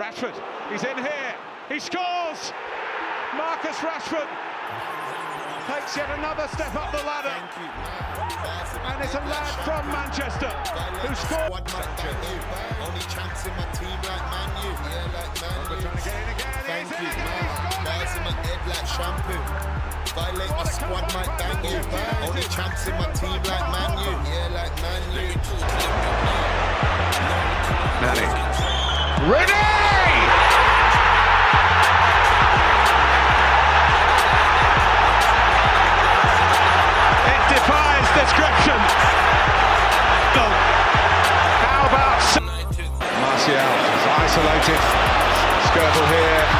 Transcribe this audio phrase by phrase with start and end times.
[0.00, 0.32] Rashford,
[0.72, 1.34] he's in here.
[1.68, 2.56] He scores.
[3.36, 4.24] Marcus Rashford
[5.68, 7.36] takes yet another step up the ladder.
[7.36, 10.48] And it's a lad from Manchester
[11.04, 11.68] who scored.
[12.80, 14.72] Only chance in my team like Man U.
[14.72, 16.48] Yeah, like Man We're trying to get in again.
[16.64, 17.44] Thank you, in man.
[17.44, 19.36] He's Bars in my head like shampoo.
[20.16, 21.76] Violate my squad, might bang you.
[22.24, 24.16] Only chance in my team like Man U.
[24.32, 25.36] Yeah, like Man U.
[28.00, 28.50] Manning.
[29.28, 29.89] Ready!
[38.30, 38.78] Description.
[40.34, 40.54] Goal.
[41.66, 42.22] How about
[43.20, 44.80] Martial is isolated.
[45.66, 46.59] Skirtle here.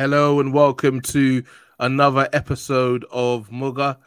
[0.00, 1.44] Hello and welcome to
[1.78, 3.98] another episode of MUGA.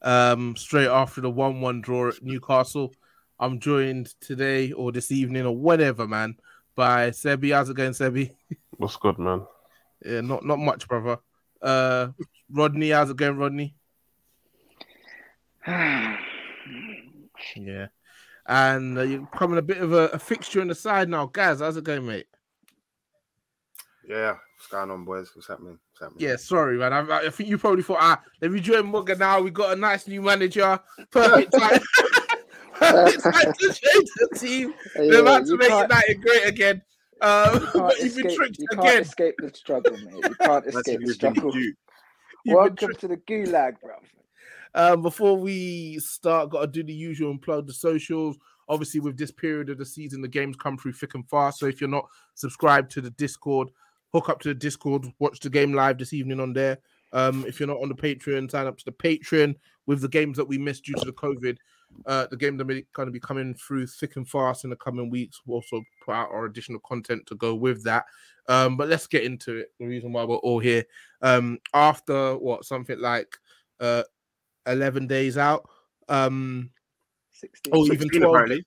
[0.00, 2.94] Um, straight after the one-one draw at Newcastle,
[3.40, 6.36] I'm joined today or this evening or whatever, man,
[6.76, 7.52] by Sebi.
[7.52, 8.30] How's it going, Sebi?
[8.76, 9.44] What's good, man?
[10.04, 11.18] Yeah, not not much, brother.
[11.60, 12.10] Uh,
[12.48, 13.74] Rodney, how's it going, Rodney?
[15.66, 16.16] yeah,
[18.46, 21.58] and uh, you're becoming a bit of a, a fixture on the side now, Gaz.
[21.58, 22.26] How's it going, mate?
[24.08, 25.30] Yeah, what's going on, boys?
[25.34, 25.78] What's happening?
[25.92, 26.28] What's happening?
[26.28, 26.92] Yeah, sorry, man.
[26.92, 29.40] I, I think you probably thought, ah, let me join MUGA now.
[29.40, 30.78] We got a nice new manager.
[31.10, 31.80] Perfect time.
[32.74, 34.74] Perfect time to change the team.
[34.96, 36.82] Yeah, They're about to make can't- United great again.
[37.20, 40.24] Um, You can't, but you've been escape, tricked you can't escape the struggle, mate.
[40.24, 41.54] You can't escape the struggle.
[41.56, 41.74] You've
[42.44, 43.00] been Welcome tricked.
[43.00, 43.94] to the gulag, bro.
[44.76, 48.36] Um, before we start, got to do the usual and plug the socials.
[48.68, 51.60] Obviously, with this period of the season, the games come through thick and fast.
[51.60, 53.68] So if you're not subscribed to the Discord,
[54.14, 56.78] hook up to the Discord, watch the game live this evening on there.
[57.12, 60.36] Um, if you're not on the Patreon, sign up to the Patreon with the games
[60.36, 61.56] that we missed due to the COVID.
[62.06, 64.76] Uh, the games that are going to be coming through thick and fast in the
[64.76, 65.40] coming weeks.
[65.44, 68.04] We'll also put out our additional content to go with that.
[68.48, 69.72] Um, but let's get into it.
[69.78, 70.84] The reason why we're all here.
[71.22, 73.36] Um, after what something like
[73.80, 74.02] uh
[74.66, 75.68] 11 days out.
[76.08, 76.70] Um,
[77.32, 78.64] 16, oh, even 16 12, apparently.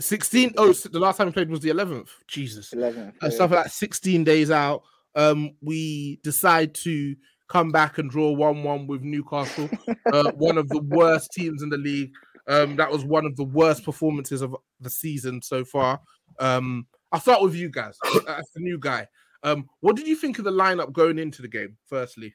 [0.00, 0.54] 16.
[0.56, 2.08] Oh, the last time we played was the 11th.
[2.26, 2.72] Jesus.
[2.72, 3.12] 11.
[3.20, 4.82] Uh, something like 16 days out.
[5.14, 7.16] Um, we decide to
[7.48, 9.68] come back and draw 1 1 with Newcastle,
[10.12, 12.12] uh, one of the worst teams in the league.
[12.46, 16.00] Um, that was one of the worst performances of the season so far.
[16.38, 19.06] Um, I'll start with you guys as the new guy.
[19.42, 22.34] Um, what did you think of the lineup going into the game, firstly?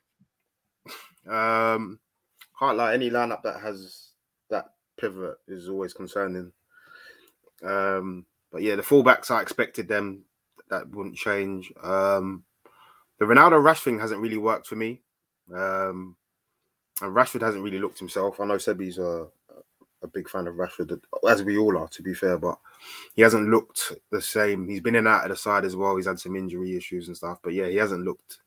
[1.28, 2.00] Um,
[2.60, 2.94] can't lie.
[2.94, 4.10] Any lineup that has
[4.50, 4.66] that
[5.00, 6.52] pivot is always concerning.
[7.66, 10.24] Um, but yeah, the fullbacks I expected them
[10.70, 11.72] that wouldn't change.
[11.84, 12.44] Um,
[13.20, 15.02] the Ronaldo Rash thing hasn't really worked for me.
[15.54, 16.16] Um,
[17.02, 18.40] and Rashford hasn't really looked himself.
[18.40, 19.28] I know Sebi's a
[20.06, 22.58] a big fan of Rashford, as we all are, to be fair, but
[23.16, 24.70] he hasn't looked the same.
[24.70, 25.96] He's been in and out of the side as well.
[25.98, 28.38] He's had some injury issues and stuff, but yeah, he hasn't looked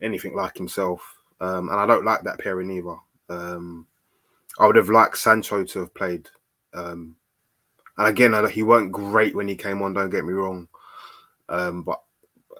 [0.00, 1.02] anything like himself.
[1.40, 2.96] Um, and I don't like that pairing either.
[3.28, 3.86] Um,
[4.58, 6.28] I would have liked Sancho to have played.
[6.72, 7.16] Um,
[7.98, 9.92] and again, I- he weren't great when he came on.
[9.92, 10.68] Don't get me wrong,
[11.48, 12.00] um, but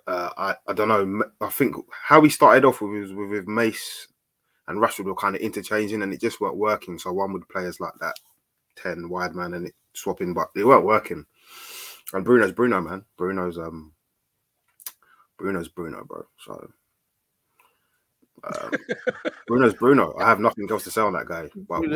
[0.06, 1.24] uh, I I don't know.
[1.40, 4.08] I think how he started off with with, with Mace
[4.66, 6.98] and Rashford were kind of interchanging, and it just weren't working.
[6.98, 8.16] So one would play as like that
[8.76, 11.24] ten wide man and it swapping, but it weren't working.
[12.12, 13.04] And Bruno's Bruno, man.
[13.16, 13.92] Bruno's um
[15.38, 16.24] Bruno's Bruno, bro.
[16.44, 16.70] So
[18.44, 18.70] Um,
[19.46, 20.14] Bruno's Bruno.
[20.18, 21.48] I have nothing else to say on that guy.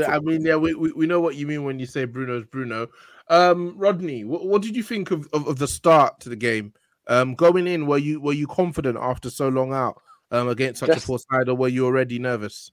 [0.08, 2.88] I mean, yeah, we, we, we know what you mean when you say Bruno's Bruno.
[3.28, 6.72] Um, Rodney, what, what did you think of, of, of the start to the game?
[7.08, 10.88] Um, going in, were you were you confident after so long out um, against such
[10.90, 12.70] Just- a poor side, or were you already nervous?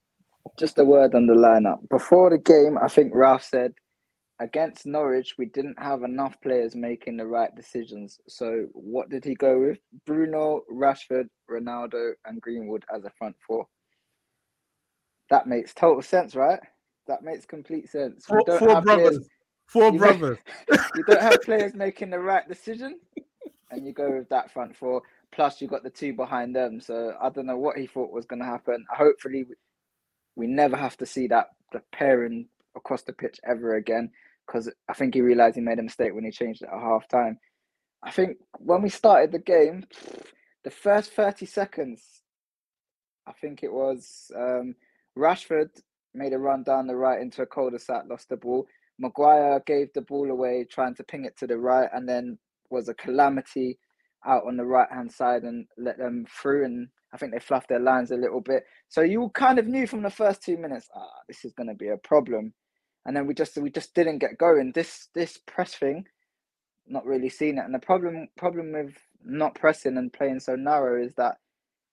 [0.57, 1.87] Just a word on the lineup.
[1.89, 3.73] Before the game, I think Ralf said
[4.39, 8.19] against Norwich, we didn't have enough players making the right decisions.
[8.27, 9.79] So what did he go with?
[10.05, 13.67] Bruno, Rashford, Ronaldo, and Greenwood as a front four.
[15.29, 16.59] That makes total sense, right?
[17.07, 18.25] That makes complete sense.
[18.25, 19.29] Four, four have players- brothers,
[19.69, 20.37] four You brothers.
[20.95, 22.99] you don't have players making the right decision,
[23.71, 25.01] and you go with that front four.
[25.31, 26.81] Plus, you've got the two behind them.
[26.81, 28.85] So I don't know what he thought was going to happen.
[28.89, 29.45] Hopefully,
[30.35, 34.09] we, never have to see that the pairing across the pitch ever again.
[34.47, 37.07] Because I think he realized he made a mistake when he changed it at half
[37.07, 37.37] time.
[38.01, 39.85] I think when we started the game,
[40.63, 42.01] the first thirty seconds,
[43.27, 44.73] I think it was um,
[45.15, 45.69] Rashford
[46.15, 48.65] made a run down the right into a cul-de-sac, lost the ball.
[48.99, 52.37] Maguire gave the ball away, trying to ping it to the right, and then
[52.69, 53.79] was a calamity
[54.25, 56.65] out on the right hand side and let them through.
[56.65, 58.63] And I think they fluffed their lines a little bit.
[58.89, 61.75] So you kind of knew from the first two minutes, ah, this is going to
[61.75, 62.53] be a problem.
[63.05, 64.71] And then we just we just didn't get going.
[64.75, 66.05] This this press thing,
[66.87, 67.65] not really seen it.
[67.65, 68.93] And the problem problem with
[69.23, 71.37] not pressing and playing so narrow is that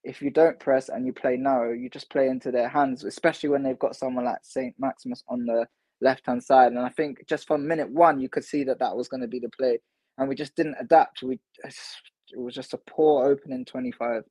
[0.03, 3.49] if you don't press and you play narrow, you just play into their hands, especially
[3.49, 5.65] when they've got someone like Saint Maximin on the
[6.01, 6.71] left hand side.
[6.71, 9.27] And I think just from minute one, you could see that that was going to
[9.27, 9.79] be the play,
[10.17, 11.23] and we just didn't adapt.
[11.23, 14.23] We it was just a poor opening twenty five,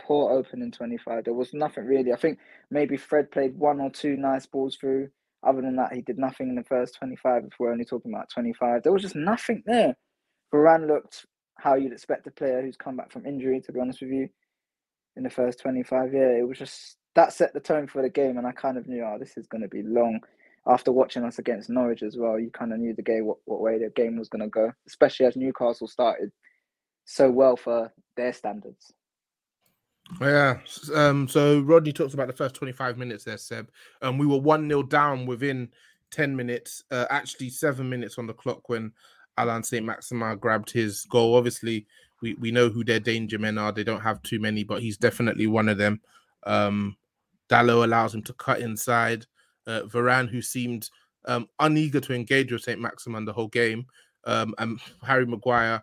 [0.00, 1.24] poor opening twenty five.
[1.24, 2.12] There was nothing really.
[2.12, 2.38] I think
[2.70, 5.08] maybe Fred played one or two nice balls through.
[5.46, 7.44] Other than that, he did nothing in the first twenty five.
[7.44, 9.96] If we're only talking about twenty five, there was just nothing there.
[10.52, 11.26] Varane looked
[11.58, 13.60] how you'd expect a player who's come back from injury.
[13.60, 14.28] To be honest with you,
[15.16, 18.08] in the first twenty five, yeah, it was just that set the tone for the
[18.08, 20.20] game, and I kind of knew, oh, this is going to be long
[20.68, 23.60] after watching us against Norwich as well, you kind of knew the game what, what
[23.60, 26.30] way the game was going to go, especially as Newcastle started
[27.06, 28.92] so well for their standards.
[30.20, 30.58] Yeah.
[30.94, 33.70] Um, so Rodney talks about the first 25 minutes there, Seb.
[34.02, 35.70] Um, we were 1 0 down within
[36.10, 38.92] 10 minutes, uh, actually seven minutes on the clock when
[39.38, 39.84] Alan St.
[39.84, 41.34] Maximin grabbed his goal.
[41.36, 41.86] Obviously,
[42.20, 43.72] we, we know who their danger men are.
[43.72, 46.00] They don't have too many, but he's definitely one of them.
[46.44, 46.96] Um,
[47.48, 49.26] Dalot allows him to cut inside.
[49.68, 50.90] Uh, Varane, who seemed
[51.26, 52.80] um, uneager to engage with St.
[52.80, 53.86] Maximin the whole game,
[54.24, 55.82] um, and Harry Maguire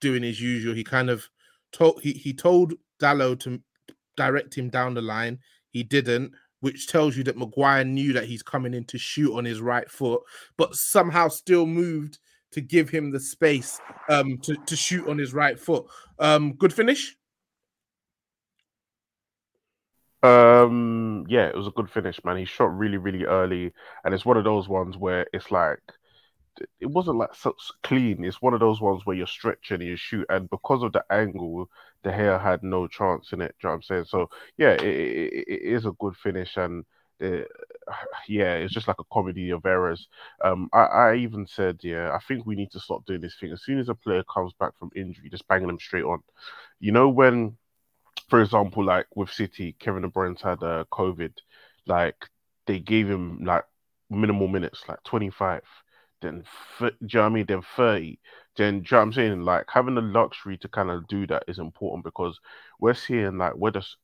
[0.00, 0.74] doing his usual.
[0.74, 1.28] He kind of
[1.72, 3.60] told he, he told Dalot to
[4.16, 5.38] direct him down the line.
[5.70, 9.44] He didn't, which tells you that Maguire knew that he's coming in to shoot on
[9.44, 10.22] his right foot,
[10.56, 12.18] but somehow still moved
[12.52, 13.78] to give him the space
[14.08, 15.86] um, to, to shoot on his right foot.
[16.18, 17.17] Um, good finish.
[20.22, 22.36] Um, yeah, it was a good finish, man.
[22.38, 23.72] He shot really, really early,
[24.04, 25.80] and it's one of those ones where it's like
[26.80, 27.54] it wasn't like so
[27.84, 28.24] clean.
[28.24, 31.04] It's one of those ones where you're stretching and you shoot, and because of the
[31.10, 31.70] angle,
[32.02, 33.54] the hair had no chance in it.
[33.60, 34.04] Do you know what I'm saying?
[34.06, 36.84] So yeah, it, it, it is a good finish, and
[37.22, 37.42] uh,
[38.28, 40.08] yeah, it's just like a comedy of errors.
[40.44, 43.52] Um, I, I even said, yeah, I think we need to stop doing this thing.
[43.52, 46.22] As soon as a player comes back from injury, just banging them straight on.
[46.80, 47.56] You know when
[48.28, 51.32] for example, like with City, Kevin De Bruyne's had uh, COVID.
[51.86, 52.16] Like
[52.66, 53.64] they gave him like
[54.10, 55.62] minimal minutes, like 25.
[56.20, 56.44] Then,
[56.78, 57.46] th- do you know I mean?
[57.46, 58.20] Then 30.
[58.56, 59.42] Then, do you know what I'm saying?
[59.42, 62.38] Like having the luxury to kind of do that is important because
[62.80, 63.96] we're seeing like we're just,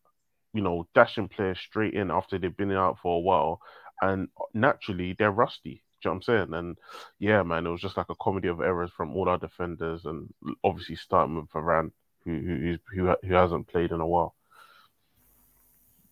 [0.53, 3.61] you know, dashing players straight in after they've been out for a while,
[4.01, 5.83] and naturally they're rusty.
[6.05, 6.55] You know what I'm saying?
[6.55, 6.79] And
[7.19, 10.33] yeah, man, it was just like a comedy of errors from all our defenders, and
[10.63, 11.91] obviously starting with Varane
[12.25, 14.35] who who who hasn't played in a while.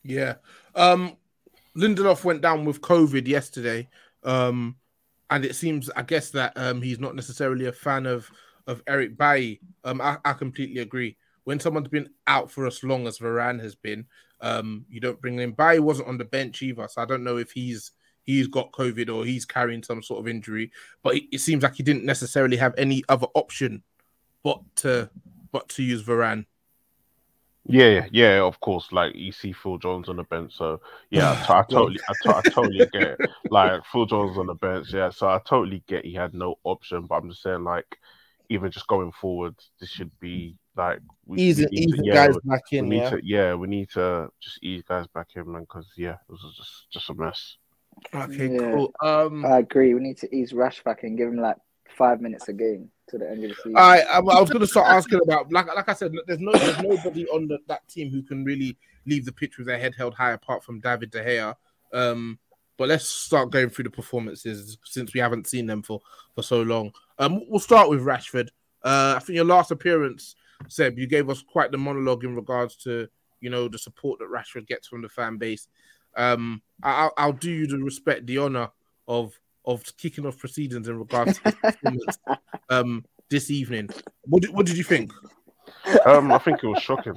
[0.02, 0.35] Yeah.
[0.75, 1.16] Um,
[1.76, 3.88] Lindelof went down with COVID yesterday.
[4.25, 4.76] Um,
[5.31, 8.31] and it seems, I guess, that um, he's not necessarily a fan of
[8.66, 9.61] of Eric Bailly.
[9.85, 11.16] Um, I, I completely agree.
[11.45, 14.07] When someone's been out for as long as Varane has been,
[14.40, 15.52] um, you don't bring him.
[15.52, 17.92] Bailly wasn't on the bench either, so I don't know if he's
[18.25, 20.71] he's got COVID or he's carrying some sort of injury.
[21.02, 23.83] But it, it seems like he didn't necessarily have any other option
[24.42, 25.09] but to
[25.52, 26.47] but to use Varane.
[27.64, 28.90] Yeah, yeah, of course.
[28.90, 30.80] Like you see Phil Jones on the bench, so
[31.11, 33.18] yeah, I, t- I totally, I, t- I totally get it.
[33.50, 35.11] Like Phil Jones on the bench, yeah.
[35.11, 37.87] So I totally get he had no option, but I'm just saying, like,
[38.49, 42.35] even just going forward, this should be like we, we Easing, need to- yeah, guys
[42.42, 42.88] we- back we in.
[42.88, 43.11] need Yeah.
[43.11, 46.40] to, yeah, we need to just ease guys back in, man, because yeah, it was
[46.56, 47.59] just just a mess.
[48.12, 48.73] Okay, Yeah.
[48.73, 48.92] cool.
[49.02, 49.94] Um, I agree.
[49.94, 51.59] We need to ease Rash back and give him like
[51.97, 53.76] five minutes a game to the end of the season.
[53.76, 56.52] I, I, I was going to start asking about like like I said, there's no
[56.52, 58.76] there's nobody on the, that team who can really
[59.07, 61.54] leave the pitch with their head held high apart from David De Gea.
[61.92, 62.38] Um,
[62.76, 66.00] but let's start going through the performances since we haven't seen them for
[66.35, 66.92] for so long.
[67.19, 68.49] Um, we'll start with Rashford.
[68.83, 70.35] Uh, I think your last appearance,
[70.69, 73.09] Seb, you gave us quite the monologue in regards to
[73.40, 75.69] you know the support that Rashford gets from the fan base.
[76.16, 78.71] Um, I'll, I'll do you the respect, the honor
[79.09, 82.19] of of kicking off proceedings in regards to his performance
[82.71, 83.88] um, this evening.
[84.23, 85.12] What did, what did you think?
[86.07, 87.16] Um, I think it was shocking.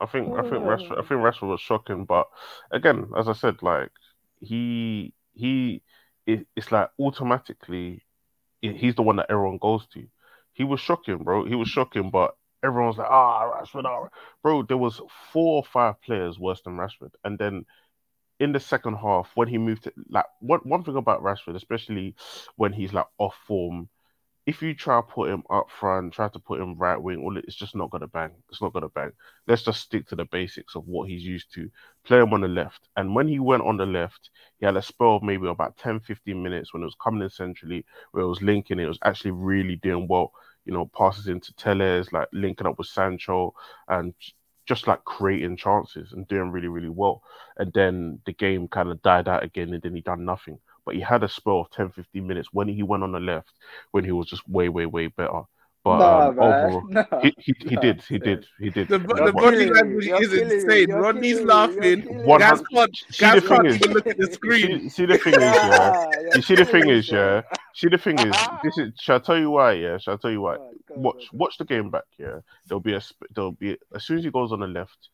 [0.00, 2.26] I think I think Rashford, I think Rashford was shocking, but
[2.70, 3.90] again, as I said, like
[4.40, 5.82] he he
[6.26, 8.02] it, it's like automatically
[8.60, 10.04] he's the one that everyone goes to.
[10.52, 11.44] He was shocking, bro.
[11.44, 14.08] He was shocking, but everyone's like, ah, Rashford, ah.
[14.42, 14.62] bro.
[14.62, 15.00] There was
[15.32, 17.64] four or five players worse than Rashford, and then
[18.44, 22.14] in the second half when he moved to like one one thing about Rashford, especially
[22.56, 23.88] when he's like off form,
[24.46, 27.36] if you try to put him up front, try to put him right wing, all
[27.38, 28.30] it's just not gonna bang.
[28.50, 29.12] It's not gonna bang.
[29.46, 31.70] Let's just stick to the basics of what he's used to.
[32.04, 32.88] Play him on the left.
[32.96, 36.00] And when he went on the left, he had a spell of maybe about 10,
[36.00, 39.30] 15 minutes when it was coming in centrally, where it was linking, it was actually
[39.32, 40.32] really doing well.
[40.66, 43.54] You know, passes into Telles, like linking up with Sancho
[43.88, 44.14] and
[44.66, 47.22] just like creating chances and doing really, really well.
[47.56, 50.94] And then the game kind of died out again and then he done nothing but
[50.94, 53.52] he had a spell of 10, 15 minutes when he went on the left
[53.92, 55.42] when he was just way, way, way better.
[55.84, 56.44] But No, um, man.
[56.44, 57.20] overall, No.
[57.22, 57.80] he, he, he No.
[57.82, 58.88] did, he did, he did.
[58.88, 60.88] The, the body language is insane.
[60.88, 61.88] You're Rodney's killing me.
[61.90, 62.02] You're laughing.
[62.02, 62.46] killing One me.
[62.46, 64.88] Can't, See, can't even look at the screen.
[64.88, 65.92] See, see the thing is, yeah.
[65.94, 67.42] Ah, you're see the thing is, yeah.
[67.74, 68.92] See the thing is, this is.
[68.98, 69.72] Shall I tell you why?
[69.72, 69.98] Yeah.
[69.98, 70.56] Shall I tell you why?
[70.56, 71.38] Go on, go, Watch, go, go.
[71.38, 72.04] watch the game back.
[72.18, 72.38] Yeah.
[72.66, 73.02] There'll be a.
[73.34, 75.10] There'll be as soon as he goes on the left,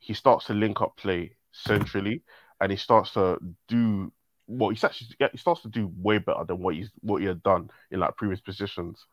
[0.00, 2.22] he starts to link up play centrally,
[2.60, 4.12] and he starts to do
[4.46, 4.68] well.
[4.68, 7.42] He's actually yeah, he starts to do way better than what he's what he had
[7.42, 9.06] done in like previous positions.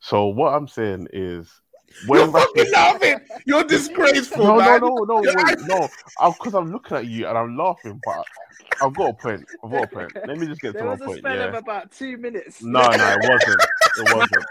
[0.00, 1.50] So what I'm saying is,
[2.06, 3.20] when You're fucking laughing.
[3.44, 4.80] You're disgraceful, no, no, man.
[4.80, 5.88] no, no, wait, no.
[6.32, 8.24] Because I'm looking at you and I'm laughing, but
[8.80, 9.46] I've got a point.
[9.64, 10.12] I've got a point.
[10.26, 11.44] Let me just get There to my was a spell Yeah.
[11.44, 12.62] of about two minutes.
[12.62, 13.60] No, no, it wasn't.
[13.98, 14.44] It wasn't.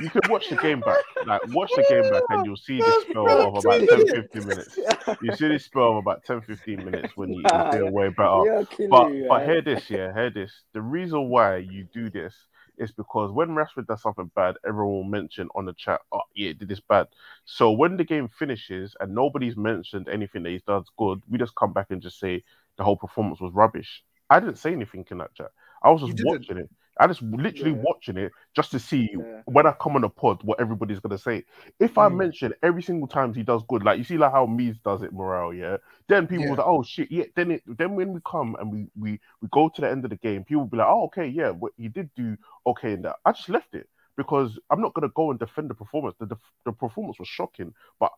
[0.00, 0.96] You can watch the game back.
[1.26, 4.78] Like, watch the game back and you'll see this spell of about 10, 15 minutes.
[5.22, 8.08] You see this spell of about 10, 15 minutes when you, Nah, you're doing way
[8.08, 8.66] better.
[8.90, 10.62] But me, but hear this, yeah, hear this.
[10.72, 12.34] The reason why you do this
[12.78, 16.52] is because when Rashford does something bad, everyone will mention on the chat, oh yeah,
[16.52, 17.08] did this bad.
[17.44, 21.54] So when the game finishes and nobody's mentioned anything that he's done good, we just
[21.56, 22.42] come back and just say
[22.76, 24.02] the whole performance was rubbish.
[24.30, 25.50] I didn't say anything in that chat.
[25.82, 26.70] I was just watching it.
[26.98, 27.82] I just literally Yeah.
[27.82, 29.42] watching it just to see Yeah.
[29.44, 31.44] when I come on the pod what everybody's gonna say.
[31.78, 32.16] If I Mm.
[32.16, 35.12] mention every single time he does good, like you see like how Mees does it,
[35.12, 35.76] morale, yeah.
[36.08, 36.50] Then people Yeah.
[36.50, 37.24] will like, oh shit, yeah.
[37.34, 40.10] Then it, then when we come and we we we go to the end of
[40.10, 42.36] the game, people will be like, oh okay, yeah, what he did do
[42.66, 43.16] okay in that.
[43.24, 46.16] I just left it because I'm not gonna go and defend the performance.
[46.18, 48.12] The the, the performance was shocking, but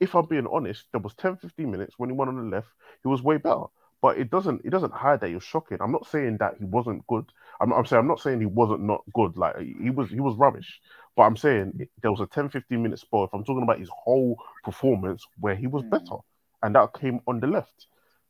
[0.00, 2.68] if I'm being honest, there was 10, 15 minutes when he went on the left,
[3.02, 3.64] he was way better.
[4.02, 5.78] But it doesn't it doesn't hide that was shocking.
[5.80, 7.26] I'm not saying that he wasn't good.
[7.60, 9.36] I'm, I'm saying I'm not saying he wasn't not good.
[9.36, 10.80] Like he was he was rubbish.
[11.16, 13.28] But I'm saying there was a 10, 15 minute spot.
[13.28, 15.90] If I'm talking about his whole performance where he was Mm.
[15.90, 16.20] better,
[16.62, 17.86] and that came on the left.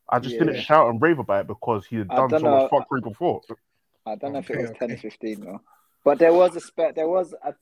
[0.09, 2.71] I just didn't shout and rave about it because he had done so don't much
[2.71, 3.43] fuckery before.
[4.07, 4.97] I don't know if it Okay, was 10 okay.
[4.97, 5.61] 15 though.
[6.05, 7.55] But there was a spell there was a,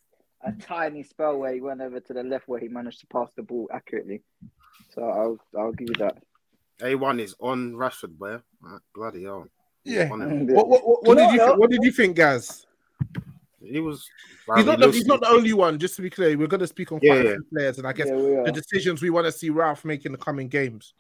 [0.43, 3.29] a tiny spell where he went over to the left where he managed to pass
[3.37, 4.23] the ball accurately.
[4.95, 6.17] So I'll I'll give you that.
[6.81, 8.39] A1 is on Rashford, boy.
[8.61, 9.49] Right, bloody hell.
[9.89, 10.11] He's Yeah.
[10.13, 10.47] on him.
[10.49, 11.47] What, what, what, what No, did you no.
[11.47, 11.59] think?
[11.59, 12.67] What did you think, Gaz?
[13.63, 14.09] He was.
[14.57, 15.79] He's not, the, he's not the only one.
[15.79, 17.35] Just to be clear, we're going to speak on Yeah, quite a yeah.
[17.35, 20.13] few players, and I guess yeah, the decisions we want to see Ralf make in
[20.13, 20.95] the coming games.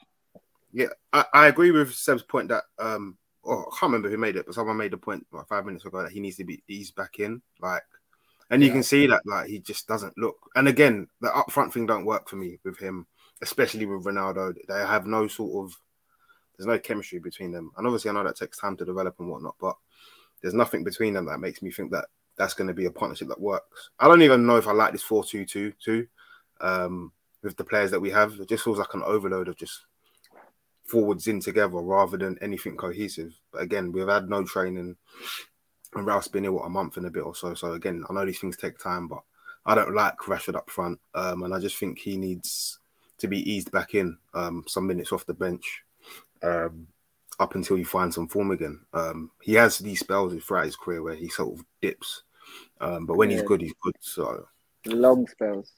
[0.70, 4.36] Yeah, I, I agree with Seb's point that um, oh, I can't remember who made
[4.36, 6.62] it, but someone made the point like five minutes ago that he needs to be
[6.68, 7.82] eased back in, like,
[8.50, 10.36] and you can see that like he just doesn't look.
[10.54, 13.06] And again, the upfront thing don't work for me with him,
[13.40, 14.54] especially with Ronaldo.
[14.68, 15.80] They have no sort of
[16.58, 19.30] there's no chemistry between them, and obviously I know that takes time to develop and
[19.30, 19.76] whatnot, but
[20.42, 23.28] there's nothing between them that makes me think that that's going to be a partnership
[23.28, 23.90] that works.
[23.98, 26.06] I don't even know if I like this four two two two
[26.60, 27.12] um,
[27.42, 28.38] with the players that we have.
[28.40, 29.86] It just feels like an overload of just
[30.84, 33.34] forwards in together rather than anything cohesive.
[33.52, 34.96] But again, we've had no training,
[35.94, 37.54] and Ralf's been here what a month and a bit or so.
[37.54, 39.22] So again, I know these things take time, but
[39.66, 42.78] I don't like Rashford up front, um, and I just think he needs
[43.18, 45.82] to be eased back in um, some minutes off the bench
[46.42, 46.86] um,
[47.40, 48.80] up until he finds some form again.
[48.92, 52.22] Um, he has these spells throughout his career where he sort of dips,
[52.80, 53.94] um, but when he's good, he's good.
[54.00, 54.46] So
[54.86, 55.72] Long spells.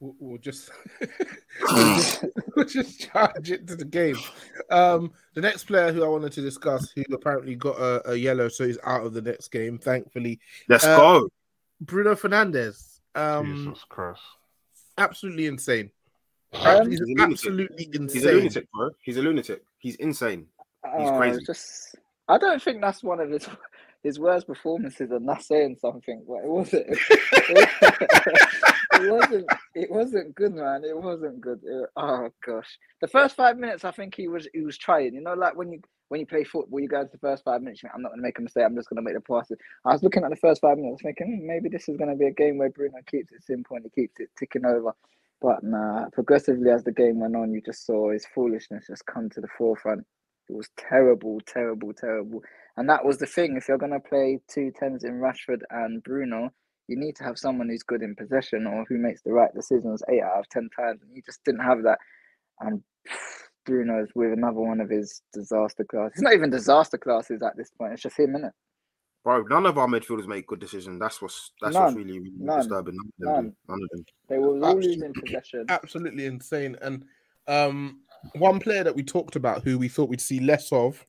[0.00, 0.70] We'll, we'll just
[1.60, 2.24] we'll just,
[2.56, 4.16] we'll just charge it to the game.
[4.70, 8.48] Um, the next player who I wanted to discuss, who apparently got a, a yellow,
[8.48, 9.78] so he's out of the next game.
[9.78, 11.28] Thankfully, let's Uh, go.
[11.80, 12.98] Bruno Fernandes.
[13.14, 14.20] Um, Jesus Christ.
[14.98, 15.90] absolutely insane.
[16.52, 17.32] Um, He's He's a lunatic.
[17.32, 18.90] absolutely He's a lunatic, bro.
[19.02, 19.62] He's a lunatic.
[19.82, 20.46] He's insane.
[20.96, 21.44] He's Oh, crazy.
[21.44, 21.96] Just,
[22.28, 23.48] I don't think that's one of his
[24.04, 26.24] his worst performances, and that's saying something.
[26.26, 26.86] But it wasn't.
[28.92, 29.46] it wasn't.
[29.74, 30.84] It wasn't good, man.
[30.84, 31.60] It wasn't good.
[31.64, 35.14] It- oh gosh, the first five minutes, I think he was he was trying.
[35.14, 37.60] You know, like when you when you play football, you go into the first five
[37.62, 37.80] minutes.
[37.80, 38.64] Think, I'm not going to make a mistake.
[38.66, 39.58] I'm just going to make the passes.
[39.84, 42.16] I was looking at the first five minutes, thinking hmm, maybe this is going to
[42.16, 44.92] be a game where Bruno keeps it simple and he keeps it ticking over.
[45.42, 49.28] But nah, progressively as the game went on, you just saw his foolishness just come
[49.30, 50.04] to the forefront.
[50.48, 52.42] It was terrible, terrible, terrible.
[52.76, 53.56] And that was the thing.
[53.56, 56.50] If you're going to play two tens in Rashford and Bruno,
[56.88, 60.02] you need to have someone who's good in possession or who makes the right decisions
[60.08, 61.00] eight out of 10 times.
[61.02, 61.98] And you just didn't have that.
[62.60, 62.82] And
[63.66, 66.12] Bruno's with another one of his disaster classes.
[66.14, 67.94] It's not even disaster classes at this point.
[67.94, 68.52] It's just him, innit?
[69.24, 70.98] Bro, none of our midfielders make good decisions.
[70.98, 72.58] That's what's that's what's really, really None.
[72.58, 72.96] disturbing.
[73.18, 73.50] None of them.
[73.50, 73.56] do.
[73.68, 74.04] None of them.
[74.28, 75.66] They were all losing possession.
[75.68, 76.76] absolutely insane.
[76.82, 77.04] And
[77.46, 78.00] um,
[78.34, 81.06] one player that we talked about who we thought we'd see less of,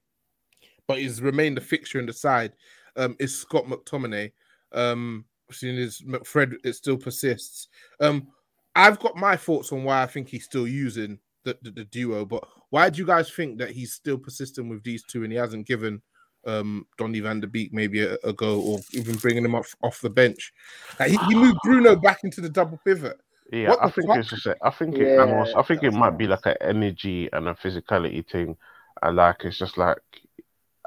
[0.88, 2.54] but has remained a fixture in the side,
[2.98, 4.32] um, is Scott McTominay.
[4.72, 7.68] Um, seeing as McFred it still persists.
[8.00, 8.28] Um,
[8.76, 12.26] I've got my thoughts on why I think he's still using the, the, the duo,
[12.26, 15.38] but why do you guys think that he's still persistent with these two and he
[15.38, 16.02] hasn't given
[16.46, 20.02] um Donny van der Beek maybe a, a go or even bringing him off off
[20.02, 20.54] the bench?
[21.00, 23.20] Like, he, he moved Bruno back into the double pivot.
[23.52, 24.18] Yeah, What I the think fuck?
[24.18, 24.46] it's just.
[24.48, 25.20] a- I think it.
[25.20, 28.58] and Yeah, also, I think it might be like an energy and a physicality thing,
[29.02, 30.00] and like it's just like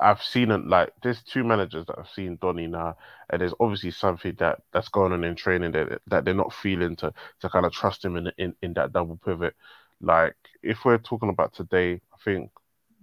[0.00, 0.66] I've seen it.
[0.66, 2.96] Like there's two managers that I've seen Donny now,
[3.30, 6.96] and there's obviously something that that's going on in training that that they're not feeling
[6.96, 9.54] to to kind of trust him in in in that double pivot.
[10.00, 12.50] Like if we're talking about today, I think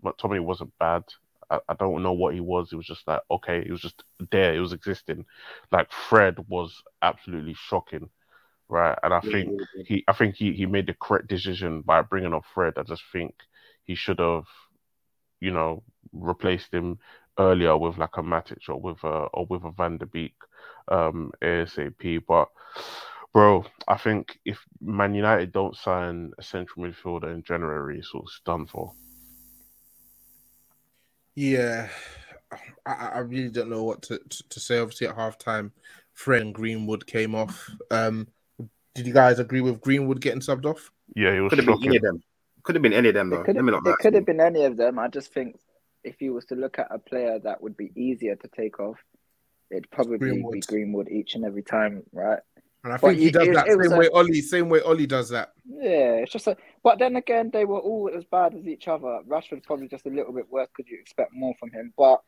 [0.04, 1.04] McTominay wasn't bad.
[1.54, 2.72] I, I don't know what he was.
[2.74, 4.56] It was just like okay, it was just there.
[4.56, 5.26] It was existing.
[5.72, 8.10] Like Fred was absolutely shocking,
[8.70, 8.98] right?
[9.04, 9.52] And I think
[9.86, 12.74] he I think he, he made the correct decision by bringing up Fred.
[12.78, 13.36] I just think
[13.84, 14.46] he should have,
[15.40, 17.00] you know, replaced him
[17.40, 20.36] earlier with like a Matic or with a or with a Van der Beek
[20.90, 22.24] um ASAP.
[22.28, 22.50] But
[23.34, 28.28] bro, I think if Man United don't sign a central midfielder in January, it's all
[28.46, 28.94] done for.
[31.36, 31.90] Yeah,
[32.86, 34.80] I, I really don't know what to, to, to say.
[34.80, 35.72] Obviously, at halftime,
[36.14, 37.70] Fred and Greenwood came off.
[37.90, 38.28] Um,
[38.94, 40.92] did you guys agree with Greenwood getting subbed off?
[41.16, 42.24] Yeah, it was Could have been any of them.
[42.64, 43.44] Could have been any of them It though.
[43.44, 45.00] could have, it could have been any of them.
[45.00, 45.58] I just think
[46.04, 49.04] if you was to look at a player that would be easier to take off,
[49.72, 50.68] it'd probably be Greenwood.
[50.68, 52.40] Greenwood each and every time, right?
[52.84, 54.70] And I think he you- does it- that it was same a- way Ollie, same
[54.70, 55.54] way Ollie does that.
[55.66, 56.58] Yeah, it's just a.
[56.84, 59.22] But then again, they were all as bad as each other.
[59.26, 61.94] Rashford's probably just a little bit worse because you expect more from him.
[61.98, 62.20] But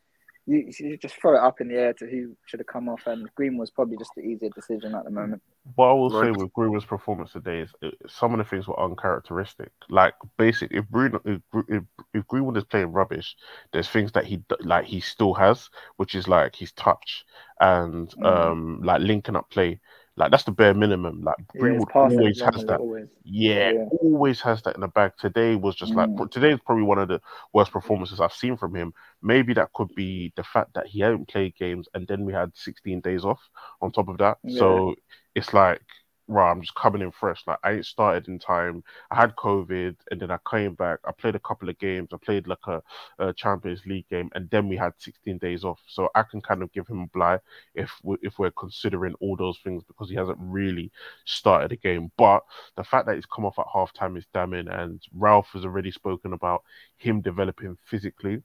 [0.48, 3.06] you, you just throw it up in the air to who should have come off,
[3.06, 5.42] and Green was probably just the easier decision at the moment.
[5.74, 6.26] What I will Right.
[6.26, 9.72] say with Greenwood's performance today is uh, some of the things were uncharacteristic.
[9.90, 11.82] Like, basically, if Bruno, if, if,
[12.14, 13.36] if Greenwood is playing rubbish,
[13.72, 17.26] there's things that he d- like he still has, which is like his touch
[17.60, 18.24] and Mm.
[18.26, 19.80] um like linking up play.
[20.16, 21.22] Like that's the bare minimum.
[21.22, 22.80] Like Yeah, Greenwood passing always has that.
[22.80, 23.08] always.
[23.24, 23.84] Yeah, Yeah.
[24.00, 25.12] always has that in the bag.
[25.18, 26.30] Today was just like Mm.
[26.30, 27.20] today is probably one of the
[27.52, 28.92] worst performances I've seen from him.
[29.22, 32.56] Maybe that could be the fact that he hadn't played games and then we had
[32.56, 33.40] 16 days off
[33.82, 34.38] on top of that.
[34.44, 34.58] Yeah.
[34.58, 34.94] So
[35.34, 35.82] it's like,
[36.28, 37.42] right, I'm just coming in fresh.
[37.46, 38.82] Like I ain't started in time.
[39.10, 40.98] I had COVID and then I came back.
[41.06, 42.08] I played a couple of games.
[42.12, 42.82] I played like a,
[43.18, 45.80] a Champions League game and then we had 16 days off.
[45.86, 47.38] So I can kind of give him a bly
[47.74, 50.90] if we, if we're considering all those things because he hasn't really
[51.24, 52.10] started a game.
[52.18, 52.42] But
[52.76, 56.32] the fact that he's come off at halftime is damning, and Ralf has already spoken
[56.32, 56.62] about
[56.98, 58.42] him developing physically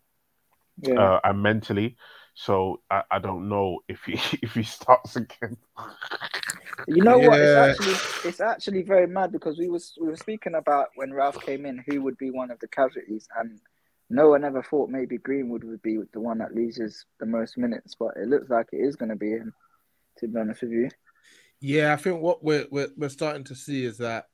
[0.77, 0.97] Yeah.
[0.97, 1.95] uh, and mentally.
[2.33, 5.57] So I, I don't know if he if he starts again.
[6.87, 7.39] You know what?
[7.39, 11.39] It's actually it's actually very mad because we was we were speaking about when Ralf
[11.41, 13.59] came in, who would be one of the casualties, and
[14.09, 17.95] no one ever thought maybe Greenwood would be the one that loses the most minutes,
[17.97, 19.53] but it looks like it is going to be him.
[20.17, 20.89] To be honest with you,
[21.61, 24.25] Yeah, I think what we're, we're we're starting to see is that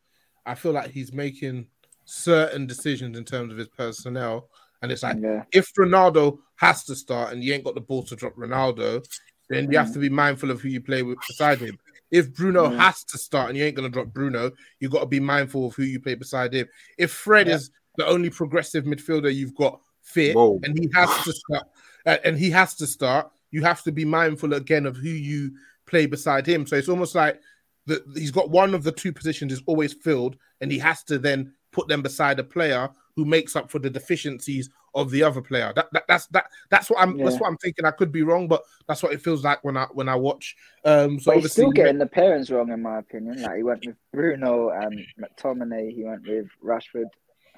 [0.45, 1.67] I feel like he's making
[2.05, 4.49] certain decisions in terms of his personnel,
[4.81, 8.03] and it's like yeah, if Ronaldo has to start and you ain't got the ball
[8.03, 9.05] to drop Ronaldo,
[9.49, 11.77] then you have to be mindful of who you play with beside him.
[12.11, 12.77] If Bruno Mm.
[12.77, 15.75] has to start and you ain't gonna drop Bruno, you got to be mindful of
[15.75, 16.67] who you play beside him.
[16.97, 17.55] If Fred Yeah.
[17.55, 20.59] is the only progressive midfielder you've got fit Whoa.
[20.63, 21.67] and he has to start,
[22.05, 25.51] uh, and he has to start, you have to be mindful again of who you
[25.85, 26.65] play beside him.
[26.65, 27.41] So it's almost like
[27.87, 31.17] that he's got one of the two positions is always filled, and he has to
[31.17, 35.41] then put them beside a player who makes up for the deficiencies of the other
[35.41, 35.73] player.
[35.75, 37.25] That, that that's that that's what I'm Yeah.
[37.25, 37.83] that's what I'm thinking.
[37.83, 40.55] I could be wrong, but that's what it feels like when I when I watch.
[40.85, 43.41] Um, so But he's still getting the parents wrong, in my opinion.
[43.41, 45.91] Like he went with Bruno and McTominay.
[45.93, 47.09] He went with Rashford,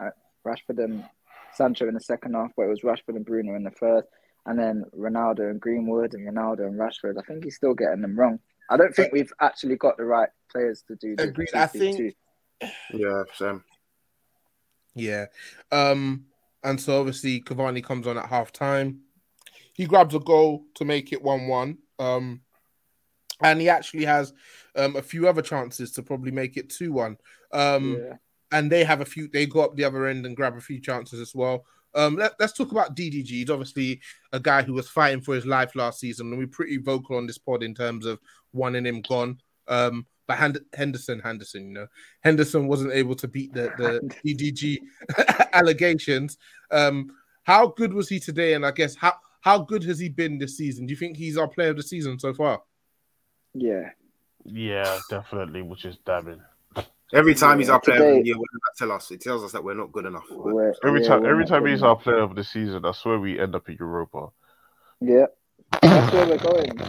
[0.02, 0.12] uh,
[0.48, 1.04] Rashford and
[1.54, 4.08] Sancho in the second half, but it was Rashford and Bruno in the first,
[4.46, 7.18] and then Ronaldo and Greenwood and Ronaldo and Rashford.
[7.20, 8.40] I think he's still getting them wrong.
[8.70, 11.18] I don't think we've actually got the right players to do.
[11.18, 11.50] The Agreed.
[11.54, 11.70] I 2-2-2.
[11.80, 12.16] think-
[12.94, 13.64] Yeah, same.
[14.96, 15.26] Yeah.
[15.72, 16.26] Um,
[16.64, 19.02] and so obviously Cavani comes on at half time.
[19.74, 21.78] He grabs a goal to make it 1 1.
[22.00, 22.42] Um,
[23.42, 24.34] and he actually has
[24.76, 27.18] um, a few other chances to probably make it 2 1.
[27.52, 28.16] Um, yeah.
[28.52, 30.82] and they have a few, they go up the other end and grab a few
[30.82, 31.66] chances as well.
[31.96, 33.28] Um, let, us talk about DDG.
[33.28, 36.78] He's obviously a guy who was fighting for his life last season, and we're pretty
[36.78, 38.20] vocal on this pod in terms of
[38.54, 39.40] wanting him gone.
[39.68, 41.88] Um, but Hend- Henderson, Henderson, you know,
[42.22, 44.78] Henderson wasn't able to beat the, the DDG
[45.54, 46.38] allegations.
[46.70, 47.10] Um,
[47.44, 48.54] how good was he today?
[48.54, 50.86] And I guess how how good has he been this season?
[50.86, 52.62] Do you think he's our player of the season so far?
[53.54, 53.90] yeah.
[54.46, 56.42] Yeah, definitely, which is damning.
[57.14, 59.12] Every time he's Yeah, our player of the year, what does that tell us?
[59.12, 60.24] It tells us that we're not good enough.
[60.32, 63.38] We're- Every yeah, time, every time he's our player of the season, I swear we
[63.40, 64.28] end up in Europa.
[65.02, 65.26] Yeah.
[65.82, 66.80] That's where we're going.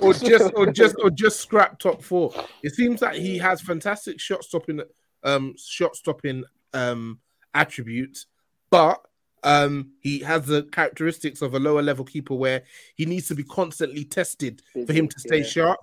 [0.00, 2.32] or just or just or just scrap top four.
[2.62, 4.80] It seems that he has fantastic shot stopping
[5.24, 7.18] um shot stopping um
[7.54, 8.26] attributes,
[8.70, 9.00] but
[9.44, 12.62] um he has the characteristics of a lower level keeper where
[12.94, 15.44] he needs to be constantly tested for him to stay Yeah.
[15.44, 15.78] sharp.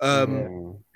[0.00, 0.30] Um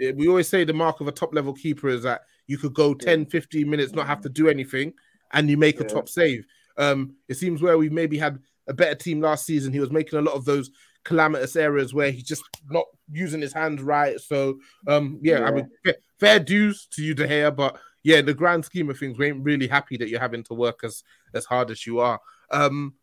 [0.01, 0.17] Mm.
[0.17, 2.95] we always say the mark of a top level keeper is that you could go
[2.95, 4.93] 10 15 minutes not have to do anything
[5.33, 6.45] and you make a top save
[6.77, 10.19] um it seems where we maybe had a better team last season he was making
[10.19, 10.71] a lot of those
[11.09, 15.51] calamitous areas where he's just not using his hands right so um yeah, i Yeah.
[15.51, 18.99] mean fair, fair dues to you De Gea, but yeah in the grand scheme of
[18.99, 21.03] things we ain't really happy that you're having to work as
[21.35, 22.95] as hard as you are um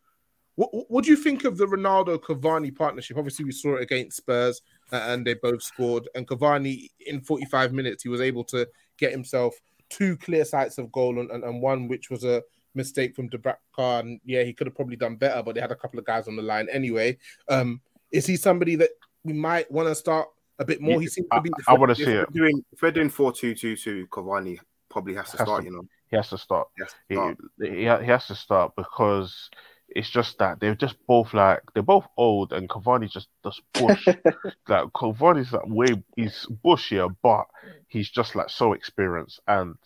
[0.56, 3.18] what, what do you think of the Ronaldo Cavani partnership?
[3.18, 6.08] Obviously, we saw it against Spurs uh, and they both scored.
[6.14, 8.66] And Cavani, in 45 minutes, he was able to
[8.98, 9.54] get himself
[9.90, 12.42] two clear sights of goal and, and, and one which was a
[12.74, 14.00] mistake from Dubravka.
[14.00, 16.26] And yeah, he could have probably done better, but they had a couple of guys
[16.26, 17.18] on the line anyway.
[17.48, 18.90] Um, is he somebody that
[19.24, 21.00] we might want to start a bit more?
[21.00, 21.50] He seems to be.
[21.66, 22.32] I, want to see it.
[22.32, 24.58] doing if we're doing four two two two, Cavani
[24.90, 25.62] probably has to Has start.
[25.62, 25.68] to.
[25.70, 26.68] You know, He has to start.
[26.76, 27.38] he has to He, start.
[27.60, 29.50] he, he has to start because
[29.88, 34.06] it's just that they're just both like they're both old and Cavani just does bush.
[34.68, 37.46] like Cavani's that way he's bushier, but
[37.88, 39.76] he's just like so experienced and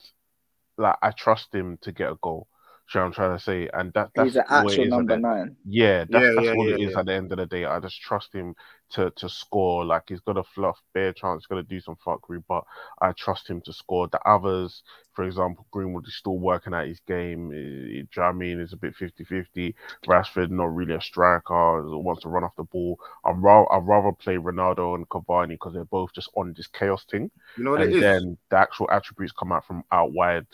[0.79, 2.47] like I trust him to get a goal.
[2.91, 5.21] See what I'm trying to say, and that that's He's an the actual number the-
[5.21, 5.57] nine.
[5.65, 7.65] Yeah, that's, Yeah, that's yeah, all it yeah, is at the end of the day.
[7.65, 8.57] I just trust him
[8.91, 9.85] to to score.
[9.85, 12.65] Like he's got a fluff, bare chance, he's gonna do some fuckery, but
[13.01, 14.09] I trust him to score.
[14.09, 17.53] The others, for example, Greenwood is still working at his game.
[17.53, 17.61] Eh, Do
[17.93, 18.61] you know what I mean?
[18.61, 19.77] It's a bit 50-50.
[20.09, 22.99] Rashford, not really a striker, wants to run off the ball.
[23.25, 27.05] I'm ra- I'd rather play Ronaldo and Cavani because they're both just on this chaos
[27.09, 27.31] thing.
[27.57, 28.03] You know what and it is?
[28.03, 30.47] then the actual attributes come out from out wide.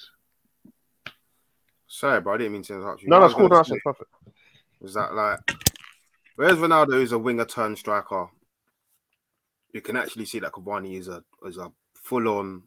[1.96, 3.08] Sorry, bro, I didn't mean to interrupt you.
[3.08, 3.48] No, that's cool.
[3.48, 4.10] That's perfect.
[4.82, 5.38] Is that like,
[6.34, 8.28] whereas Ronaldo is a winger turn striker,
[9.72, 12.64] you can actually see that Cavani is a is a full on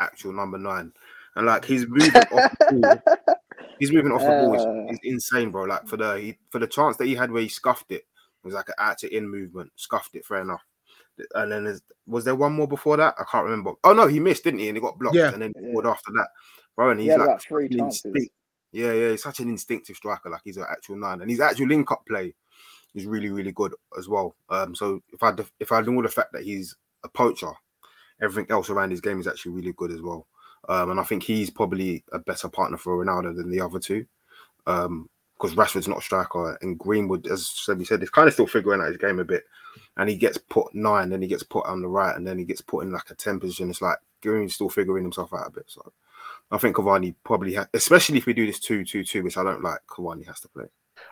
[0.00, 0.94] actual number nine,
[1.36, 3.36] and like he's moving off the ball.
[3.80, 4.54] He's moving off the ball.
[4.54, 4.96] It's, Uh.
[5.02, 5.64] insane, bro.
[5.64, 8.44] Like for the he, for the chance that he had where he scuffed it, it
[8.44, 10.24] was like an out to in movement, scuffed it.
[10.24, 10.62] Fair enough.
[11.34, 13.14] And then was there one more before that?
[13.18, 13.72] I can't remember.
[13.82, 14.68] Oh no, he missed, didn't he?
[14.68, 15.16] And he got blocked.
[15.16, 15.32] Yeah.
[15.32, 15.70] And then Yeah.
[15.70, 16.28] scored after that,
[16.76, 16.90] bro.
[16.90, 18.28] And he's had like three an chances.
[18.74, 20.28] Yeah, yeah, he's such an instinctive striker.
[20.30, 22.34] Like he's an actual nine, and his actual link up play
[22.94, 24.34] is really, really good as well.
[24.50, 27.52] Um, so if I def- if I ignore the fact that he's a poacher,
[28.20, 30.26] everything else around his game is actually really good as well.
[30.68, 34.06] Um, and I think he's probably a better partner for Ronaldo than the other two.
[34.66, 38.46] Um, because Rashford's not a striker, and Greenwood, as we said, is kind of still
[38.46, 39.44] figuring out his game a bit.
[39.96, 42.44] And he gets put nine, then he gets put on the right, and then he
[42.44, 43.68] gets put in like a ten position.
[43.68, 45.64] It's like Greenwood's still figuring himself out a bit.
[45.66, 45.92] So
[46.50, 49.80] I think Cavani probably, ha- especially if we do this two-two-two, which I don't like,
[49.88, 50.66] Cavani has to play.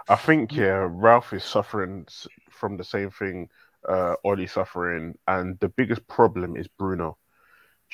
[0.08, 2.06] I think yeah, Ralf is suffering
[2.50, 3.48] from the same thing
[3.88, 7.18] uh Ollie's suffering, and the biggest problem is Bruno.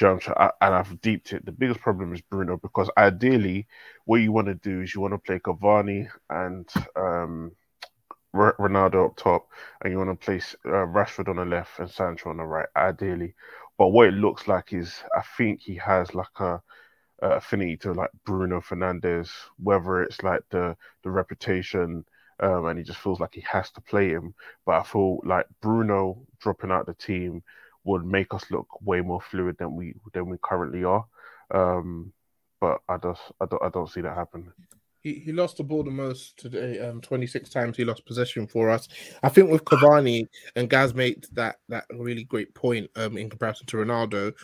[0.00, 1.44] I- and I've deeped it.
[1.44, 3.66] The biggest problem is Bruno because ideally,
[4.04, 7.52] what you want to do is you want to play Cavani and um
[8.34, 9.48] R- Ronaldo up top,
[9.82, 12.68] and you want to place uh, Rashford on the left and Sancho on the right.
[12.76, 13.34] Ideally,
[13.78, 16.62] but what it looks like is I think he has like a
[17.22, 19.30] uh, affinity to like Bruno Fernandes,
[19.62, 22.04] whether it's like the the reputation,
[22.40, 24.34] um, and he just feels like he has to play him.
[24.64, 27.42] But I feel like Bruno dropping out the team
[27.84, 31.04] would make us look way more fluid than we than we currently are.
[31.50, 32.12] Um,
[32.60, 34.52] but I just I don't I don't see that happen.
[35.00, 36.80] He, he lost the ball the most today.
[36.80, 38.88] Um, 26 times he lost possession for us.
[39.22, 40.26] I think with Cavani
[40.56, 44.34] and Gaz made that that really great point um in comparison to Ronaldo.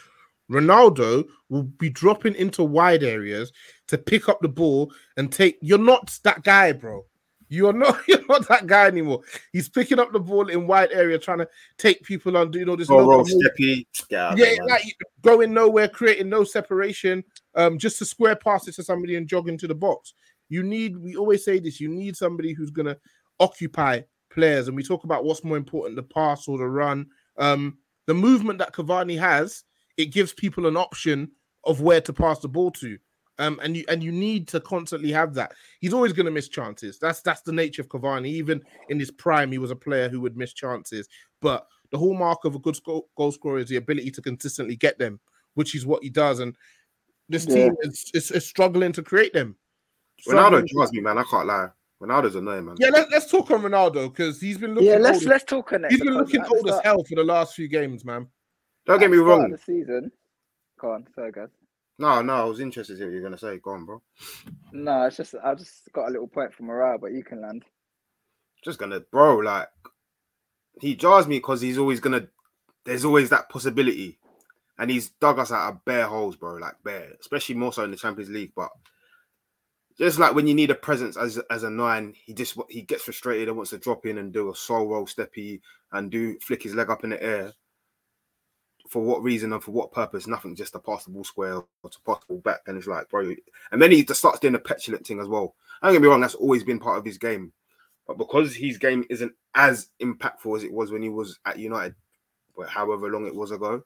[0.51, 3.53] Ronaldo will be dropping into wide areas
[3.89, 5.59] to pick up the ball and take.
[5.61, 7.05] You're not that guy, bro.
[7.49, 7.99] You're not.
[8.09, 9.21] You're not that guy anymore.
[9.53, 12.53] He's picking up the ball in wide area, trying to take people on.
[12.53, 12.91] You know this.
[12.91, 13.87] Oh, roll, steppy.
[14.11, 14.83] Yeah, Yeah, like
[15.23, 19.49] going nowhere, creating no separation, um, just to square pass it to somebody and jog
[19.49, 20.15] into the box.
[20.49, 22.97] You need, we always say this, you need somebody who's gonna
[23.41, 27.07] occupy players, and we talk about what's more important, the pass or the run.
[27.39, 29.65] Um, the movement that Cavani has,
[29.97, 31.31] it gives people an option
[31.65, 32.99] of where to pass the ball to.
[33.39, 35.53] Um, and you and you need to constantly have that.
[35.81, 36.99] He's always going to miss chances.
[37.01, 38.27] That's that's the nature of Cavani.
[38.29, 41.09] Even in his prime, he was a player who would miss chances.
[41.41, 44.99] But the hallmark of a good sco- goal scorer is the ability to consistently get
[44.99, 45.19] them,
[45.55, 46.39] which is what he does.
[46.39, 46.57] And
[47.29, 47.55] this Yeah.
[47.55, 49.57] team is, is, is struggling to create them.
[50.29, 51.19] Ronaldo Struggling- drives me, man.
[51.19, 51.69] I can't lie.
[52.01, 52.77] Ronaldo's annoying, man.
[52.79, 54.91] Yeah, let, let's talk on Ronaldo because he's been looking.
[54.91, 55.91] Yeah, let's old, let's talk on it.
[55.91, 58.29] he's been looking old as hell for the last few games, man.
[58.87, 59.51] Don't get me wrong.
[59.51, 60.13] The season.
[60.79, 61.49] Go on, sorry guys.
[61.99, 63.59] No, no, I was interested in what you're gonna say.
[63.59, 64.03] Go on, bro.
[64.73, 67.65] No, it's just I just got a little point for morale, but you can land.
[68.65, 69.37] Just gonna, bro.
[69.37, 69.69] Like
[70.81, 72.27] he jars me because he's always gonna.
[72.85, 74.19] There's always that possibility,
[74.79, 76.57] and he's dug us out of bare holes, bro.
[76.57, 78.53] Like bare, especially more so in the Champions League.
[78.57, 78.71] But
[79.97, 83.05] just like when you need a presence as as a nine, he just he gets
[83.05, 85.61] frustrated and wants to drop in and do a soul roll steppy
[85.93, 87.53] and do flick his leg up in the air.
[88.95, 90.29] For what reason and for what purpose?
[90.29, 92.61] Nothing, just a pass the ball square or to pass the ball back.
[92.69, 93.35] And it's like, bro,
[93.73, 95.57] and then he just starts doing the petulant thing as well.
[95.83, 97.53] I don't get me wrong, that's always been part of his game.
[98.07, 101.97] But because his game isn't as impactful as it was when he was at United,
[102.57, 103.83] but however long it was ago,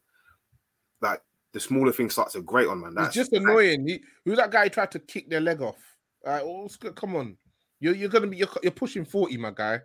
[1.00, 1.22] like
[1.54, 2.92] the smaller things start to grate on man.
[2.92, 3.88] That's It's just annoying.
[3.88, 5.78] He, who's that guy tried to kick their leg off?
[6.22, 6.76] Like, oh, what's?
[6.76, 7.38] Come on,
[7.80, 9.80] you're you're gonna be you're, you're pushing forty, my guy.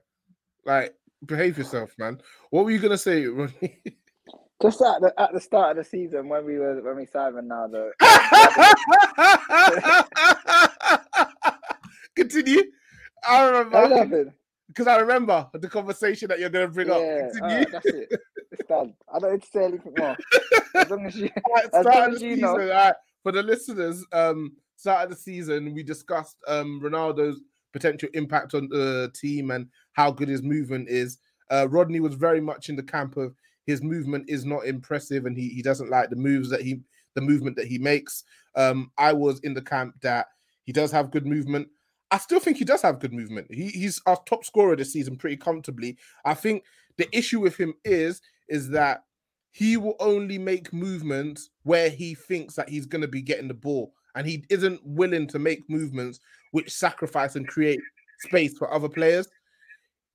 [0.65, 0.93] Like,
[1.25, 2.19] behave yourself, man.
[2.49, 3.81] What were you gonna say, Ronnie?
[4.63, 7.35] Just at the at the start of the season when we were when we signed
[7.35, 7.89] Ronaldo,
[12.15, 12.63] Continue.
[13.27, 14.33] I remember
[14.67, 17.31] because I remember the conversation that you're gonna bring Yeah, up.
[17.33, 17.65] Continue.
[17.71, 18.11] that's it.
[18.51, 18.93] It's done.
[19.13, 20.15] I don't need to say anything more.
[20.75, 22.41] As long as you, Alright, as long as you season.
[22.41, 22.59] know.
[22.59, 27.41] alright, for the listeners, um, start of the season, we discussed um Ronaldo's
[27.73, 31.17] potential impact on the team and how good his movement is.
[31.49, 33.33] Uh, Rodney was very much in the camp of
[33.65, 36.81] his movement is not impressive and he, he doesn't like the moves that he
[37.15, 38.23] the movement that he makes.
[38.55, 40.27] Um, I was in the camp that
[40.63, 41.67] he does have good movement.
[42.11, 43.47] I still think he does have good movement.
[43.51, 45.97] He, he's our top scorer this season pretty comfortably.
[46.25, 46.63] I think
[46.97, 49.03] the issue with him is is that
[49.51, 53.53] he will only make movements where he thinks that he's going to be getting the
[53.53, 56.19] ball and he isn't willing to make movements
[56.51, 57.79] which sacrifice and create
[58.19, 59.27] space for other players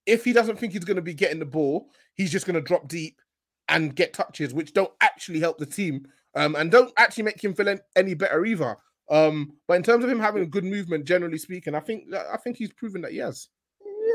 [0.07, 2.61] if he doesn't think he's going to be getting the ball he's just going to
[2.61, 3.21] drop deep
[3.69, 7.55] and get touches which don't actually help the team um, and don't actually make him
[7.55, 8.77] feel any better either
[9.11, 12.37] um, but in terms of him having a good movement generally speaking i think i
[12.37, 13.49] think he's proven that yes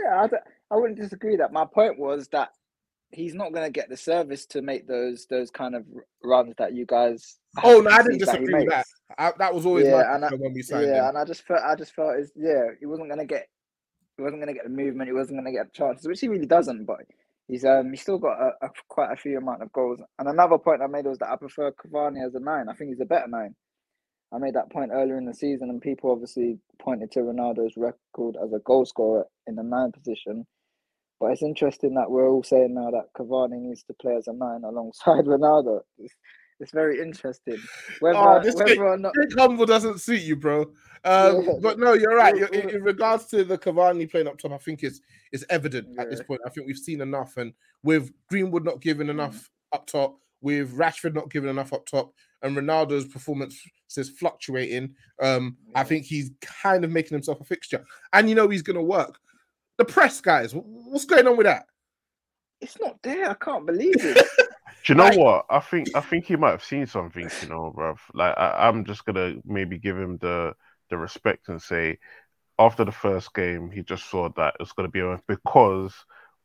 [0.04, 0.30] Yeah, I,
[0.74, 1.52] I wouldn't disagree that.
[1.54, 2.50] My point was that
[3.12, 5.86] he's not going to get the service to make those those kind of
[6.24, 7.38] runs that you guys.
[7.64, 8.86] oh no i didn't disagree with that.
[9.18, 11.26] I, that was always Yeah, my and I- when we signed Yeah, him and I
[11.26, 13.48] just felt I just felt is yeah, he wasn't gonna get
[14.18, 16.46] he wasn't gonna get the movement, he wasn't gonna get the chances, which he really
[16.48, 17.02] doesn't, but
[17.48, 20.00] he's um he's still got a, a quite a few amount of goals.
[20.20, 22.68] And another point I made was that I prefer Cavani as a nine.
[22.70, 23.56] I think he's a better nine.
[24.34, 28.36] I made that point earlier in the season, and people obviously pointed to Ronaldo's record
[28.44, 30.48] as a goal scorer in the nine position.
[31.20, 34.34] But it's interesting that we're all saying now that Cavani needs to play as a
[34.34, 35.82] nine alongside Ronaldo.
[36.00, 36.16] It's,
[36.60, 37.58] it's very interesting.
[38.00, 40.66] Whether, Oh, this whether or not humble doesn't suit you, bro.
[41.06, 41.54] Um, Yeah.
[41.62, 42.36] But no, you're right.
[42.38, 45.44] Yeah, You- In, in regards to the Cavani playing up top, I think it's it's
[45.50, 46.42] evident at this point.
[46.46, 51.14] I think we've seen enough, and with Greenwood not giving enough up top, with Rashford
[51.16, 53.62] not giving enough up top, and Ronaldo's performance
[53.98, 58.48] is fluctuating, um, I think he's kind of making himself a fixture, and you know
[58.50, 59.20] he's going to work.
[59.78, 61.66] The press guys, what's going on with that?
[62.62, 63.30] it's not there.
[63.30, 64.26] I can't believe it.
[64.86, 65.46] Do you know Like- what?
[65.50, 67.98] I think I think he might have seen something, you know, bruv.
[68.14, 70.54] Like I, I'm just gonna maybe give him the
[70.90, 71.98] the respect and say
[72.60, 75.94] after the first game he just saw that it's gonna be a because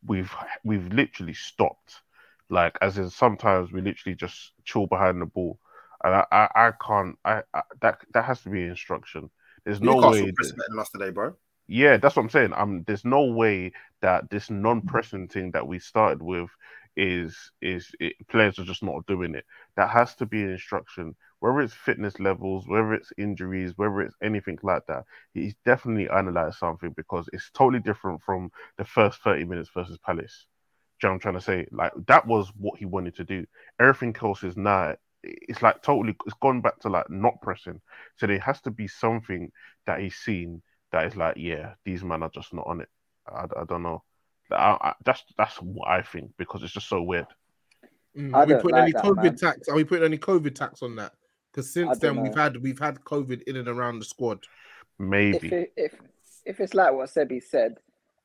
[0.07, 0.33] we've
[0.65, 2.03] we've literally stopped.
[2.51, 5.59] Like as in sometimes we literally just chill behind the ball.
[6.05, 9.31] And I, I, I can't I, I that that has to be instruction.
[9.65, 11.35] There's no way pressed us today, bro.
[11.67, 12.53] yeah, that's what I'm saying.
[12.55, 16.49] Um, there's no way that this non-pressing thing that we started with
[16.97, 19.45] is is it, players are just not doing it.
[19.77, 24.15] That has to be an instruction, whether it's fitness levels, whether it's injuries, whether it's
[24.23, 25.05] anything like that.
[25.35, 30.47] He's definitely analysed something because it's totally different from the first thirty minutes versus Palace.
[31.01, 31.69] Do you know what I'm trying to say?
[31.71, 33.47] Like that was what he wanted to do.
[33.81, 37.81] Everything else is now it's like totally it's gone back to like not pressing.
[38.17, 39.51] So there has to be something
[39.87, 42.89] that he's seen that is like, yeah, these men are just not on it.
[43.27, 44.03] I, I don't know.
[44.51, 47.27] I, I, that's that's what I think because it's just so weird.
[48.17, 49.37] Mm, Are we putting like any that, COVID man.
[49.37, 49.69] tax?
[49.69, 51.13] Are we putting any COVID tax on that?
[51.59, 54.39] Because since don't then we've had we've had COVID in and around the squad.
[54.41, 55.49] If Maybe.
[55.49, 55.93] it, if
[56.45, 57.79] if it's like what Sebi said,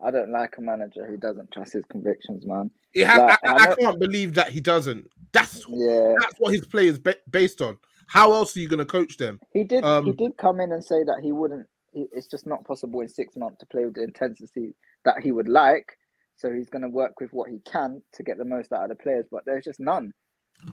[0.04, 2.70] I don't like a manager who doesn't trust his convictions, man.
[2.94, 5.10] It ha- Like, I, I I can't believe that he doesn't.
[5.32, 7.80] That's Yeah, that's what his play is ba- based on.
[8.06, 9.40] How else are you going to coach them?
[9.52, 9.84] he did.
[9.84, 11.66] he Um, did come in and say that he wouldn't.
[11.94, 15.48] It's just not possible in six months to play with the intensity that he would
[15.48, 15.98] like.
[16.36, 18.90] So he's going to work with what he can to get the most out of
[18.90, 20.14] the players, but there's just none.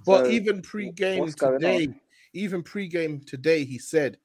[0.07, 1.95] But So, even pre-game today, on?
[2.33, 4.19] Even pre-game today, he said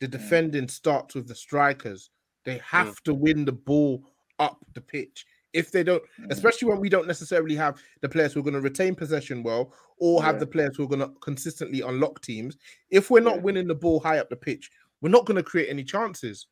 [0.00, 2.10] the defending starts with the strikers.
[2.44, 4.04] They have to win the ball
[4.38, 5.26] up the pitch.
[5.52, 6.30] If they don't, Mm.
[6.30, 9.74] especially when we don't necessarily have the players who are going to retain possession well,
[9.98, 10.40] or have Yeah.
[10.40, 12.56] the players who are going to consistently unlock teams.
[12.88, 13.42] If we're not Yeah.
[13.42, 14.70] winning the ball high up the pitch,
[15.00, 16.46] we're not going to create any chances.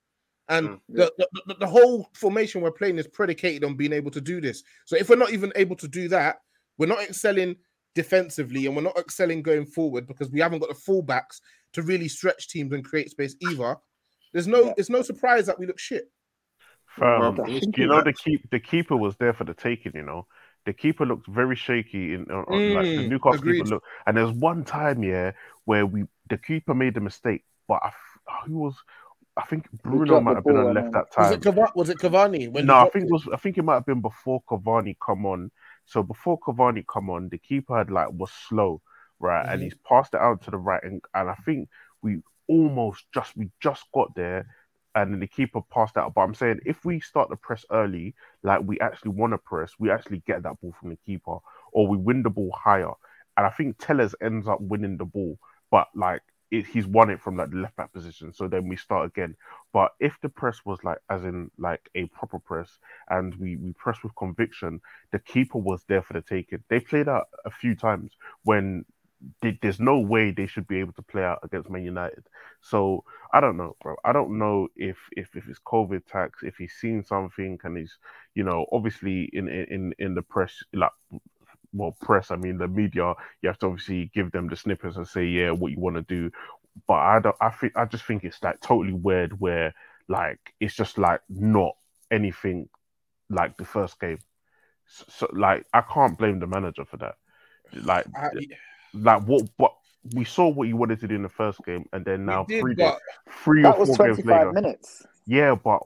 [0.49, 0.81] And Mm.
[0.89, 4.41] the, the, the, the whole formation we're playing is predicated on being able to do
[4.41, 4.65] this.
[4.85, 6.43] So if we're not even able to do that,
[6.77, 7.57] we're not excelling
[7.95, 11.41] defensively and we're not excelling going forward because we haven't got the fullbacks
[11.73, 13.77] to really stretch teams and create space either.
[14.33, 14.75] There's no Yeah.
[14.77, 16.11] it's no surprise that we look shit.
[16.99, 19.93] Fam, Well, I think you know the keep the keeper was there for the taking.
[19.95, 20.27] You know,
[20.67, 23.57] the keeper looked very shaky in on, on- like the Mm, Newcastle agreed.
[23.59, 23.85] keeper look.
[24.07, 25.33] And there's one time, yeah,
[25.65, 28.75] where we the keeper made a mistake, but I, f- who was?
[29.37, 31.33] I think Bruno might have been on left then- that Was time.
[31.35, 31.77] it Cavani?
[31.77, 32.51] Was it Cavani?
[32.51, 33.09] When No, I think it?
[33.09, 33.29] it was.
[33.33, 35.51] I think it might have been before Cavani come on.
[35.89, 38.83] So before Cavani come on, the keeper had like was slow,
[39.21, 39.65] right, and Mhm.
[39.65, 41.69] he's passed it out to the right, and, and I think
[42.03, 44.47] we almost just we just got there,
[44.95, 46.15] and then the keeper passed out.
[46.15, 49.73] But I'm saying if we start the press early, like we actually want to press,
[49.79, 51.39] we actually get that ball from the keeper,
[51.73, 52.93] or we win the ball higher,
[53.37, 55.39] and I think Telles ends up winning the ball,
[55.71, 56.23] but like.
[56.51, 59.37] It, he's won it from like the left back position, so then we start again.
[59.73, 62.79] But if the press was like, as in like a proper press,
[63.11, 64.81] and we we press with conviction,
[65.13, 66.65] the keeper was there for the taking.
[66.69, 68.13] They played out a few times
[68.45, 68.85] when
[69.43, 72.25] they, there's no way they should be able to play out against Man United.
[72.61, 73.97] So I don't know, bro.
[74.05, 77.99] I don't know if if if it's COVID tax, if he's seen something, and he's
[78.35, 80.93] you know obviously in in in the press like.
[81.73, 82.31] Well, press.
[82.31, 83.15] I mean, the media.
[83.43, 86.03] You have to obviously give them the snippets and say, yeah, what you want to
[86.03, 86.31] do.
[86.87, 87.37] But I don't.
[87.41, 87.77] I think.
[87.77, 89.39] I just think it's like totally weird.
[89.41, 89.75] Where
[90.09, 91.75] like it's just like not
[92.11, 92.69] anything
[93.31, 94.19] like the first game.
[94.87, 97.17] So, so, like I can't blame the manager for that.
[97.75, 98.31] Like I-
[98.95, 99.75] like what what
[100.15, 102.61] we saw what you wanted to do in the first game, and then now did,
[102.61, 102.93] three days,
[103.45, 104.53] three or four games later.
[104.53, 105.07] minutes.
[105.27, 105.83] Yeah, but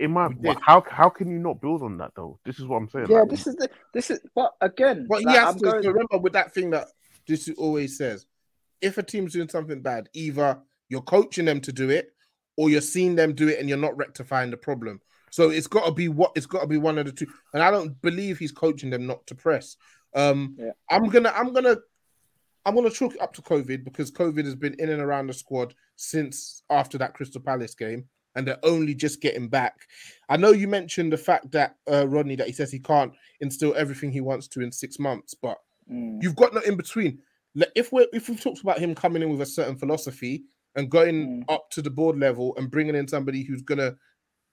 [0.00, 0.38] it might.
[0.38, 0.54] We.
[0.62, 2.38] How how can you not build on that though?
[2.44, 3.06] This is what I'm saying.
[3.08, 5.64] Yeah, like, this is the this is but again, But he like, has I'm to
[5.64, 6.88] going- remember with that thing that
[7.28, 8.26] this always says:
[8.80, 10.58] if a team's doing something bad, either
[10.88, 12.12] you're coaching them to do it,
[12.56, 15.00] or you're seeing them do it and you're not rectifying the problem.
[15.30, 17.26] So it's got to be what it's got to be one of the two.
[17.54, 19.76] And I don't believe he's coaching them not to press.
[20.14, 20.72] Um, Yeah.
[20.90, 21.76] I'm gonna, I'm gonna,
[22.66, 25.32] I'm gonna chalk it up to COVID because COVID has been in and around the
[25.34, 29.86] squad since after that Crystal Palace game, and they're only just getting back.
[30.28, 33.74] I know you mentioned the fact that uh, Rodney that he says he can't instill
[33.76, 35.58] everything he wants to in six months, but
[35.90, 37.18] Mm, you've got no in between.
[37.74, 40.44] If we if we've talked about him coming in with a certain philosophy
[40.76, 41.52] and going Mm.
[41.52, 43.96] up to the board level and bringing in somebody who's gonna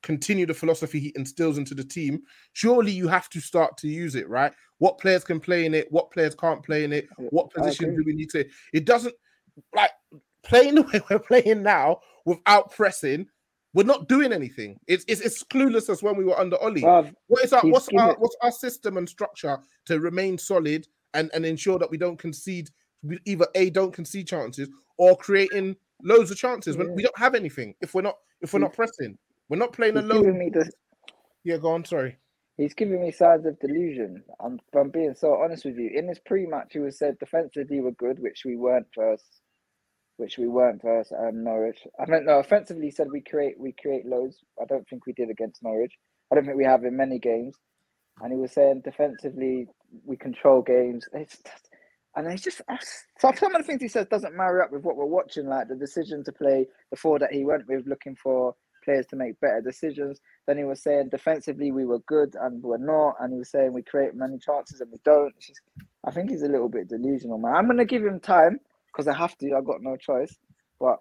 [0.02, 2.22] continue the philosophy he instills into the team,
[2.54, 4.52] surely you have to start to use it, right?
[4.80, 8.04] What players can play in it, what players can't play in it, what position do
[8.06, 8.46] we need to?
[8.74, 9.14] It doesn't
[9.76, 9.92] like
[10.44, 13.28] playing the way we're playing now without pressing.
[13.74, 14.80] We're not doing anything.
[14.88, 16.82] It's it's, it's clueless as when we were under Ollie.
[16.82, 21.30] What is our what's our given- what's our system and structure to remain solid and
[21.34, 22.70] and ensure that we don't concede
[23.04, 27.36] we either a don't concede chances or creating loads of chances when we don't have
[27.36, 29.18] anything if we're not if we're He- not pressing
[29.50, 30.24] we're not playing alone.
[30.52, 30.72] the
[31.44, 31.86] Yeah, go on.
[31.86, 32.18] Sorry.
[32.58, 34.24] he's giving me signs of delusion.
[34.40, 35.92] I'm I'm being so honest with you.
[35.94, 39.42] In this pre-match, he was said defensively we're good, which we weren't first,
[40.18, 41.88] which we weren't versus Um, Norwich.
[42.00, 42.40] I meant no.
[42.40, 44.38] Offensively, said we create we create loads.
[44.62, 45.94] I don't think we did against Norwich.
[46.32, 47.56] I don't think we have in many games.
[48.22, 49.68] And he was saying defensively
[50.06, 51.08] we control games.
[51.14, 51.70] It's just,
[52.16, 52.62] and it's just
[53.20, 55.48] so some of the things he says doesn't marry up with what we're watching.
[55.48, 59.16] Like the decision to play the four that he went with, looking for players to
[59.16, 60.20] make better decisions.
[60.48, 63.74] Then he was saying defensively we were good and we're not, and he was saying
[63.74, 65.38] we create many chances and we don't.
[65.40, 65.62] Just,
[66.06, 67.56] I think he's a little bit delusional, man.
[67.56, 68.60] I'm gonna give him time
[68.98, 69.56] because I have to.
[69.56, 70.36] I got no choice,
[70.80, 71.00] but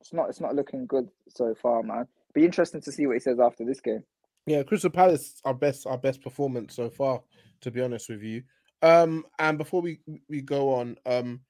[0.00, 0.28] it's not.
[0.28, 2.06] It's not looking good so far, man.
[2.34, 4.02] Be interesting to see what he says after this game.
[4.46, 7.22] Yeah, Crystal Palace our best our best performance so far,
[7.60, 8.42] to be honest with you.
[8.82, 11.40] Um, and before we we go on, um,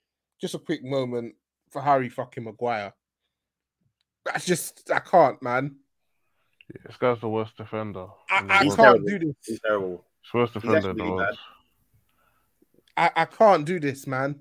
[0.40, 1.34] just a quick moment
[1.70, 2.92] for Harry fucking Maguire.
[4.26, 5.76] That's just I can't, man.
[6.70, 8.06] Yeah, this guy's the worst defender.
[8.30, 9.06] I, I can't terrible.
[9.06, 9.36] do this.
[9.46, 10.04] He's terrible.
[10.22, 11.38] He's worst He's defender in the world.
[12.96, 14.40] I, I can't do this, man.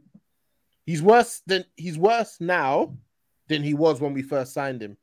[0.85, 2.97] He's worse than he's worse now
[3.47, 4.97] than he was when we first signed him.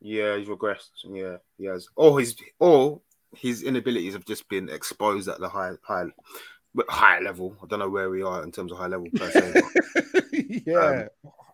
[0.00, 0.90] Yeah, he's regressed.
[1.04, 1.88] Yeah, he has.
[1.96, 3.00] Or his or
[3.36, 6.06] his inabilities have just been exposed at the high high
[6.74, 7.56] but high level.
[7.62, 9.62] I don't know where we are in terms of high level per se.
[10.12, 10.24] but
[10.66, 11.06] yeah,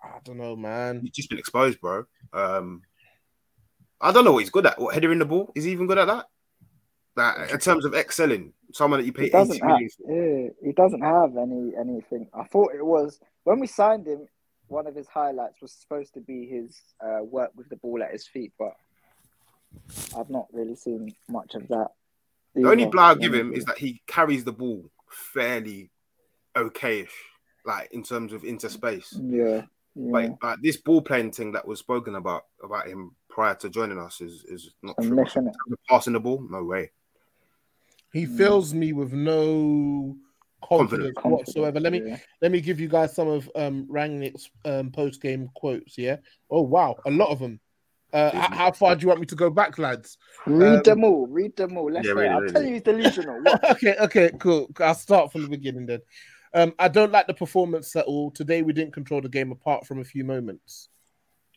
[0.02, 1.00] I don't know, man.
[1.02, 2.04] he's just been exposed, bro.
[2.32, 2.82] Um,
[4.00, 4.80] I don't know what he's good at.
[4.80, 5.52] What header in the ball?
[5.54, 6.26] Is he even good at that?
[7.16, 9.80] That in terms of excelling, someone that you pay He doesn't have.
[9.80, 12.28] he doesn't have any anything.
[12.32, 14.26] I thought it was when we signed him.
[14.68, 18.12] One of his highlights was supposed to be his uh, work with the ball at
[18.12, 18.72] his feet, but
[20.16, 21.88] I've not really seen much of that.
[22.54, 25.90] The only blow I'll give him is that he carries the ball fairly
[26.56, 27.08] okayish,
[27.64, 29.16] like in terms of into space.
[29.20, 29.62] yeah,
[29.94, 30.12] yeah.
[30.12, 33.98] Like, like this ball playing thing that was spoken about about him prior to joining
[33.98, 35.52] us is is not I'm true.
[35.88, 36.90] Passing the ball, no way.
[38.12, 40.16] He fills me with no
[40.64, 41.48] confidence, Confidence.
[41.54, 41.80] whatsoever.
[41.80, 42.18] Let me yeah.
[42.42, 45.96] let me give you guys some of um Rangnick's um post game quotes.
[45.96, 46.16] Yeah.
[46.50, 47.60] Oh wow, a lot of them.
[48.12, 50.18] Uh, h- how far do you want me to go back, lads?
[50.44, 51.28] read Um, them all.
[51.28, 51.90] Read them all.
[51.92, 52.20] Let's yeah, say.
[52.20, 52.66] read it, I'll read tell it.
[52.66, 53.40] you he's delusional.
[53.44, 53.70] What?
[53.70, 54.68] okay, okay, cool.
[54.80, 56.00] I'll start from the beginning then.
[56.52, 58.32] Um, I don't like the performance at all.
[58.32, 60.88] Today we didn't control the game apart from a few moments.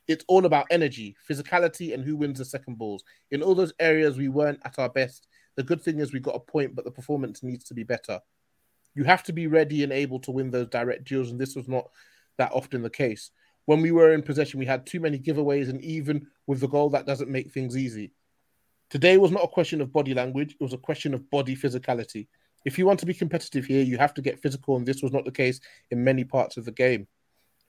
[0.08, 3.04] It's all about energy, physicality, and who wins the second balls.
[3.32, 5.28] In all those areas we weren't at our best.
[5.56, 8.20] The good thing is we got a point, but the performance needs to be better.
[8.96, 11.68] You have to be ready and able to win those direct duels, and this was
[11.68, 11.90] not
[12.38, 13.32] that often the case.
[13.66, 16.90] When we were in possession, we had too many giveaways, and even with the goal,
[16.92, 18.12] that doesn't make things easy.
[18.90, 22.28] Today was not a question of body language, it was a question of body physicality.
[22.66, 25.12] If you want to be competitive here, you have to get physical, and this was
[25.12, 25.60] not the case
[25.92, 27.08] in many parts of the game.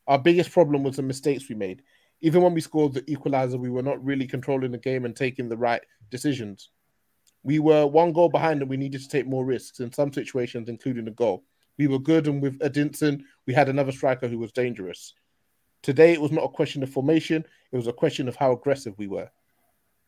[0.07, 1.83] Our biggest problem was the mistakes we made.
[2.21, 5.49] Even when we scored the equalizer, we were not really controlling the game and taking
[5.49, 6.71] the right decisions.
[7.45, 10.69] We were one goal behind and we needed to take more risks in some situations,
[10.69, 11.45] including the goal.
[11.79, 15.15] We were good, and with Edinson, we had another striker who was dangerous.
[15.83, 18.95] Today, it was not a question of formation, it was a question of how aggressive
[18.97, 19.31] we were.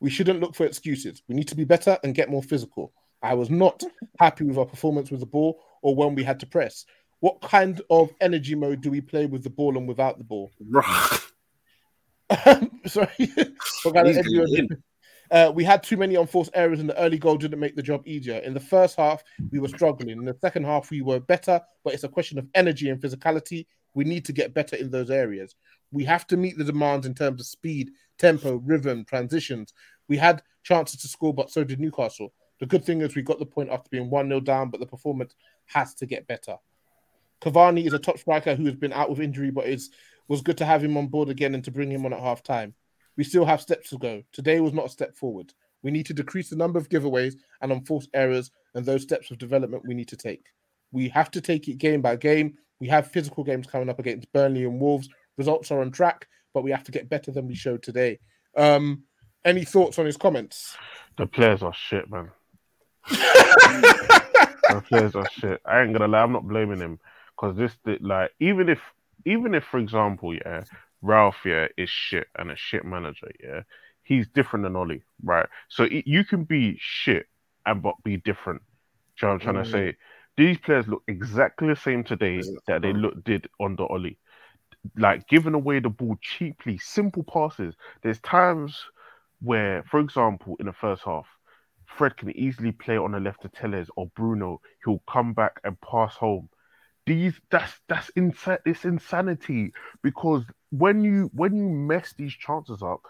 [0.00, 1.22] We shouldn't look for excuses.
[1.28, 2.92] We need to be better and get more physical.
[3.22, 3.82] I was not
[4.18, 6.86] happy with our performance with the ball or when we had to press.
[7.20, 10.50] What kind of energy mode do we play with the ball and without the ball?
[12.86, 13.08] Sorry.
[13.82, 14.82] What kind of energy mode-.
[15.30, 18.02] Uh, we had too many unforced errors, and the early goal didn't make the job
[18.06, 18.38] easier.
[18.38, 20.10] In the first half, we were struggling.
[20.10, 23.66] In the second half, we were better, but it's a question of energy and physicality.
[23.94, 25.54] We need to get better in those areas.
[25.90, 29.72] We have to meet the demands in terms of speed, tempo, rhythm, transitions.
[30.08, 32.32] We had chances to score, but so did Newcastle.
[32.60, 34.86] The good thing is we got the point after being 1 0 down, but the
[34.86, 35.34] performance
[35.66, 36.56] has to get better.
[37.40, 39.82] Cavani is a top striker who has been out with injury, but it
[40.28, 42.42] was good to have him on board again and to bring him on at half
[42.42, 42.74] time.
[43.16, 44.22] We still have steps to go.
[44.32, 45.52] Today was not a step forward.
[45.82, 49.38] We need to decrease the number of giveaways and enforce errors and those steps of
[49.38, 50.46] development we need to take.
[50.92, 52.54] We have to take it game by game.
[52.80, 55.08] We have physical games coming up against Burnley and Wolves.
[55.38, 58.18] Results are on track, but we have to get better than we showed today.
[58.56, 59.04] Um,
[59.44, 60.76] any thoughts on his comments?
[61.16, 62.30] The players are shit, man.
[63.08, 65.60] the players are shit.
[65.64, 66.98] I ain't gonna lie, I'm not blaming him
[67.36, 68.80] because this, like, even if,
[69.24, 70.64] even if, for example, yeah,
[71.06, 73.62] Ralf, yeah, is shit and a shit manager, yeah,
[74.02, 75.46] he's different than Ollie, right?
[75.68, 77.26] So y- you can be shit
[77.64, 78.62] and but be different.
[79.18, 79.72] Do you know what I'm trying to mm.
[79.72, 79.96] say?
[80.36, 83.00] These players look exactly the same today that they mm.
[83.00, 84.18] look did under Ollie.
[84.96, 87.74] Like giving away the ball cheaply, simple passes.
[88.02, 88.78] There's times
[89.40, 91.26] where, for example, in the first half,
[91.86, 94.60] Fred can easily play on the left to Telles or Bruno.
[94.84, 96.48] He'll come back and pass home.
[97.06, 100.42] These that's that's insa- it's insanity because
[100.78, 103.00] when you when you mess these chances up,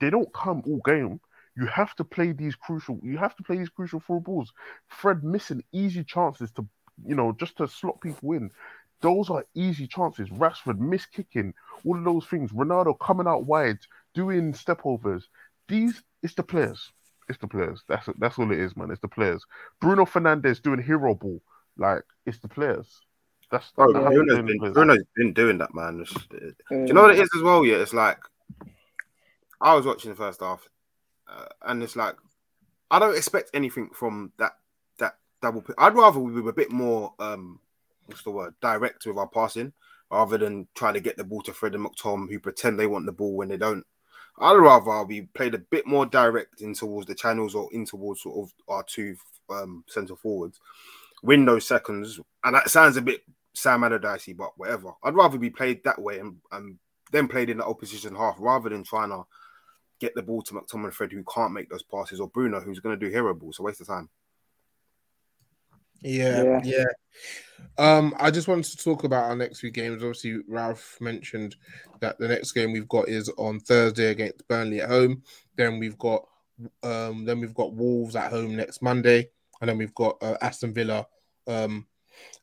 [0.00, 1.20] they don't come all game.
[1.56, 2.98] You have to play these crucial.
[3.02, 4.52] You have to play these crucial through balls.
[4.88, 6.66] Fred missing easy chances to,
[7.06, 8.50] you know, just to slot people in.
[9.00, 10.28] Those are easy chances.
[10.30, 11.54] Rashford miss kicking,
[11.84, 12.50] all of those things.
[12.52, 13.78] Ronaldo coming out wide,
[14.14, 15.24] doing stepovers.
[15.68, 16.90] These, it's the players.
[17.28, 17.82] It's the players.
[17.88, 18.90] That's that's all it is, man.
[18.90, 19.44] It's the players.
[19.80, 21.40] Bruno Fernandes doing hero ball.
[21.76, 23.00] Like it's the players.
[23.54, 24.74] That's Bro, that's Bruno's been, players.
[24.74, 26.00] Bruno's been doing that, man.
[26.00, 27.64] It's- do you know what it is as well?
[27.64, 28.18] Yeah, it's like
[29.60, 30.68] I was watching the first half,
[31.28, 32.16] uh, and it's like
[32.90, 34.56] I don't expect anything from that
[34.98, 35.62] that double.
[35.62, 35.76] Pick.
[35.78, 37.60] I'd rather we were a bit more um,
[38.06, 39.72] what's the word, direct with our passing,
[40.10, 43.06] rather than trying to get the ball to Fred and McTom, who pretend they want
[43.06, 43.86] the ball when they don't.
[44.40, 48.22] I'd rather we played a bit more direct in towards the channels or in towards
[48.22, 49.16] sort of our two
[49.48, 50.58] um, centre forwards,
[51.22, 53.22] win those seconds, and that sounds a bit
[53.54, 54.92] Sam Allardyce, but whatever.
[55.02, 56.78] I'd rather be played that way and, and
[57.12, 59.22] then played in the opposition half rather than trying to
[60.00, 62.98] get the ball to McTominay Fred who can't make those passes or Bruno who's going
[62.98, 63.58] to do hero balls.
[63.58, 64.10] a waste of time.
[66.02, 66.84] Yeah, yeah, yeah.
[67.78, 70.02] Um, I just wanted to talk about our next few games.
[70.02, 71.56] Obviously, Ralf mentioned
[72.00, 75.22] that the next game we've got is on Thursday against Burnley at home.
[75.56, 76.26] Then we've got
[76.82, 79.30] um, then we've got Wolves at home next Monday,
[79.60, 81.06] and then we've got uh, Aston Villa
[81.46, 81.86] um,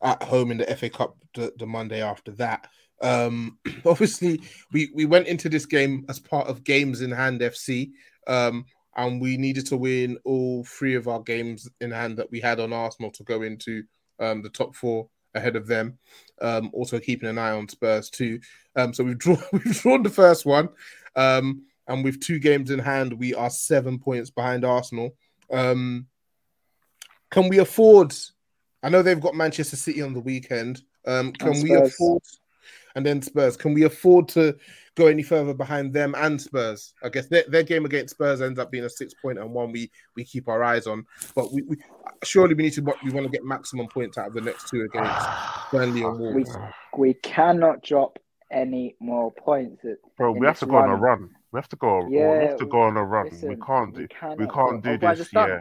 [0.01, 2.67] at home in the FA Cup the, the Monday after that.
[3.01, 4.41] Um, obviously,
[4.72, 7.91] we, we went into this game as part of Games in Hand FC,
[8.28, 8.65] um,
[8.95, 12.59] and we needed to win all three of our games in hand that we had
[12.59, 13.84] on Arsenal to go into
[14.19, 15.97] um, the top four ahead of them.
[16.41, 18.39] Um, also keeping an eye on Spurs too.
[18.76, 20.69] Um, so we've drawn we've drawn the first one,
[21.15, 25.15] um, and with two games in hand, we are seven points behind Arsenal.
[25.51, 26.07] Um,
[27.30, 28.13] can we afford?
[28.84, 30.82] I know they've got Manchester City on the weekend.
[31.05, 32.21] Um, can we afford
[32.95, 33.57] and then Spurs.
[33.57, 34.55] Can we afford to
[34.95, 36.93] go any further behind them and Spurs?
[37.03, 39.71] I guess their, their game against Spurs ends up being a six point and one
[39.71, 41.05] we we keep our eyes on.
[41.36, 41.77] But we, we
[42.23, 44.82] surely we need to we want to get maximum points out of the next two
[44.82, 45.27] against
[45.71, 46.57] Burnley and Wolves.
[46.95, 48.19] We, we cannot drop
[48.51, 49.86] any more points.
[50.17, 50.89] Bro, we have to go run.
[50.89, 51.29] on a run.
[51.51, 52.07] We have to go.
[52.09, 53.29] Yeah, we have to go on a run.
[53.29, 54.07] Listen, we can't do.
[54.38, 55.29] We, we can't do this.
[55.34, 55.59] Yeah,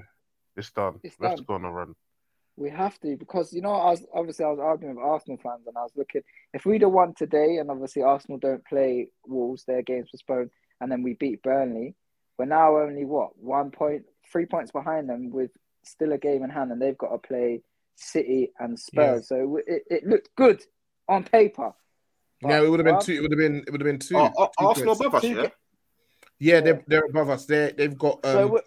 [0.57, 1.01] it's done.
[1.03, 1.31] It's we done.
[1.31, 1.95] have to go on a run.
[2.57, 5.67] We have to because you know I was obviously I was arguing with Arsenal fans
[5.67, 6.23] and I was looking
[6.53, 10.93] if we'd have won today and obviously Arsenal don't play Wolves their games postponed and
[10.93, 11.95] then we beat Burnley
[12.39, 15.51] we're now only what one point three points behind them with
[15.85, 17.63] still a game in hand and they've got to play
[17.97, 19.37] City and Spurs yeah.
[19.39, 20.63] so it, it looked good
[21.11, 21.73] on paper.
[22.43, 23.13] No, it would have been two.
[23.13, 23.57] It would have been.
[23.67, 24.17] It would have been two.
[24.17, 25.49] Oh, two Arsenal above us, yeah.
[26.39, 27.45] Yeah, they're they're above us.
[27.45, 28.25] They they've got.
[28.25, 28.61] Um, so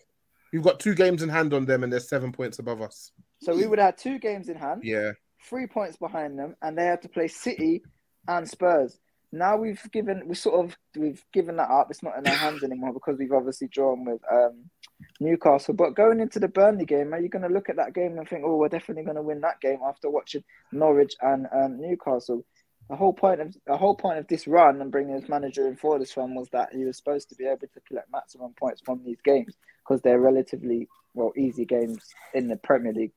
[0.51, 3.11] we've got two games in hand on them, and they're seven points above us.
[3.41, 4.81] So we would have two games in hand.
[4.83, 5.11] Yeah.
[5.49, 7.83] Three points behind them, and they had to play City
[8.27, 8.99] and Spurs.
[9.33, 11.87] Now we've given we sort of we've given that up.
[11.89, 14.69] It's not in our hands anymore because we've obviously drawn with um,
[15.19, 15.73] Newcastle.
[15.73, 18.29] But going into the Burnley game, are you going to look at that game and
[18.29, 19.79] think, "Oh, we're definitely going to win that game"?
[19.85, 22.45] After watching Norwich and um, Newcastle,
[22.89, 25.75] the whole point of the whole point of this run and bringing his manager in
[25.75, 28.81] for this run was that he was supposed to be able to collect maximum points
[28.85, 33.13] from these games because they're relatively well easy games in the Premier League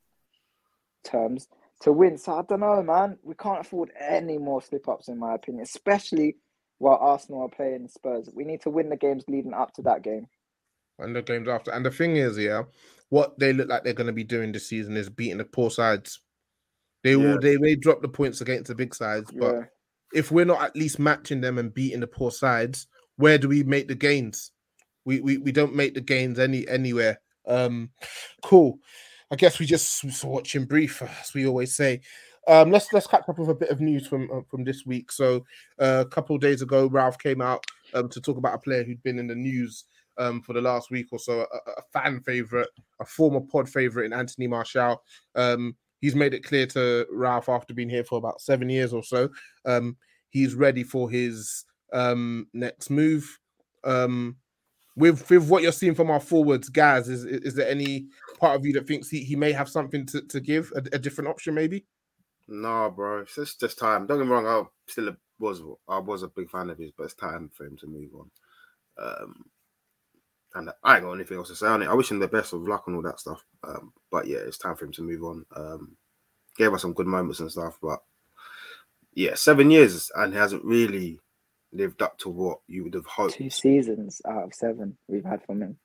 [1.07, 1.48] terms
[1.80, 2.18] to win.
[2.18, 3.18] So I don't know, man.
[3.22, 6.36] We can't afford any more slip ups, in my opinion, especially
[6.78, 8.28] while Arsenal are playing Spurs.
[8.32, 10.26] We need to win the games leading up to that game.
[10.98, 11.70] And the games after.
[11.72, 12.62] And the thing is, yeah,
[13.11, 15.70] what they look like they're going to be doing this season is beating the poor
[15.70, 16.20] sides.
[17.04, 17.16] They yeah.
[17.16, 17.40] will.
[17.40, 19.62] They may drop the points against the big sides, but yeah.
[20.14, 22.86] if we're not at least matching them and beating the poor sides,
[23.16, 24.50] where do we make the gains?
[25.04, 27.20] We we, we don't make the gains any anywhere.
[27.46, 27.90] Um,
[28.42, 28.78] cool.
[29.31, 32.01] I guess we just watch in brief, as we always say.
[32.49, 35.11] Um, let's let's catch up with a bit of news from uh, from this week.
[35.11, 35.45] So
[35.81, 37.64] uh, a couple days ago, Ralf came out
[37.95, 39.85] um, to talk about a player who'd been in the news
[40.18, 42.68] um, for the last week or so, a, a, fan favorite,
[43.01, 45.03] a former pod favorite in Anthony Martial.
[45.35, 49.03] Um, he's made it clear to Ralf after being here for about seven years or
[49.03, 49.29] so.
[49.64, 49.97] Um,
[50.31, 53.39] he's ready for his um, next move.
[53.85, 54.37] Um,
[54.97, 58.07] with with what you're seeing from our forwards, Gaz, is is there any
[58.40, 60.99] part of you that thinks he, he may have something to, to give, a, a
[60.99, 61.84] different option maybe?
[62.49, 63.20] No, bro.
[63.20, 64.07] It's just, just time.
[64.07, 67.05] Don't get me wrong, I still was I was a big fan of his, but
[67.05, 68.30] it's time for him to move on.
[68.99, 69.44] Um,
[70.55, 71.88] and I ain't got anything else to say on it.
[71.88, 73.44] I wish him the best of luck and all that stuff.
[73.62, 75.44] Um, but yeah, it's time for him to move on.
[75.55, 75.97] Um,
[76.57, 77.99] gave us some good moments and stuff, but
[79.12, 81.18] yeah, seven years and he hasn't really
[81.73, 83.35] lived up to what you would have hoped.
[83.35, 85.77] Two seasons out of seven we've had from him.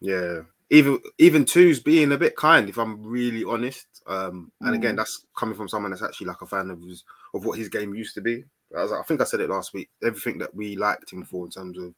[0.00, 3.86] Yeah, even even two's being a bit kind, if I'm really honest.
[4.06, 4.78] Um, and mm.
[4.78, 7.04] again, that's coming from someone that's actually like a fan of his,
[7.34, 8.44] of what his game used to be.
[8.76, 9.90] I, I think I said it last week.
[10.02, 11.94] Everything that we liked him for in terms of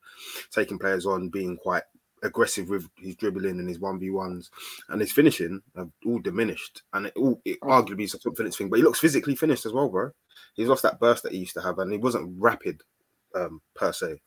[0.50, 1.84] taking players on, being quite
[2.24, 4.50] aggressive with his dribbling and his one v ones
[4.88, 6.82] and his finishing have all diminished.
[6.92, 7.68] And it all it oh.
[7.68, 10.10] arguably is a confidence thing, but he looks physically finished as well, bro.
[10.56, 12.82] He's lost that burst that he used to have, and he wasn't rapid
[13.34, 14.20] um, per se,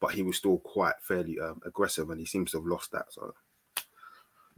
[0.00, 3.06] but he was still quite fairly um, aggressive, and he seems to have lost that.
[3.10, 3.34] So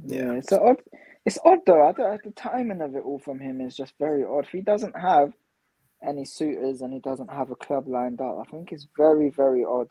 [0.05, 0.79] yeah, it's odd.
[1.27, 1.95] It's odd though.
[2.25, 4.45] the timing of it all from him is just very odd.
[4.45, 5.33] If he doesn't have
[6.07, 9.65] any suitors and he doesn't have a club lined up, I think it's very very
[9.65, 9.89] odd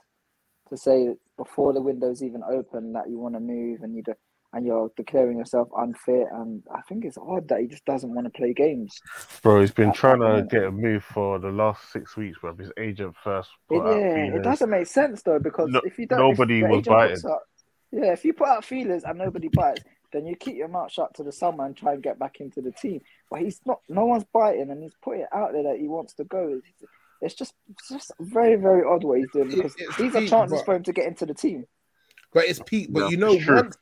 [0.69, 4.13] to say before the window's even open that you want to move and you do,
[4.53, 6.27] and you're declaring yourself unfit.
[6.31, 8.99] And I think it's odd that he just doesn't want to play games.
[9.43, 12.55] Bro, he's been trying that to get a move for the last six weeks, bro.
[12.55, 13.49] His agent first.
[13.69, 16.61] It, put out yeah, it doesn't make sense though because No- if you don't, nobody
[16.61, 17.17] if the was biting.
[17.29, 17.39] out-
[17.91, 19.81] yeah, if you put out feelers and nobody bites,
[20.13, 22.61] then you keep your mouth shut to the summer and try and get back into
[22.61, 23.01] the team.
[23.31, 23.79] But he's not.
[23.89, 26.59] No one's biting, and he's put it out there that he wants to go.
[26.63, 26.91] It's,
[27.21, 30.59] it's just, it's just very, very odd what he's doing because It's these are chances
[30.59, 31.65] but- for him to get into the team.
[32.33, 32.93] But it's Pete.
[32.93, 33.75] But Yeah, you know, once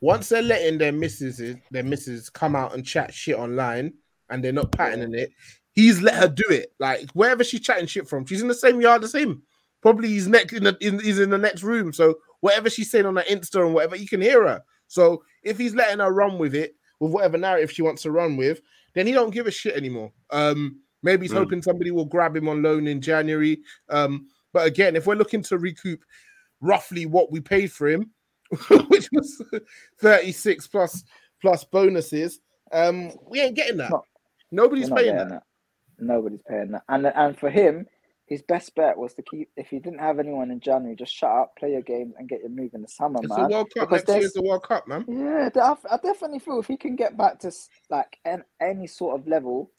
[0.00, 1.40] once they're letting their misses
[1.70, 3.92] their misses come out and chat shit online
[4.30, 5.30] and they're not patterning it,
[5.72, 6.72] he's let her do it.
[6.78, 9.42] Like wherever she's chatting shit from, she's in the same yard as him.
[9.82, 11.92] Probably he's next in the in, he's in the next room.
[11.92, 14.62] So whatever she's saying on her Insta and whatever, you can hear her.
[14.88, 18.36] So if he's letting her run with it, with whatever narrative she wants to run
[18.36, 18.60] with,
[18.94, 20.12] then he don't give a shit anymore.
[20.30, 21.38] Um, maybe he's Mm.
[21.38, 23.60] hoping somebody will grab him on loan in January.
[23.88, 26.04] Um, but again, if we're looking to recoup
[26.60, 28.10] roughly what we paid for him,
[28.88, 29.42] which was
[30.00, 31.04] 36 plus
[31.40, 32.40] plus bonuses,
[32.72, 33.90] um, we ain't getting that.
[33.90, 34.04] No.
[34.52, 35.28] Nobody's paying that.
[35.28, 35.42] that.
[35.98, 36.82] Nobody's paying that.
[36.88, 37.86] And and for him,
[38.26, 39.48] his best bet was to keep.
[39.56, 42.40] If he didn't have anyone in January, just shut up, play your game, and get
[42.40, 43.48] your move in the summer, It's man.
[43.48, 43.88] the World Cup.
[43.88, 45.04] Because Next year's there's- the World Cup, man.
[45.08, 47.52] Yeah, I, I definitely feel if he can get back to
[47.90, 49.70] like an, any sort of level,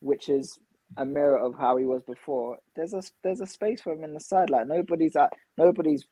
[0.00, 0.58] which is
[0.98, 4.14] a mirror of how he was before, there's a there's a space for him in
[4.14, 4.50] the side.
[4.50, 6.04] Like nobody's at nobody's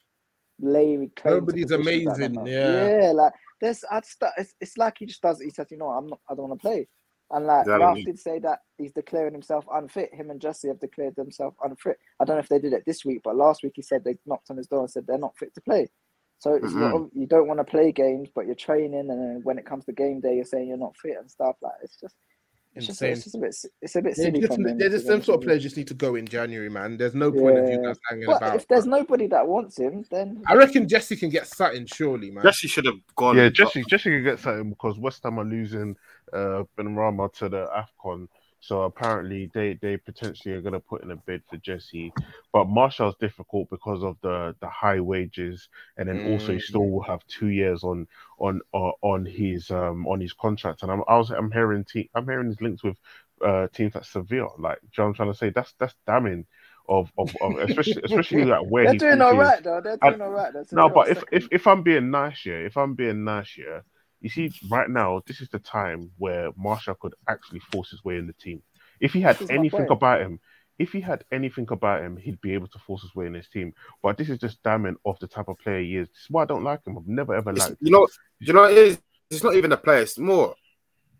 [0.61, 2.52] laying claim Nobody's positions at the amazing, moment.
[2.52, 3.02] yeah.
[3.02, 3.11] yeah.
[3.12, 5.40] Like there's, I just, it's, it's like he just does.
[5.40, 6.88] He says, you know, what, I'm not, I don't want to play.
[7.32, 7.84] And like Exactly.
[7.84, 10.12] Ralf did say that he's declaring himself unfit.
[10.12, 11.98] Him and Jesse have declared themselves unfit.
[12.18, 14.16] I don't know if they did it this week, but last week he said they
[14.26, 15.88] knocked on his door and said they're not fit to play.
[16.38, 16.90] So it's Mhm.
[16.90, 19.84] not, you don't want to play games, but you're training, and then when it comes
[19.84, 21.56] to game day, you're saying you're not fit and stuff.
[21.61, 22.16] Like it's just,
[22.74, 23.12] it's just, Insane.
[23.12, 24.78] it's just a bit, it's a bit They're silly just, from them.
[24.78, 26.96] they're just be them sort of players just need to go in January, man.
[26.96, 28.56] There's no point of you guys hanging But about.
[28.56, 32.44] if there's nobody that wants him, then I reckon Jesse can get Sutton, surely, man.
[32.44, 33.36] Jesse should have gone.
[33.36, 35.96] Yeah, but- Jesse Jesse can get something because West Ham are losing
[36.32, 37.66] uh Benrahma to the
[38.04, 38.28] AFCON.
[38.61, 42.14] So apparently they, they potentially are gonna put in a bid for Jesse.
[42.52, 46.61] But Martial's difficult because of the, the high wages and then also he Mm.
[46.61, 48.08] still will have two years on
[48.38, 50.82] on uh, on his um on his contract.
[50.84, 52.98] And I'm I was I'm hearing te- I'm hearing his links with
[53.44, 54.50] uh teams like Sevilla.
[54.58, 55.50] Like do you know what I'm trying to say?
[55.50, 56.46] That's that's damning
[56.88, 59.36] of of, of especially especially like where they're he doing thinks all is.
[59.36, 59.80] right though.
[59.82, 60.52] They're I- doing all right.
[60.52, 61.28] They're No, but if, second.
[61.32, 63.84] if if I'm being nice here, if I'm being nice here,
[64.20, 68.16] you see, right now this is the time where Martial could actually force his way
[68.16, 68.62] in the team.
[69.00, 70.40] If he had This anything about him,
[70.78, 73.48] if he had anything about him, he'd be able to force his way in his
[73.48, 73.72] team.
[74.02, 76.08] But this is just damning of the type of player he is.
[76.08, 76.96] This is why I don't like him.
[76.98, 77.80] I've never ever It's- liked.
[77.82, 78.06] you know,
[78.38, 79.02] you know, what it is.
[79.30, 80.00] It's not even a player.
[80.02, 80.54] It's more,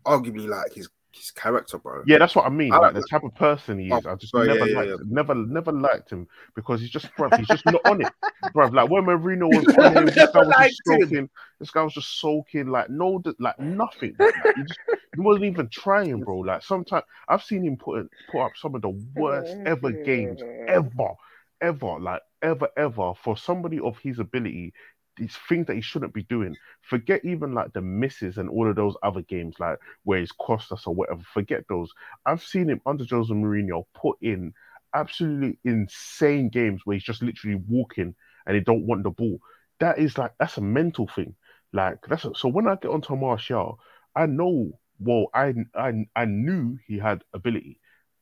[0.05, 2.03] arguably, like his his character, bro.
[2.05, 2.73] Yeah, that's what I mean.
[2.73, 4.05] I like like the type of person he oh, is.
[4.05, 4.95] Oh, I just oh, yeah, never yeah, liked, yeah.
[5.05, 8.11] never, never liked him because he's just, bruv, he's just not on it,
[8.53, 8.67] bro.
[8.67, 11.01] Like when Mourinho was on him, this guy was just him.
[11.01, 11.29] soaking.
[11.59, 14.15] This guy was just soaking, like no, like nothing.
[14.19, 14.79] Like, he, just,
[15.15, 16.39] he wasn't even trying, bro.
[16.39, 21.13] Like sometimes I've seen him put put up some of the worst ever games ever,
[21.61, 24.73] ever, like ever, ever for somebody of his ability.
[25.17, 26.57] These things that he shouldn't be doing.
[26.81, 30.71] Forget even like the misses and all of those other games, like where he's cost
[30.71, 31.21] us or whatever.
[31.33, 31.91] Forget those.
[32.25, 34.53] I've seen him under Jose Mourinho put in
[34.93, 39.39] absolutely insane games where he's just literally walking and he don't want the ball.
[39.79, 41.35] That is like that's a mental thing.
[41.73, 43.79] Like that's a, so when I get onto Martial,
[44.15, 44.79] I know.
[44.99, 47.80] Well, I I I knew he had ability,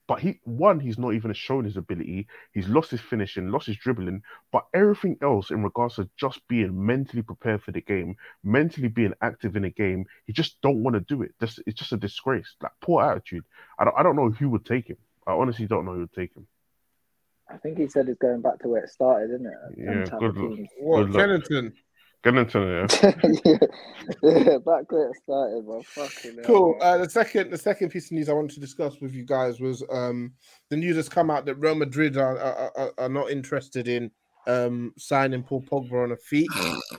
[0.10, 2.26] but he one he's not even shown his ability.
[2.52, 6.84] He's lost his finishing, lost his dribbling, but everything else in regards to just being
[6.84, 10.96] mentally prepared for the game, mentally being active in a game, he just don't want
[10.96, 11.36] to do it.
[11.40, 12.56] This it's just a disgrace.
[12.60, 13.46] Like poor attitude.
[13.78, 14.98] I don't I don't know who would take him.
[15.28, 16.48] I honestly don't know who would take him.
[17.48, 19.54] I think he said it's going back to where it started, isn't it?
[19.78, 20.56] Yeah, good luck.
[20.56, 20.70] teams.
[20.80, 21.22] What, Good luck.
[21.22, 21.74] Kennington?
[22.24, 23.00] Get into it.
[23.02, 23.58] yeah,
[24.24, 25.82] yeah, back where it started, bro.
[25.84, 26.74] Fucking Cool.
[26.78, 26.80] bro.
[26.82, 29.62] Uh, the second, the second piece of news I wanted to discuss with you guys
[29.62, 30.34] was um,
[30.70, 34.12] the news has come out that Real Madrid are are, are, are not interested in
[34.48, 36.50] um, signing Paul Pogba on a fee.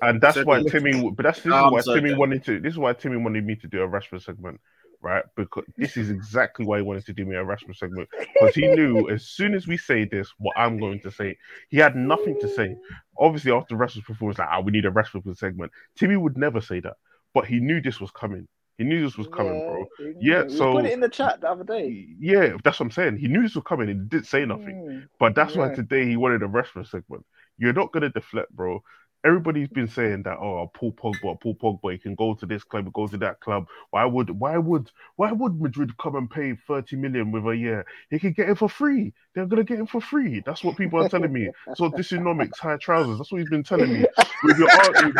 [0.00, 1.10] And that's Said why Timmy.
[1.10, 2.60] But that's this is why so Timmy then- wanted to.
[2.60, 4.58] This is why Timmy wanted me to do a Rashford segment,
[5.02, 5.24] right?
[5.36, 8.66] Because this is exactly why he wanted to do me a Rashford segment because he
[8.68, 11.36] knew as soon as we say this, what I'm going to say.
[11.68, 12.76] He had nothing to say.
[13.18, 15.72] Obviously, after Rashford's performance, like, ah, we need a Rashford segment.
[15.96, 16.94] Timmy would never say that,
[17.34, 18.46] but he knew this was coming.
[18.78, 19.84] He knew this was coming, bro.
[19.98, 20.48] he Yeah.
[20.48, 22.06] So- put it in the chat the other day.
[22.18, 23.18] Yeah, that's what I'm saying.
[23.18, 23.90] He knew this was coming.
[23.90, 24.74] and He didn't say nothing.
[24.74, 25.08] Mm.
[25.18, 27.26] But that's why today he wanted a Rashford segment.
[27.58, 28.82] You're not gonna deflect, bro.
[29.24, 32.92] Everybody's been saying that oh Paul Pogba, Paul Pogba, he can go to this club,
[32.92, 33.66] go to that club.
[33.90, 37.84] Why would why would why would Madrid come and pay 30 million with a year?
[38.10, 39.12] He could get it for free.
[39.34, 40.42] They're gonna get him for free.
[40.44, 41.50] That's what people are telling me.
[41.74, 43.18] So this economics, high trousers.
[43.18, 44.06] That's what he's been telling me.
[44.42, 45.12] With your arguing,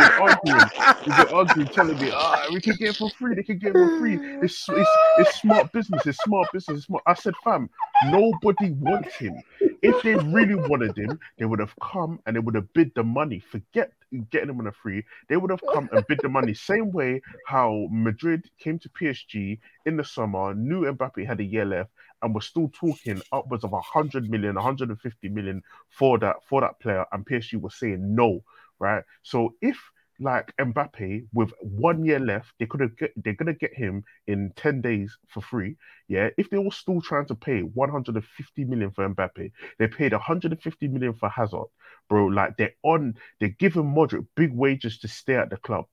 [1.07, 3.35] with your arguing, telling me, ah, we can get it for free.
[3.35, 4.19] They can get it for free.
[4.43, 6.07] It's it's, it's smart business.
[6.07, 6.79] It's smart business.
[6.79, 7.03] It's smart.
[7.07, 7.69] I said, fam,
[8.03, 9.43] nobody wants him.
[9.83, 13.03] If they really wanted him, they would have come and they would have bid the
[13.03, 13.41] money.
[13.41, 13.90] Forget
[14.31, 15.05] getting them on a free.
[15.29, 16.55] They would have come and bid the money.
[16.55, 21.65] Same way how Madrid came to PSG in the summer, knew Mbappe had a year
[21.65, 21.91] left,
[22.23, 27.05] and was still talking upwards of 100 million, 150 million for that for that player,
[27.13, 28.43] and PSG was saying no,
[28.79, 29.05] right?
[29.23, 29.79] So if
[30.21, 34.53] like Mbappe with one year left, they could have get they're gonna get him in
[34.57, 35.77] 10 days for free.
[36.09, 36.29] Yeah.
[36.37, 41.15] If they were still trying to pay 150 million for Mbappe, they paid 150 million
[41.15, 41.69] for Hazard,
[42.09, 42.27] bro.
[42.27, 45.87] Like they're on they're giving Modric big wages to stay at the club.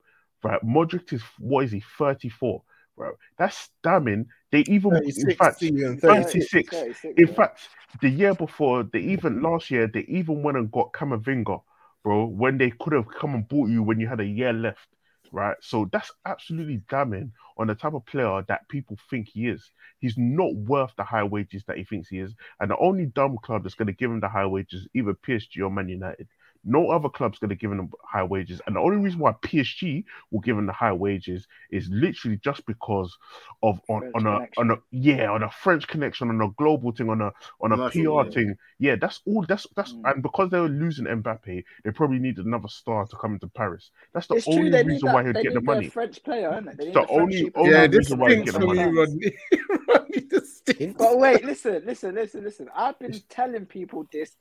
[0.44, 0.62] Right.
[0.64, 2.62] Modric is what is he 34?
[2.98, 4.26] Bro, that's damning.
[4.52, 6.02] They even, in fact, 36.
[6.02, 7.34] 36, In yeah.
[7.34, 7.70] fact,
[8.02, 11.62] the year before, they even last year, they even went and got Kamavinga,
[12.04, 14.88] bro, when they could have come and bought you when you had a year left,
[15.32, 15.58] right?
[15.62, 19.72] So that's absolutely damning on the type of player that people think he is.
[20.00, 22.34] He's not worth the high wages that he thinks he is.
[22.60, 25.14] And the only dumb club that's going to give him the high wages is either
[25.14, 26.28] PSG or Man United.
[26.64, 28.62] No other club's going to give him high wages.
[28.68, 32.66] And the only reason why PSG will give him the high wages is literally just
[32.66, 33.16] because
[33.64, 37.10] of on, on a on a yeah on a French connection on a global thing
[37.10, 37.32] on a
[37.62, 38.34] on a Commercial, PR yeah.
[38.34, 38.56] thing.
[38.80, 39.46] Yeah, that's all.
[39.48, 40.12] That's that's Mm.
[40.14, 43.92] and because they were losing Mbappe, they probably needed another star to come into Paris.
[44.14, 44.70] That's the It's only true.
[44.72, 45.88] They need reason why he'd get the money.
[45.90, 46.78] French player, isn't it?
[46.78, 47.62] They need The a only- people.
[47.64, 48.82] only yeah, reason this why you stinks get the money.
[48.82, 49.34] you, Rodney.
[49.88, 50.96] Rodney, this stinks.
[50.98, 52.70] But wait, listen, listen, listen, listen.
[52.76, 54.36] I've been telling people this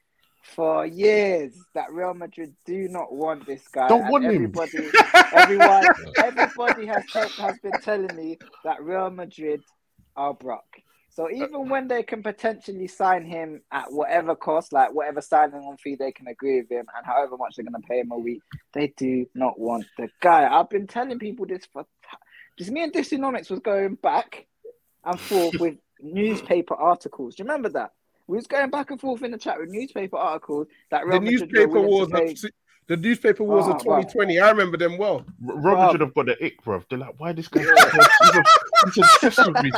[0.55, 3.89] for years that Real Madrid do not want this guy.
[3.89, 4.35] Don't and want him.
[4.35, 4.91] everybody,
[5.33, 5.85] everyone,
[6.19, 9.63] everybody has te- has been telling me that Real Madrid
[10.17, 10.65] are Brock.
[11.11, 15.79] So even when they can potentially sign him at whatever cost, like whatever signing on
[15.79, 18.19] fee they can agree with him, and however much they're going to pay him a
[18.19, 18.43] week,
[18.75, 20.47] they do not want the guy.
[20.47, 21.87] I've been telling people this for
[22.59, 24.47] just me and Dysonomics was going back
[25.05, 27.35] and forth with newspaper articles.
[27.35, 27.93] Do you remember that?
[28.29, 31.21] We was going back and forth in the chat with newspaper articles that The Real
[31.21, 32.31] Madrid newspaper willing wars to pay.
[32.33, 32.39] of
[32.89, 34.39] the newspaper wars Oh, of 2020.
[34.39, 35.25] I remember them well.
[35.49, 36.01] R- Real Bruv.
[36.01, 36.83] Have got the ick, bro.
[36.89, 37.63] They're like, why this guy?
[37.63, 39.73] he's, he's obsessed with me.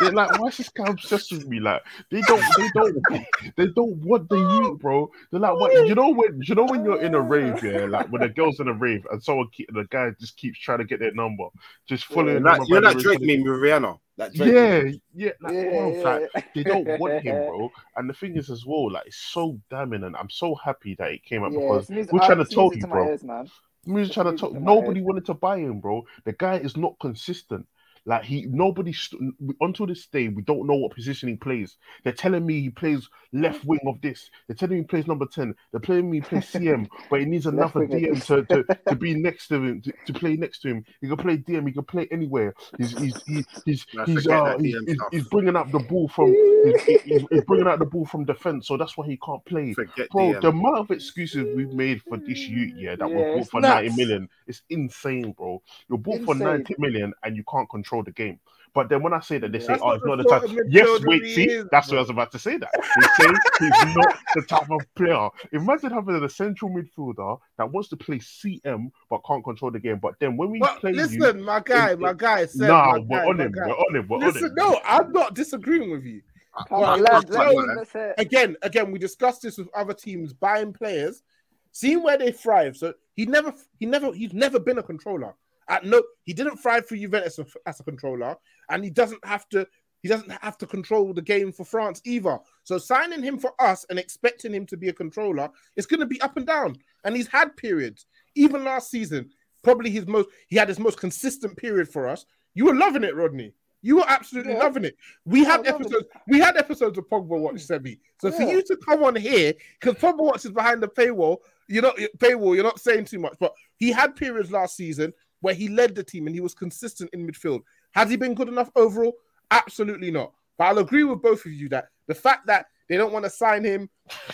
[0.00, 1.60] They're like, why is this guy obsessed with me?
[1.60, 3.26] Like, they don't, they don't,
[3.56, 5.10] they don't want the youth, bro.
[5.30, 5.72] They're like, what?
[5.86, 8.60] You know when, you know when you're in a rave, yeah, like when the girls
[8.60, 11.44] in a rave and someone, keep, the guy just keeps trying to get their number,
[11.86, 13.26] just following You're not, you're not Drake room.
[13.26, 13.98] meme with Rihanna.
[14.16, 15.00] That Drake Yeah, meme.
[15.14, 17.72] yeah, like, Yeah, bro, yeah, like, they don't want him, bro.
[17.96, 21.10] And the thing is, as well, like, it's so damning, and I'm so happy that
[21.10, 23.08] it came up Yeah, because music- we're trying to tell you, to bro.
[23.08, 23.50] ears, man.
[23.86, 24.52] We was trying to talk.
[24.54, 26.06] to my Nobody wanted to buy him, bro.
[26.24, 27.66] The guy is not consistent.
[28.06, 31.76] Like he, nobody st- until this day, we don't know what position he plays.
[32.02, 34.30] They're telling me he plays left wing of this.
[34.46, 35.54] They're telling me he plays number ten.
[35.72, 39.14] They're telling me he plays CM, but he needs another DM to, to, to be
[39.14, 40.84] next to him to, to play next to him.
[41.00, 41.66] He can play DM.
[41.66, 42.54] He can play anywhere.
[42.76, 46.32] He's he's he, he's Man, he's, uh, he's, he's, he's bringing up the ball from
[46.64, 48.68] he's, he's, he's bringing out the ball from defense.
[48.68, 49.72] So that's why he can't play.
[49.72, 50.40] Forget Bro, DM.
[50.42, 53.60] the amount of excuses we've made for this youth, yeah, that Yeah, we're bought for
[53.60, 53.96] 90 nuts.
[53.96, 55.62] million, it's insane, bro.
[55.88, 58.40] You're bought for 90 million and you can't control the game.
[58.74, 60.58] But then when I say that, they say, oh, it's not the sort type.
[60.68, 61.96] Yes, wait, see, is, that's bro.
[61.96, 62.56] what I was about to say.
[62.56, 63.30] That they say
[63.60, 65.28] he's not the type of player.
[65.52, 70.00] Imagine having a central midfielder that wants to play CM but can't control the game.
[70.02, 72.92] But then when we But play listen, you, my guy, in- my guy said, nah,
[72.92, 73.66] my we're guy, on my him, guy.
[73.68, 74.54] we're on him, we're on Listen, him.
[74.56, 76.22] no, I'm not disagreeing with you.
[76.68, 78.14] Well, let's lads, tell let's, you, let's hear.
[78.18, 81.22] Again, again, we discussed this with other teams buying players,
[81.70, 82.76] seeing where they thrive.
[82.76, 85.34] So he never, he never, he's never been a controller.
[85.68, 88.36] At no, he didn't thrive for Juventus as- as a controller,
[88.70, 89.66] and he doesn't have to.
[90.02, 92.38] He doesn't have to control the game for France either.
[92.64, 96.06] So signing him for us and expecting him to be a controller, it's going to
[96.06, 96.76] be up and down.
[97.04, 98.04] And he's had periods.
[98.34, 99.30] Even last season,
[99.62, 100.28] probably his most.
[100.48, 102.26] He had his most consistent period for us.
[102.52, 103.54] You were loving it, Rodney.
[103.80, 104.58] You were absolutely Yeah.
[104.58, 104.96] loving it.
[105.24, 105.86] We Yeah, had love it.
[105.86, 106.06] episodes.
[106.28, 107.66] We had episodes of Pogba Watch mm.
[107.66, 107.98] Sebi.
[108.20, 111.82] So for you to come on here, because Pogba Watch is behind the paywall, you're
[111.82, 112.54] not paywall.
[112.54, 115.12] You're not saying too much, but he had periods last season
[115.44, 117.60] where he led the team and he was consistent in midfield.
[117.90, 119.12] Has he been good enough overall?
[119.50, 120.32] Absolutely not.
[120.56, 123.30] But I'll agree with both of you that the fact that they don't want to
[123.30, 123.90] sign him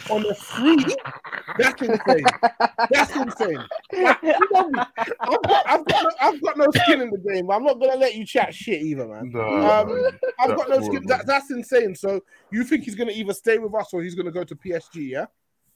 [0.08, 0.84] on a free,
[1.58, 2.24] that's insane.
[2.90, 3.58] That's insane.
[3.92, 4.70] Like, you know.
[5.20, 7.46] I've, got, I've, got no, I've got no skin in the game.
[7.46, 9.30] but I'm not gonna let you chat shit either, man.
[9.32, 10.10] No, Um.
[10.38, 11.04] I've got no skin.
[11.06, 11.96] That, that's insane.
[11.96, 12.20] So
[12.52, 15.10] you think he's gonna either stay with us or he's gonna go to PSG?
[15.10, 15.26] Yeah.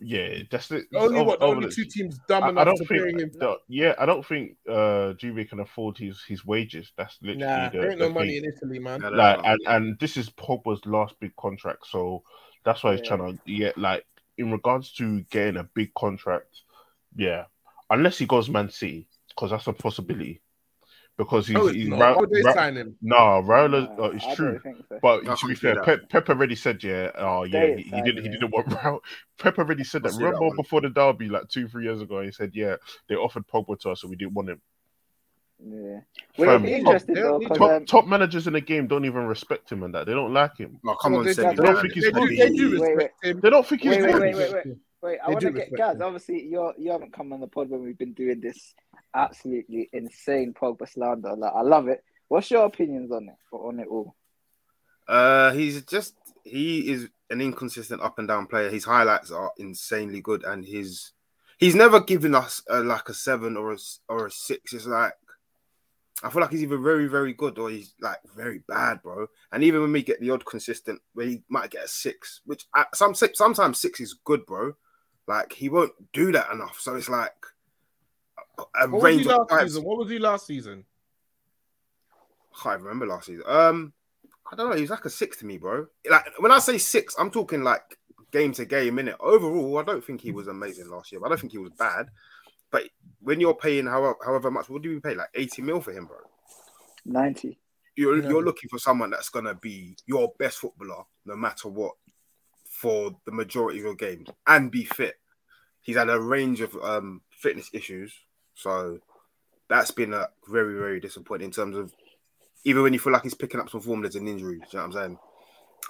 [0.07, 0.85] Yeah, that's it.
[0.95, 2.85] Only Over- what the over only the- two teams dumb I, enough I don't to
[2.85, 3.03] think.
[3.19, 3.31] pay him.
[3.33, 6.93] the- yeah, I don't think uh Juve can afford his his wages.
[6.97, 9.01] That's literally Nah, the, there ain't the no money in Italy, man.
[9.01, 9.45] No, no, like no.
[9.45, 12.23] and, and this is Pogba's last big contract, so
[12.65, 13.17] that's why he's Yeah.
[13.17, 14.05] trying to get like
[14.37, 16.63] in regards to getting a big contract,
[17.17, 17.45] yeah.
[17.91, 20.41] Unless he goes Man City, because that's a possibility.
[21.17, 22.01] Because he's, No, he's not.
[22.01, 22.97] Ra- Why they Ra- sign him?
[23.01, 24.61] no, Raul, Nah, uh, it's I true.
[24.65, 24.99] so.
[25.01, 25.85] But I to be fair, that.
[25.85, 28.99] Pep, Pep already said, yeah, oh yeah, They he, he didn't, he didn't want Raul.
[29.39, 30.13] Pep already said that.
[30.13, 30.57] see that Remember one.
[30.57, 32.77] before the derby, like two, three years ago, he said, yeah,
[33.09, 34.61] they offered Pogba to us, so we didn't want him.
[35.65, 36.01] Yeah.
[36.37, 39.05] Well, it'll be Fam, interesting top- though, top- um, top managers in the game don't
[39.05, 40.07] even respect him and that.
[40.07, 40.81] They don't like him.
[40.83, 41.51] No, come Well, on, they, Semi.
[41.55, 42.29] they, don't think he's they, good.
[42.29, 42.95] do, they do Wait, wait.
[42.97, 43.41] respect him.
[43.41, 44.23] They don't think he's Wait, wait, good.
[44.35, 45.13] wait, wait, wait.
[45.13, 45.97] Wait, I want to get respect Gaz.
[45.97, 46.03] him.
[46.03, 48.75] Obviously, you're you haven't come on the pod when we've been doing this
[49.15, 51.37] absolutely insane Pogba slander.
[51.37, 52.03] Like, I love it.
[52.29, 53.37] What's your opinions on it?
[53.53, 54.15] On it all?
[55.07, 58.71] Uh, he's just he is an inconsistent up and down player.
[58.71, 61.13] His highlights are insanely good, and his
[61.59, 64.73] he's never given us a, like a seven or a s- or a six.
[64.73, 65.15] It's like
[66.23, 69.27] I feel like he's either very very good or he's like very bad, bro.
[69.53, 72.65] And even when we get the odd consistent, where he might get a six, which
[72.75, 74.75] I, some sometimes six is good, bro.
[75.27, 76.79] Like he won't do that enough.
[76.81, 77.33] So it's like
[78.59, 79.85] a, a What was range he of last season?
[79.85, 80.85] What was he last season?
[82.55, 83.45] I can't remember last season.
[83.47, 83.93] Um,
[84.51, 84.77] I don't know.
[84.77, 85.87] He was like a six to me, bro.
[86.09, 87.99] Like when I say six, I'm talking like
[88.31, 89.17] game to game, minute.
[89.21, 91.21] Overall, I don't think he was amazing last year.
[91.21, 92.07] But I don't think he was bad.
[92.71, 92.85] But
[93.21, 95.15] when you're paying however, however much, what do we pay?
[95.15, 96.19] Like 80 mil for him, bro.
[97.05, 97.59] Ninety.
[97.97, 98.29] You're Yeah.
[98.29, 101.95] you're looking for someone that's gonna be your best footballer, no matter what,
[102.85, 105.15] for the majority of your games and be fit.
[105.81, 108.13] He's had a range of um fitness issues,
[108.55, 108.99] so
[109.69, 111.93] that's been a very very disappointing in terms of
[112.65, 114.57] even when you feel like he's picking up some form, there's an injury.
[114.57, 115.19] You know what I'm saying?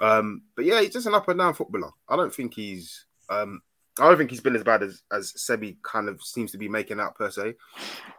[0.01, 1.91] Um, but yeah, he's just an up and down footballer.
[2.09, 3.61] I don't think he's um
[3.99, 6.69] I don't think he's been as bad as as Sebi kind of seems to be
[6.69, 7.55] making out per se.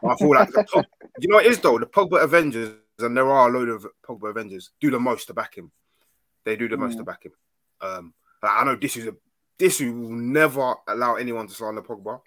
[0.06, 0.84] I feel like the Pog-
[1.20, 3.88] you know what it is though the Pogba Avengers and there are a load of
[4.06, 5.72] Pogba Avengers do the most to back him.
[6.44, 7.32] They do the most to back him.
[7.82, 9.16] Um, like, I know this is a
[9.58, 12.20] this who will never allow anyone to slander Pogba,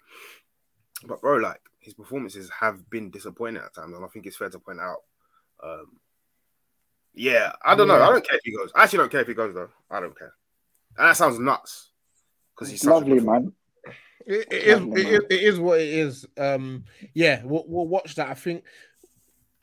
[1.05, 4.49] but bro, like his performances have been disappointing at times, and I think it's fair
[4.49, 5.03] to point out.
[5.63, 5.99] Um,
[7.13, 8.01] yeah, I don't know.
[8.01, 8.71] I don't care if he goes.
[8.75, 9.69] I actually don't care if he goes though.
[9.89, 10.33] I don't care.
[10.97, 11.91] And that sounds nuts
[12.55, 13.53] because he's such a Lovely man.
[14.25, 14.79] It, it is.
[14.79, 16.25] Lovely, It is, it is what it is.
[16.37, 18.29] Um, yeah, we'll, we'll watch that.
[18.29, 18.63] I think,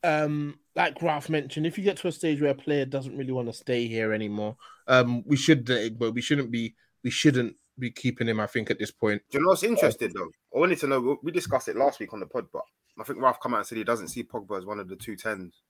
[0.06, 3.32] um, like Ralf mentioned, if you get to a stage where a player doesn't really
[3.32, 5.64] want to stay here anymore, um, we should,
[5.98, 6.74] but we shouldn't be.
[7.04, 8.40] We shouldn't be keeping him.
[8.40, 9.22] I think at this point.
[9.30, 10.30] Do you know what's interesting though?
[10.54, 11.00] I wanted to know.
[11.00, 12.62] we- We discussed it last week on the pod, but
[12.98, 14.96] I think Ralf come out and said he doesn't see Pogba as one of the
[14.96, 15.62] two tens.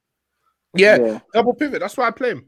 [0.75, 1.21] Yeah, Yeah.
[1.35, 1.81] double pivot.
[1.81, 2.47] That's why I play him.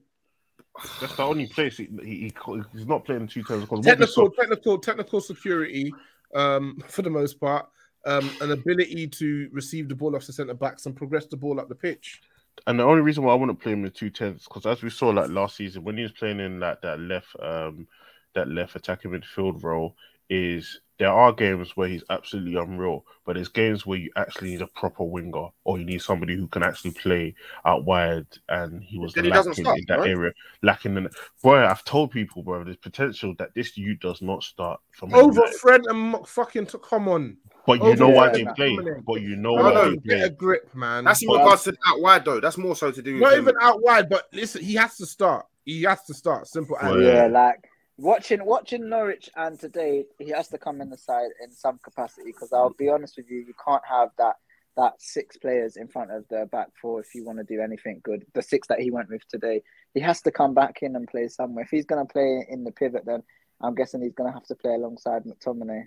[1.00, 2.32] That's the only place he, he, he
[2.72, 5.92] he's not playing two times because what we saw, Technical, technical, technical security.
[6.34, 7.68] Um, for the most part,
[8.06, 11.60] um, an ability to receive the ball off the centre backs and progress the ball
[11.60, 12.20] up the pitch.
[12.66, 14.82] and the only reason why I want to play him in two tens because as
[14.82, 17.86] we saw like last season when he was playing in like that left um
[18.34, 19.96] that left attacking midfield role
[20.30, 24.62] is there are games where he's absolutely unreal, but there's games where you actually need
[24.62, 27.34] a proper winger or you need somebody who can actually play
[27.64, 30.10] out wide, and he was he lacking start, in that right?
[30.10, 30.32] area,
[30.62, 31.08] lacking in.
[31.42, 35.46] Boy, I've told people, bro, there's potential that this you does not start from Over
[35.60, 37.36] Fred and fucking to come on.
[37.68, 38.78] But you over know why they play.
[39.06, 41.04] But you know No, why no, they Get a grip, man.
[41.04, 42.40] That's in Well, regards to out wide though.
[42.40, 43.42] That's more so to do with Not him.
[43.42, 45.46] even out wide, but listen, he has to start.
[45.64, 46.48] He has to start.
[46.48, 46.90] Simple as.
[46.90, 47.26] Well, Yeah, Yeah.
[47.26, 47.64] like
[47.96, 52.26] watching watching Norwich and today he has to come in the side in some capacity
[52.32, 54.36] because I'll be honest with you, you can't have that
[54.76, 58.00] that six players in front of the back four if you want to do anything
[58.04, 58.24] good.
[58.34, 59.60] The six that he went with today,
[59.92, 61.64] he has to come back in and play somewhere.
[61.64, 63.24] If he's going to play in the pivot, then
[63.60, 65.82] I'm guessing he's going to have to play alongside McTominay.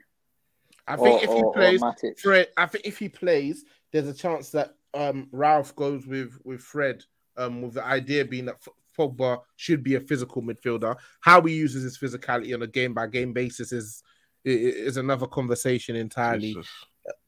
[0.88, 2.20] I think or, if he or plays, Matic.
[2.20, 2.48] Fred.
[2.58, 7.04] I think if he plays, there's a chance that um Ralf goes with with Fred.
[7.38, 10.98] Um, with the idea being that F- Pogba should be a physical midfielder.
[11.22, 14.04] How he uses his physicality on a game by game basis is
[14.46, 16.54] i- i- is another conversation entirely.
[16.54, 16.68] Jesus.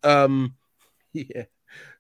[0.04, 0.56] Um,
[1.14, 1.44] yeah,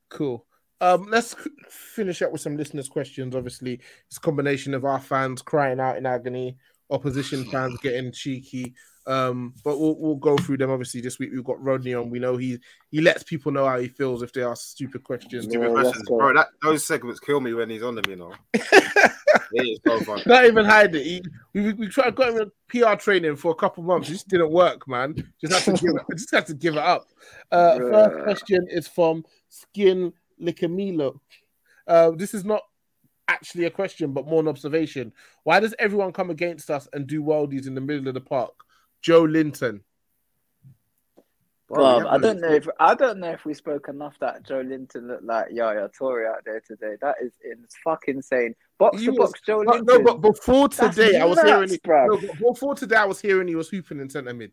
[0.09, 0.45] cool.
[0.81, 1.33] Um, let's
[1.69, 3.37] finish up with some listeners' questions.
[3.37, 6.57] Obviously, it's a combination of our fans crying out in agony,
[6.89, 8.75] opposition fans getting cheeky.
[9.05, 10.71] Um, but we'll we'll go through them.
[10.71, 12.09] Obviously, this week we've got Rodney on.
[12.09, 15.45] We know he he lets people know how he feels if they ask stupid questions.
[15.45, 16.33] Stupid let's questions, bro.
[16.33, 18.05] That those segments kill me when he's on them.
[18.07, 20.21] You know, it is so fun.
[20.25, 21.03] Not even hide it.
[21.03, 21.23] He,
[21.53, 24.07] we, we, we tried got him in PR training for a couple months.
[24.07, 25.15] It just didn't work, man.
[25.41, 26.01] Just had to give it.
[26.17, 27.09] Just had to give it up.
[27.51, 31.19] Uh, first question is from Skin Licamilo.
[31.87, 32.61] Uh, this is not
[33.27, 35.11] actually a question, but more an observation.
[35.43, 38.53] Why does everyone come against us and do worldies in the middle of the park?
[39.03, 39.81] Joelinton.
[41.69, 45.07] Well, we I don't know if I don't know if we spoke enough that Joelinton
[45.07, 46.95] looked like Yaya Toure out there today.
[47.01, 48.53] That is it's fucking insane.
[48.77, 50.03] Box He to was- box, Joe But, Linton.
[50.03, 51.69] no, but before That's today, I was nuts, hearing.
[51.69, 54.51] He, no, but before today, I was hearing he was hooping in centre mid.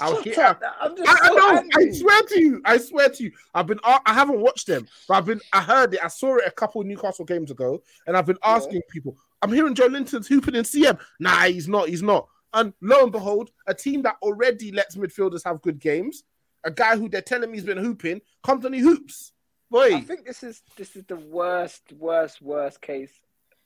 [0.00, 1.62] I was Shut here- I'm just I, I so know.
[1.74, 2.62] I swear to you.
[2.64, 3.32] I swear to you.
[3.52, 3.80] I've been.
[3.82, 5.40] I I haven't watched them, but I've been.
[5.52, 6.00] I heard it.
[6.04, 8.50] I saw it a couple Newcastle games ago, and I've been Yeah.
[8.50, 9.16] asking people.
[9.40, 11.00] I'm hearing Joelinton's hooping in CM.
[11.18, 11.88] Nah, he's not.
[11.88, 12.28] He's not.
[12.54, 16.22] And lo and behold, a team that already lets midfielders have good games,
[16.64, 19.32] a guy who they're telling me he's been hooping, comes and he hoops.
[19.70, 23.12] Boy, I think this is this is the worst, worst, worst case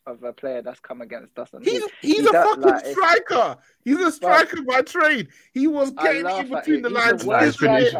[0.06, 1.50] of a player that's come against us.
[1.62, 3.56] He's he- he's he a fucking like, striker.
[3.84, 5.28] He's a striker by trade.
[5.52, 7.94] He was getting in between the He's lines.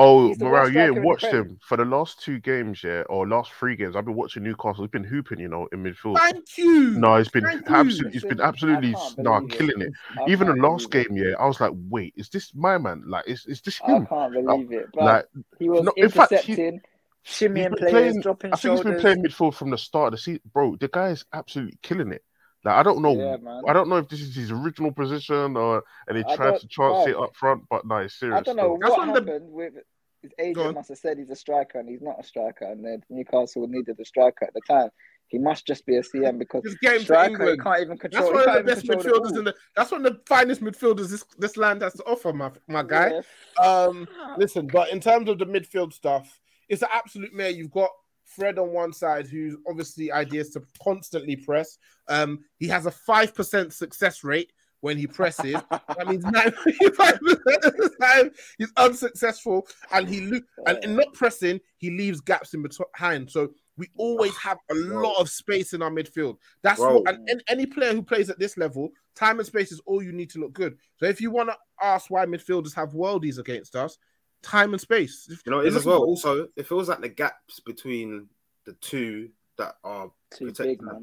[0.00, 0.44] Oh, nah, worst it's been- striker.
[0.44, 2.84] Oh, Morale, worst you ain't striker in the watched him for the last two games,
[2.84, 3.96] yeah, or last three games.
[3.96, 4.84] I've been watching Newcastle.
[4.84, 6.16] He's been hooping, you know, in midfield.
[6.18, 6.90] Thank you.
[6.92, 9.50] No, he's been absolutely, he's been absolutely, it.
[9.50, 9.92] killing it.
[10.28, 13.02] Even the last game, yeah, I was like, wait, is this my man?
[13.06, 14.06] Like, is is this I him?
[14.06, 14.86] can't believe it.
[14.94, 15.24] But Like,
[15.58, 16.80] he was no, in fact, he- intercepting,
[17.26, 20.18] shimmying players, playing- dropping I think he's been playing midfield from the start of the
[20.22, 20.76] season, bro.
[20.76, 22.22] The guy is absolutely killing it.
[22.64, 23.36] Like, I don't know, Yeah.
[23.68, 27.04] I don't know if this is his original position or and he tried to chance
[27.04, 27.06] bro.
[27.06, 28.38] it up front, but no, it's serious.
[28.38, 28.76] I don't know.
[28.80, 29.74] That's what one of the- happened with
[30.22, 33.04] his agent must have said he's a striker and he's not a striker and then
[33.08, 34.90] Newcastle needed a striker at the time.
[35.28, 37.62] He must just be a CM because Just get him to striker he England.
[37.62, 38.32] can't even control.
[38.32, 39.54] That's one of the even best control the midfielders in the.
[39.76, 43.12] That's one of the finest midfielders this this land has to offer, my my guy.
[43.60, 43.64] Yeah.
[43.64, 47.50] Um, listen, but in terms of the midfield stuff, it's an absolute mare.
[47.50, 47.90] You've got
[48.38, 51.78] Fred on one side, who's obviously ideas to constantly press.
[52.08, 55.56] Um, he has a five percent success rate when he presses.
[55.70, 61.12] that means ninety-five percent of the time he's unsuccessful, and he lo- and in not
[61.14, 63.30] pressing, he leaves gaps in behind.
[63.30, 66.36] So we always have a lot of space in our midfield.
[66.62, 69.80] That's what, and, and any player who plays at this level, time and space is
[69.86, 70.76] all you need to look good.
[70.96, 73.96] So if you want to ask why midfielders have worldies against us,
[74.42, 75.26] time and space.
[75.44, 76.02] You know, it is as well.
[76.02, 78.28] Also, it feels like the gaps between
[78.64, 81.00] the two that are Too protecting big, the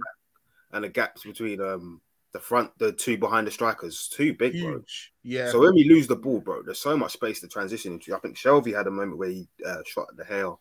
[0.72, 4.82] and the gaps between um the front, the two behind the strikers, too big, bro.
[5.24, 5.50] Yeah.
[5.50, 8.14] So when we lose the ball, bro, there's so much space to transition into.
[8.14, 10.60] I think Shelvey had a moment where he uh, shot at the hail.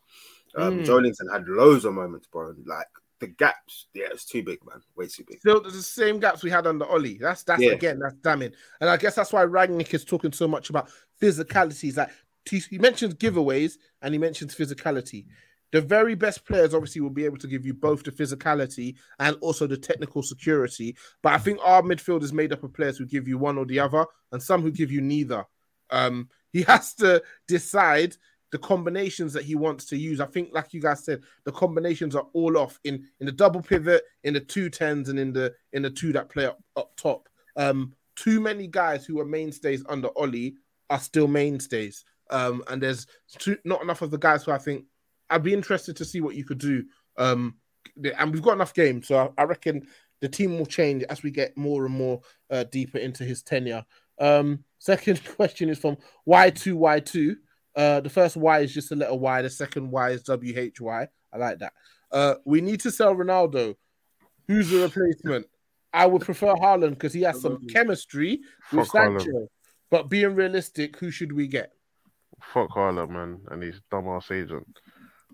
[0.55, 0.85] Um, Mm.
[0.85, 2.55] Joelinton had loads of moments, bro.
[2.65, 2.87] Like
[3.19, 4.81] the gaps, yeah, it's too big, man.
[4.95, 5.39] Way too big.
[5.39, 7.17] Still, there's the same gaps we had under Ole.
[7.19, 7.71] That's that's Yeah.
[7.71, 8.53] again, that's damning.
[8.79, 10.89] And I guess that's why Rangnick is talking so much about
[11.21, 11.97] physicalities.
[11.97, 12.09] Like
[12.49, 15.25] he, mentions giveaways and he mentions physicality.
[15.71, 19.35] The very best players obviously will be able to give you both the physicality and
[19.41, 20.95] also the technical security.
[21.21, 23.65] But I think our midfield is made up of players who give you one or
[23.65, 25.45] the other, and some who give you neither.
[25.89, 28.15] Um, he has to decide
[28.51, 30.21] the combinations that he wants to use.
[30.21, 33.61] I think, like you guys said, the combinations are all off in in the double
[33.61, 36.95] pivot, in the two tens, and in the in the two that play up, up
[36.95, 37.27] top.
[37.57, 40.51] Um, too many guys who are mainstays under Ole
[40.89, 42.05] are still mainstays.
[42.29, 43.07] Um, and there's
[43.37, 44.85] too, not enough of the guys who I think
[45.29, 46.85] I'd be interested to see what you could do.
[47.17, 47.55] Um,
[48.17, 49.87] and we've got enough games, so I, I reckon
[50.21, 53.85] the team will change as we get more and more uh, deeper into his tenure.
[54.19, 55.97] Um, second question is from
[56.27, 57.35] Y2Y2.
[57.75, 59.41] Uh, the first Y is just a letter Y.
[59.41, 61.07] The second Y is WHY.
[61.33, 61.73] I like that.
[62.11, 63.75] Uh, we need to sell Ronaldo.
[64.47, 65.47] Who's the replacement?
[65.91, 69.21] I would prefer Haaland because he has some chemistry with Fuck Haaland.
[69.21, 69.47] Sancho.
[69.91, 71.71] But being realistic, who should we get?
[72.53, 74.67] Fuck Haaland, man, and his dumbass agent.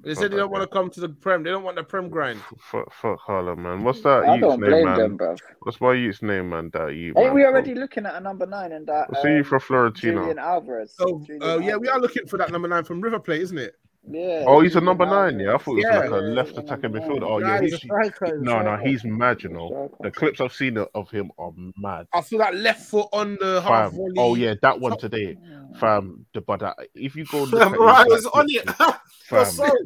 [0.04, 1.43] They said they don't want to come to the Prem.
[1.43, 2.41] They don't want the Prem grind.
[2.60, 3.84] Fuck, fuck Haaland, man.
[3.84, 4.97] What's that I don't name, blame man?
[4.97, 5.36] them, bro.
[5.62, 6.72] What's my youth's name, man?
[6.74, 7.10] That you.
[7.10, 7.52] Ain't man, we bro?
[7.52, 9.10] already looking at a number nine and that?
[9.12, 10.22] What's the youth uh, from Florentino?
[10.22, 10.95] Julian Alvarez.
[10.99, 13.58] Oh, Julian oh yeah, we are looking for that number nine from River Plate, isn't
[13.60, 13.76] it?
[14.10, 14.45] Yeah.
[14.47, 15.39] Oh, he's a number nine.
[15.39, 15.99] Yeah, I thought he was Yeah.
[15.99, 17.24] like a Yeah, left he's attacking number midfielder.
[17.24, 19.43] Oh yeah, he's he's, a striker, he's a no, no, he's mad.
[19.43, 19.95] You know, Striker.
[20.02, 22.08] the clips I've seen of him are mad.
[22.14, 23.93] I saw that left foot on the half Fam.
[23.93, 24.14] Oh, volley.
[24.18, 25.38] Oh yeah, that one Top- today,
[25.80, 26.26] fam.
[26.34, 28.76] The but that, if you go look at Right, his it's on clips, it.
[28.80, 29.78] You're fam, so-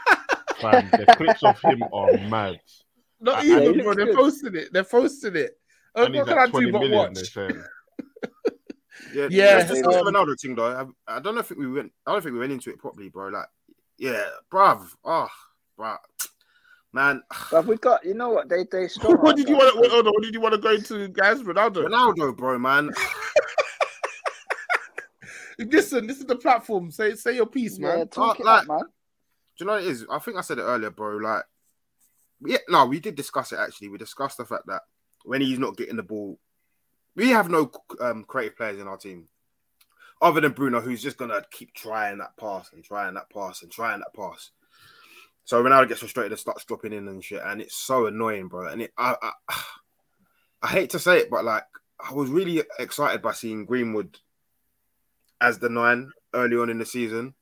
[0.60, 2.60] fam, the clips of him are mad.
[3.20, 3.94] Not I- even, he bro.
[3.94, 4.72] They're posting it.
[4.72, 5.58] They're posting it.
[5.96, 7.36] And he's what can I do twenty but watch?
[9.16, 9.40] They're saying.
[9.40, 9.66] Yeah, Yeah, yeah.
[9.66, 10.92] Just the um, Ronaldo thing though.
[11.08, 11.92] I, I don't know if we went.
[12.06, 13.28] I don't think we went into it properly, bro.
[13.28, 13.46] Like,
[13.98, 14.86] yeah, bruv.
[15.04, 15.28] Oh,
[15.78, 15.98] bruv.
[16.92, 18.48] Man, But we got, you know what?
[18.48, 19.16] They they strong.
[19.16, 19.74] what did you want?
[19.84, 21.42] To, hold on, what did you want to go into, guys?
[21.42, 21.86] Ronaldo.
[21.86, 22.90] Ronaldo, bro, man.
[25.58, 26.90] Listen, this is the platform.
[26.90, 28.08] Say say your piece, Yeah, man.
[28.08, 28.80] talk Oh, it like- up, man.
[28.80, 30.04] Do you know what it is?
[30.10, 31.16] I think I said it earlier, bro.
[31.16, 31.44] Like,
[32.44, 33.88] yeah, no, we did discuss it actually.
[33.88, 34.82] We discussed the fact that
[35.24, 36.38] when he's not getting the ball,
[37.16, 39.28] we have no um, creative players in our team
[40.20, 43.70] other than Bruno, who's just gonna keep trying that pass and trying that pass and
[43.70, 44.50] trying that pass.
[45.44, 48.68] So Ronaldo gets frustrated and starts dropping in and shit, and it's so annoying, bro.
[48.68, 49.32] And it, I, I,
[50.62, 51.64] I hate to say it, but like,
[52.00, 54.18] I was really excited by seeing Greenwood
[55.40, 57.34] as the nine early on in the season.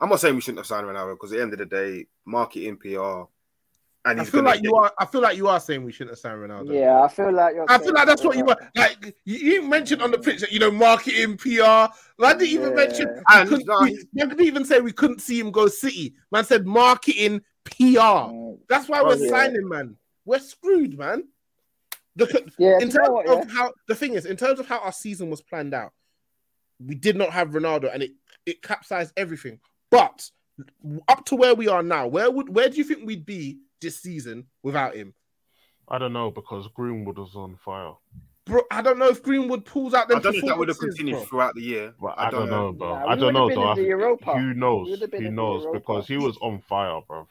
[0.00, 2.06] I'm not saying we shouldn't have signed Ronaldo because at the end of the day,
[2.24, 3.22] marketing, PR,
[4.06, 4.92] I he's feel like you are.
[4.98, 6.72] I feel like you are saying we shouldn't have signed Ronaldo.
[6.72, 7.66] Yeah, I feel like you're.
[7.68, 9.16] I feel like that's what you without- were like.
[9.24, 11.62] You, you mentioned on the pitch that you know marketing, PR.
[11.62, 11.88] I
[12.18, 12.74] didn't even Yeah.
[12.76, 13.08] mention.
[13.08, 16.14] we And couldn't- we- he's- man didn't even say we couldn't see him go City.
[16.30, 18.30] Man said marketing, PR.
[18.30, 19.30] Mm, That's why Oh, we're yeah.
[19.30, 19.96] signing, man.
[20.24, 21.24] We're screwed, man.
[22.16, 23.54] Look at Yeah, in terms what, of yeah?
[23.54, 25.92] how the thing is, in terms of how our season was planned out,
[26.78, 28.12] we did not have Ronaldo, and it
[28.46, 29.58] it capsized everything.
[29.90, 30.30] But
[31.08, 34.00] up to where we are now, where would where do you think we'd be this
[34.00, 35.14] season without him?
[35.88, 37.92] I don't know because Greenwood was on fire.
[38.44, 40.68] Bro, I don't know if Greenwood pulls out I them don't know if that would
[40.68, 41.24] have continued bro.
[41.24, 41.94] throughout the year.
[42.00, 42.90] But I, don't know, bro.
[42.90, 43.72] Nah, I don't know, though.
[43.72, 44.38] in the I- Europa.
[44.38, 45.00] Who We knows?
[45.12, 45.66] Who knows?
[45.72, 47.26] Because he was on fire, bro.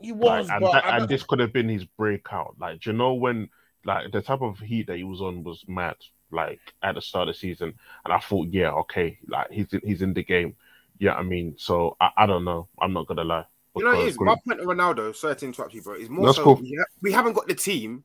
[0.00, 2.56] He Like, was, and, but that, and this could have been his breakout.
[2.58, 3.48] Like, do you know when,
[3.84, 5.96] like, the type of heat that he was on was mad.
[6.32, 7.72] Like at the start of the season,
[8.04, 10.56] and I thought, yeah, okay, like he's in, he's in the game.
[10.98, 12.66] Yeah, I mean, so I, I don't know.
[12.80, 13.44] I'm not gonna lie.
[13.76, 14.20] You know, it Because is.
[14.20, 16.54] My point of Ronaldo, sorry to interrupt you, bro, is more That's so cool.
[16.56, 18.04] we, ha- we haven't got the team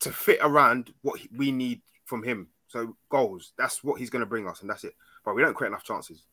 [0.00, 2.48] to fit around what he- we need from him.
[2.68, 4.94] So goals, that's what he's going to bring us, and that's it.
[5.24, 6.24] But we don't create enough chances.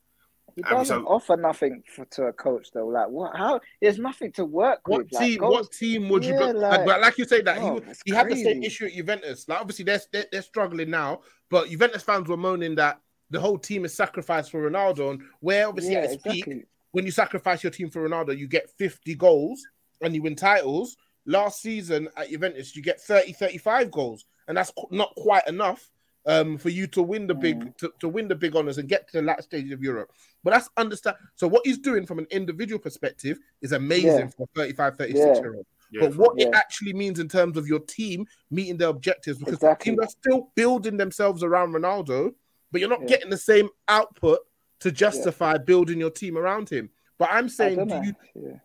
[0.56, 2.86] He And doesn't so- offer nothing for, to a coach though.
[2.88, 3.36] Like what?
[3.36, 3.60] How?
[3.80, 5.10] There's nothing to work What with.
[5.10, 5.38] Team?
[5.40, 6.32] goals- what team would you?
[6.34, 8.86] Yeah, Like, like- but like you say that Oh, he he had the same issue
[8.86, 9.46] at Juventus.
[9.48, 13.00] Like obviously they're, they're they're struggling now, but Juventus fans were moaning that
[13.30, 16.64] the whole team is sacrificed for Ronaldo, and where obviously Yeah, at its peak, exactly.
[16.92, 19.60] When you sacrifice your team for Ronaldo, you get 50 goals
[20.00, 20.96] and you win titles.
[21.26, 25.90] Last season at Juventus, you get 30, 35 goals, and that's not quite enough
[26.26, 27.76] um, for you to win the big Mm.
[27.78, 30.10] to, to win the big honors and get to the last stage of Europe.
[30.44, 31.16] But that's understand.
[31.36, 34.26] So what he's doing from an individual perspective is amazing Yeah.
[34.36, 35.42] for a 35, 36 Yeah.
[35.42, 35.66] year old.
[35.90, 39.54] Yeah, But what it actually means in terms of your team meeting their objectives, because
[39.54, 39.92] Exactly.
[39.92, 42.34] teams are still building themselves around Ronaldo,
[42.72, 43.06] but you're not Yeah.
[43.06, 44.40] getting the same output
[44.80, 46.90] to justify building your team around him.
[47.18, 48.58] But I'm saying, do you Yeah.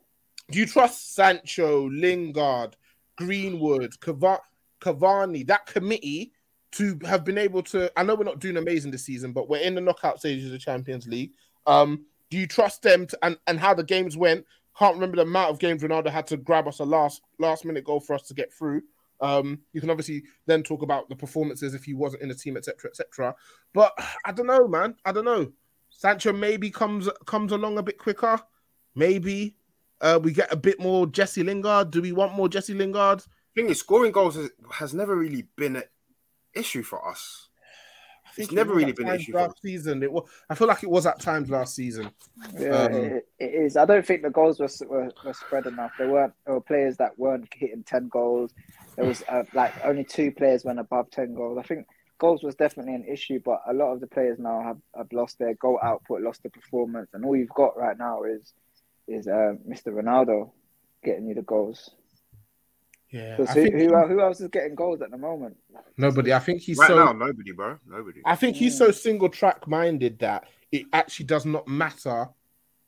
[0.52, 2.76] do you trust Sancho, Lingard,
[3.16, 6.34] Greenwood, Cavani, that committee
[6.74, 7.92] to have been able to?
[7.98, 10.52] I know we're not doing amazing this season, but we're in the knockout stages of
[10.52, 11.32] the Champions League.
[11.66, 14.46] Um, do you trust them to, and and how the games went?
[14.78, 17.84] Can't remember the amount of games Ronaldo had to grab us a last last minute
[17.84, 18.82] goal for us to get through.
[19.22, 22.58] Um, you can obviously then talk about the performances if he wasn't in the team,
[22.58, 23.36] etc., etc.
[23.74, 23.94] But
[24.26, 24.96] I don't know, man.
[25.06, 25.52] I don't know.
[25.96, 28.40] Sancho maybe comes comes along a bit quicker.
[28.96, 29.56] Maybe
[30.02, 31.92] uh, we get a bit more Jesse Lingard.
[31.92, 33.24] Do we want more Jesse Lingard?
[33.56, 35.84] thing is, scoring goals has, has never really been an
[36.56, 37.50] issue for us.
[38.36, 39.62] It's never really been an times issue for last us.
[39.62, 40.02] season.
[40.02, 40.28] It was.
[40.50, 42.10] I feel like it was at times last season.
[42.58, 43.78] Yeah, Um, it, it is.
[43.78, 45.92] I don't think the goals were, were were spread enough.
[46.00, 48.56] There weren't there were players that weren't hitting ten goals.
[48.96, 51.60] There was uh, like only two players went above ten goals.
[51.60, 51.86] I think
[52.20, 55.40] goals was definitely an issue, but a lot of the players now have, have lost
[55.40, 58.54] their goal output, lost their performance, and all you've got right now is
[59.08, 59.88] is uh, Mr.
[59.88, 60.52] Ronaldo
[61.04, 61.92] getting you the goals.
[63.12, 65.58] Yeah, Because I who, think who who else is getting goals at the moment?
[65.98, 66.34] nobody.
[66.34, 66.96] I think he's right so.
[66.96, 68.22] now, nobody, bro, nobody.
[68.26, 72.30] I think he's so single track minded that it actually does not matter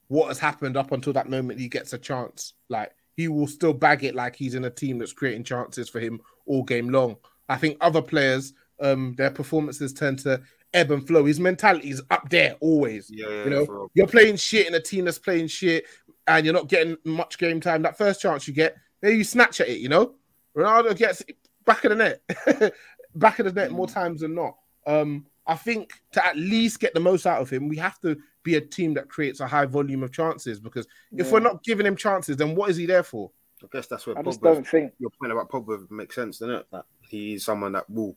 [0.07, 2.53] what has happened up until that moment he gets a chance.
[2.69, 5.99] Like he will still bag it like he's in a team that's creating chances for
[5.99, 7.17] him all game long.
[7.47, 10.41] I think other players, um, their performances tend to
[10.73, 11.25] ebb and flow.
[11.25, 13.09] His mentality is up there always.
[13.09, 13.91] Yeah, yeah, You know, for real.
[13.93, 15.85] you're playing shit in a team that's playing shit,
[16.27, 17.81] and you're not getting much game time.
[17.83, 19.79] That first chance you get, there you snatch at it.
[19.79, 20.15] You know,
[20.55, 21.23] Ronaldo gets
[21.65, 22.73] back of the net,
[23.15, 24.55] back of the net more times than not.
[24.87, 28.17] Um, I think to at least get the most out of him, we have to
[28.43, 30.59] be a team that creates a high volume of chances.
[30.59, 33.31] Because if we're not giving him chances, then what is he there for?
[33.63, 34.93] I guess that's where I just don't think.
[34.99, 36.67] your point about Pogba makes sense, doesn't it?
[36.71, 38.15] That he's someone that will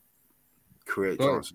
[0.89, 1.27] create Right.
[1.29, 1.53] chances.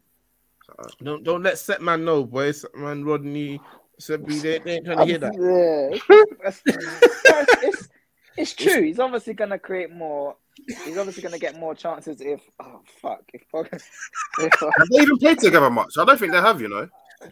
[0.67, 2.63] So, Don't don't let set man know, boys.
[2.63, 3.61] Set man Rodney,
[4.01, 5.35] Sebi, they, they ain't trying to hear that.
[5.39, 6.49] Yeah.
[6.49, 7.89] It's, it's, it's,
[8.39, 8.83] it's true.
[8.83, 10.37] He's obviously gonna create more.
[10.85, 12.41] He's obviously gonna get more chances if.
[12.61, 13.23] Oh fuck!
[13.35, 15.99] If, if have they even played together much?
[15.99, 16.61] I don't think they have.
[16.63, 16.89] You know,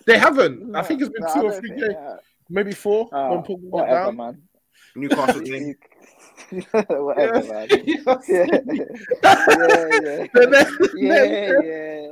[0.06, 0.74] They haven't.
[0.76, 2.16] I think it's been No, two or three games, yeah.
[2.50, 3.08] maybe four.
[3.12, 4.16] Oh, when ah, Pogba went whatever, down.
[4.16, 4.42] man.
[4.94, 5.74] Newcastle game.
[6.70, 7.52] whatever, Yeah.
[7.52, 7.68] man.
[8.28, 8.60] Yeah, yeah,
[9.22, 10.44] the, yeah.
[10.46, 11.24] next, Yeah,
[11.62, 12.08] yeah.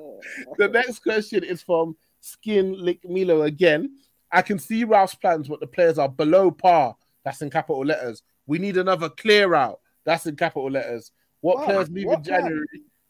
[0.58, 3.96] the next question is from Skin Lick Milo again.
[4.32, 6.96] I can see Ralf's plans, but the players are below par.
[7.24, 8.22] That's in capital letters.
[8.46, 9.80] We need another clear out.
[10.04, 11.10] That's in capital letters.
[11.40, 12.40] What Wow, players leave in what plan?
[12.42, 12.66] January?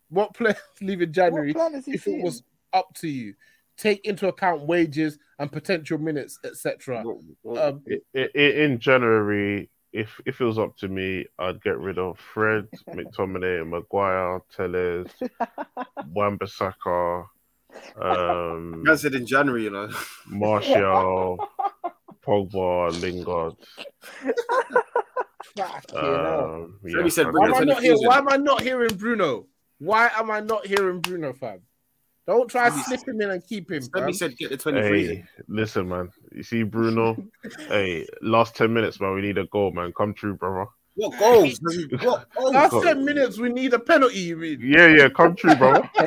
[0.09, 1.53] What players leave in January?
[1.53, 2.43] What plan is he if it was
[2.73, 3.35] up to you,
[3.81, 7.03] take into account wages and potential minutes, etc.
[7.03, 11.63] What- what- Um, I- I- in January, if if it was up to me, I'd
[11.63, 15.09] get rid of Fred, McTominay, Maguire, Telles,
[16.15, 17.27] Wan-Bissaka,
[17.97, 19.89] um, Man said in January, you know.
[20.27, 21.39] Martial,
[22.25, 23.55] Pogba, Lingard.
[25.57, 26.69] Fuck, you know.
[26.85, 27.93] Um, So said I Why am I not here?
[27.95, 28.09] fusion.
[28.09, 29.47] Why am I not hearing Bruno?
[29.79, 31.61] Why am I not hearing Bruno, fam?
[32.27, 34.69] Don't try to slip him in and keep him, Let me said get the 23s
[34.69, 34.83] in.
[34.83, 36.11] Hey, listen, man.
[36.33, 37.17] You see, Bruno.
[37.69, 39.15] hey, last ten minutes, man.
[39.15, 39.93] We need a goal, man.
[39.97, 40.71] Come true, brother.
[40.95, 41.61] What goals?
[42.03, 42.55] What goals?
[42.55, 42.83] Last God.
[42.85, 44.61] 10 minutes, we need a penalty, you mean?
[44.63, 45.09] Yeah, yeah.
[45.09, 45.89] Come true, brother.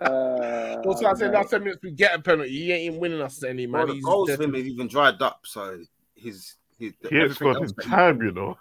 [0.00, 2.50] uh, Also, I said last 10 minutes, we get a penalty.
[2.50, 3.80] He ain't even winning us any, man.
[3.80, 4.36] Well, the He's goals dead.
[4.38, 5.78] for him have even dried up, so
[6.14, 8.56] his his He ain't everything scored else in that he- time, you know.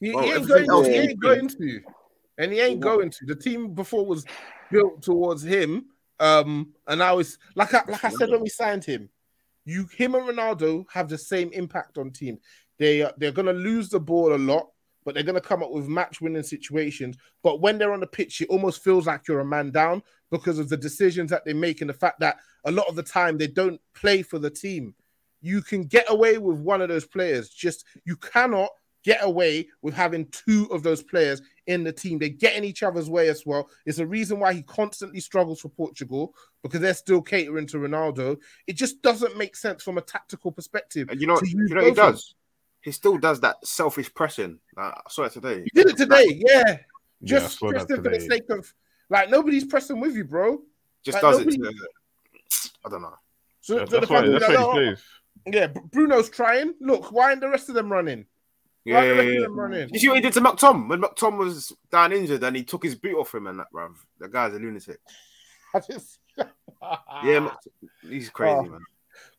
[0.00, 1.80] He, Well, he ain't going, he ain't going to.
[2.40, 3.26] And he ain't going to.
[3.26, 4.24] The team before was
[4.70, 5.84] built towards him.
[6.18, 9.10] Um, and now it's like I like I said when we signed him,
[9.66, 12.38] you him and Ronaldo have the same impact on team.
[12.78, 14.70] They they're gonna lose the ball a lot,
[15.04, 17.18] but they're gonna come up with match winning situations.
[17.42, 20.58] But when they're on the pitch, it almost feels like you're a man down because
[20.58, 23.36] of the decisions that they make and the fact that a lot of the time
[23.36, 24.94] they don't play for the team.
[25.42, 27.50] You can get away with one of those players.
[27.50, 28.70] Just you cannot
[29.04, 32.18] get away with having two of those players in the team.
[32.18, 33.68] They get in each other's way as well.
[33.86, 38.36] It's a reason why he constantly struggles for Portugal because they're still catering to Ronaldo.
[38.66, 41.08] It just doesn't make sense from a tactical perspective.
[41.10, 42.12] And you know, you know he both of them.
[42.12, 42.34] does?
[42.82, 44.58] He still does that selfish pressing.
[44.76, 45.62] Like, I saw it today.
[45.64, 46.62] He did it today, yeah.
[46.66, 46.76] Yeah,
[47.22, 48.72] Just saw that pressing for the sake of
[49.10, 50.60] like nobody's pressing with you, bro.
[51.04, 51.62] Just Like, does nobody- it
[52.50, 52.70] to.
[52.86, 53.14] I don't know.
[53.60, 54.20] So, Yeah, so the that's why.
[54.20, 55.02] fact That's that, why he oh, plays.
[55.54, 56.74] yeah, Bruno's trying.
[56.80, 58.24] Look, why aren't the rest of them running?
[58.84, 59.36] Why Yeah, yeah, yeah.
[59.38, 59.88] of them running?
[59.92, 62.82] You see what he did to McTom when McTom was down injured and he took
[62.82, 63.94] his boot off him and that, bruv.
[64.18, 64.98] The guy's a lunatic.
[65.74, 66.18] I just-
[67.24, 67.52] Yeah, Mc-
[68.10, 68.62] he's crazy, Oh.
[68.64, 68.80] man.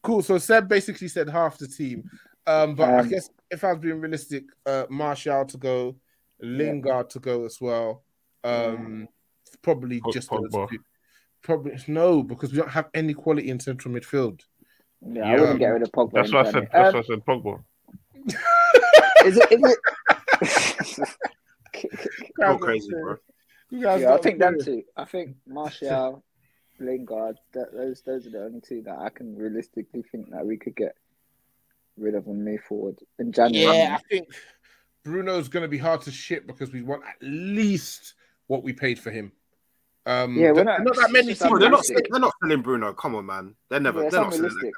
[0.03, 0.21] Cool.
[0.21, 2.03] So Seb basically said half the team.
[2.47, 5.95] Um, but I Um, guess if I was being realistic, uh Martial to go,
[6.39, 8.03] Lingard to go as well.
[8.43, 9.07] Um
[9.61, 10.69] probably Pog- just those Pogba.
[11.43, 14.41] Probably no, because we don't have any quality in central midfield.
[15.01, 16.13] Yeah, I wouldn't get rid of Pogba.
[16.13, 16.67] That's what I January.
[16.71, 16.83] said.
[16.83, 17.25] That's Um, what I said.
[17.25, 17.63] Pogba.
[19.25, 19.51] is it?
[19.51, 21.09] Is it?
[22.39, 23.15] Go crazy, bro.
[23.69, 24.83] You guys yeah, I think them two.
[24.97, 26.23] I think Martial,
[26.79, 27.37] Lingard.
[27.53, 30.75] That, those those are the only two that I can realistically think that we could
[30.75, 30.95] get
[31.97, 33.77] rid of and move forward in January.
[33.77, 34.27] Yeah, I think
[35.03, 38.15] Bruno's going to be hard to ship because we want at least
[38.47, 39.31] what we paid for him.
[40.05, 41.39] Um, Yeah, we're not- not that many teams.
[41.39, 41.85] They're not.
[42.09, 42.91] They're not selling Bruno.
[42.93, 43.55] Come on, man.
[43.69, 44.03] They're never.
[44.03, 44.51] Yeah, they're not selling that.
[44.51, 44.73] unrealistic.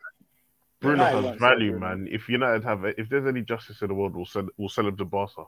[0.84, 1.88] Bruno United has value, Bruno.
[1.88, 2.08] man.
[2.12, 4.88] If United have it, if there's any justice in the world, we'll sell, we'll sell
[4.88, 5.44] him to Barca.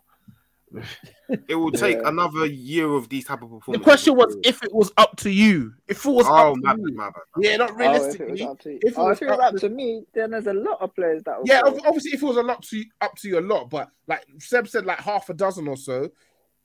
[1.47, 2.09] It will take Yeah.
[2.09, 5.73] another year of these type of The question was if it was up to you.
[5.87, 6.95] If it was Oh, up my to bad, you.
[6.95, 7.21] my bad.
[7.39, 8.43] Yeah, not Oh, if it was realistically.
[8.43, 10.31] up to, if it oh, was if it was up up to- to me, then
[10.31, 11.69] there's a lot of players that will Yeah, go.
[11.69, 13.89] ob- obviously, if it was a lot to you, up to you a lot, but
[14.07, 16.09] like Seb said, like half a dozen or so,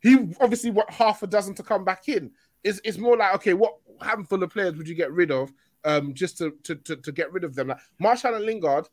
[0.00, 2.30] he obviously want half a dozen to come back in.
[2.64, 5.52] It's, it's more like okay, what handful of players would you get rid of,
[5.84, 7.68] um, just to to, to, to get rid of them?
[7.68, 8.88] Like Martial and Lingard,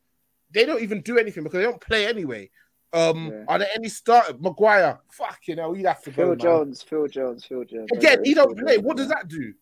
[0.52, 2.50] they don't even do anything because they don't play anyway.
[2.94, 3.44] Um, Yeah.
[3.50, 5.00] are there any start Maguire?
[5.12, 6.16] Fuck you know, you'd have to go.
[6.16, 6.40] Phil man.
[6.40, 7.90] Jones, Phil Jones, Phil Jones.
[7.94, 8.76] Again, he don't Phil play.
[8.76, 9.54] Jones, What does that do?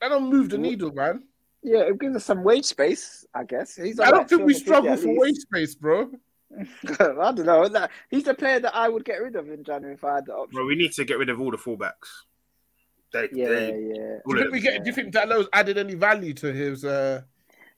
[0.00, 1.22] That don't move the needle, man.
[1.62, 3.76] Yeah, it gives us some wage space, I guess.
[3.76, 5.20] He's I don't like think we struggle for least.
[5.20, 6.10] wage space, bro.
[6.58, 7.66] I don't know.
[7.68, 10.26] That- He's the player that I would get rid of in January if I had
[10.26, 10.54] the option.
[10.56, 12.10] Bro, we need to get rid of all the fullbacks.
[13.14, 14.18] They, Yeah, they, yeah.
[14.26, 14.50] Do you think them.
[14.52, 14.84] we get?
[14.84, 16.84] Do you think Dalot's added any value to his?
[16.84, 17.22] uh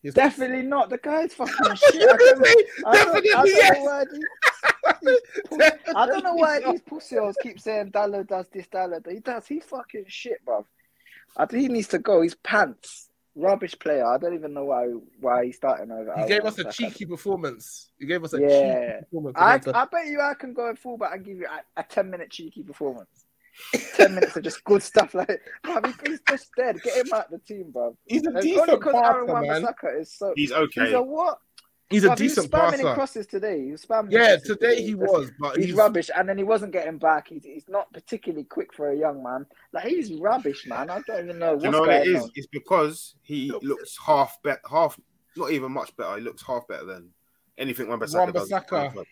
[0.02, 0.90] his Definitely not.
[0.90, 2.02] The guy's fucking shit.
[2.02, 3.76] I don't, I don't, I Definitely don't yes.
[3.76, 5.60] know why these,
[5.96, 9.10] I don't know why these pussies keep saying Dalot does this, Dalot.
[9.10, 9.46] He does.
[9.46, 10.66] He's fucking shit, bro.
[11.36, 12.22] I think he needs to go.
[12.22, 13.08] He's pants.
[13.34, 14.06] Rubbish player.
[14.06, 14.86] I don't even know why
[15.20, 16.14] why he's starting over.
[16.18, 17.90] He gave us a cheeky performance.
[17.98, 18.48] He gave us a Yeah.
[18.48, 19.36] cheeky performance.
[19.38, 19.54] I.
[19.82, 22.30] I bet you I can go in fullback and give you a, a 10 minute
[22.30, 23.25] cheeky performance.
[23.94, 25.14] 10 minutes of just good stuff.
[25.14, 26.80] Like, bro, he- he's just dead.
[26.82, 27.96] Get him out the team, bro.
[28.06, 30.00] He's a And only decent because Aaron passer, man.
[30.00, 30.32] Is so.
[30.36, 30.84] He's okay.
[30.86, 31.38] He's a what?
[31.88, 33.64] He's a Bruv, he was decent spamming in crosses today.
[33.64, 34.10] He was spamming.
[34.10, 37.28] Yeah, crosses today he was, but He's, he's, rubbish, and then he wasn't getting back.
[37.28, 39.46] He's, he's not particularly quick for a young man.
[39.72, 40.90] Like he's rubbish, man.
[40.90, 42.22] I don't even know what's you know what going it is?
[42.24, 42.30] on.
[42.34, 44.98] It's because he looks half bet, half,
[45.36, 46.16] not even much better.
[46.16, 47.10] He looks half better than
[47.56, 49.04] anything Wan-Bissaka does.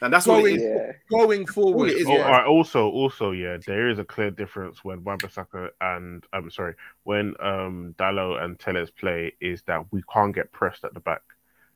[0.00, 0.04] Wan-Bissaka.
[0.06, 0.62] And that's what it Going- is.
[0.62, 1.74] Yeah, going forward.
[1.76, 2.24] All it is, Oh, yeah.
[2.24, 6.74] all right, also, also, yeah, there is a clear difference when Wan-Bissaka and I'm sorry,
[7.04, 11.22] when um Dalot and Telles play is that we can't get pressed at the back.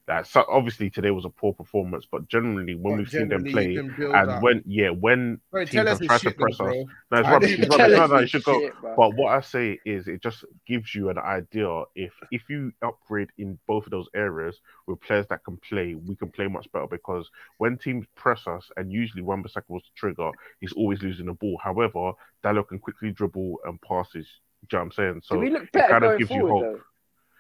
[0.07, 3.43] That so obviously today was a poor performance, but generally when But we've seen them
[3.45, 4.43] play and up.
[4.43, 6.75] when yeah when Bro, teams have tried to though, press us,
[7.11, 7.59] no, it's rubbish.
[7.59, 7.97] It's rubbish.
[7.97, 8.61] No, no, it should go.
[8.61, 8.75] shit.
[8.83, 11.85] But what I say is, it just gives you an idea.
[11.95, 16.17] If if you upgrade in both of those areas with players that can play, we
[16.17, 16.87] can play much better.
[16.87, 21.33] Because when teams press us, and usually Wan-Bissaka was the trigger, he's always losing the
[21.33, 21.59] ball.
[21.65, 22.13] However,
[22.45, 24.27] Dalot can quickly dribble and passes.
[24.69, 25.23] Do you know what I'm saying?
[25.25, 26.63] So it kind of gives you hope.
[26.63, 26.81] though?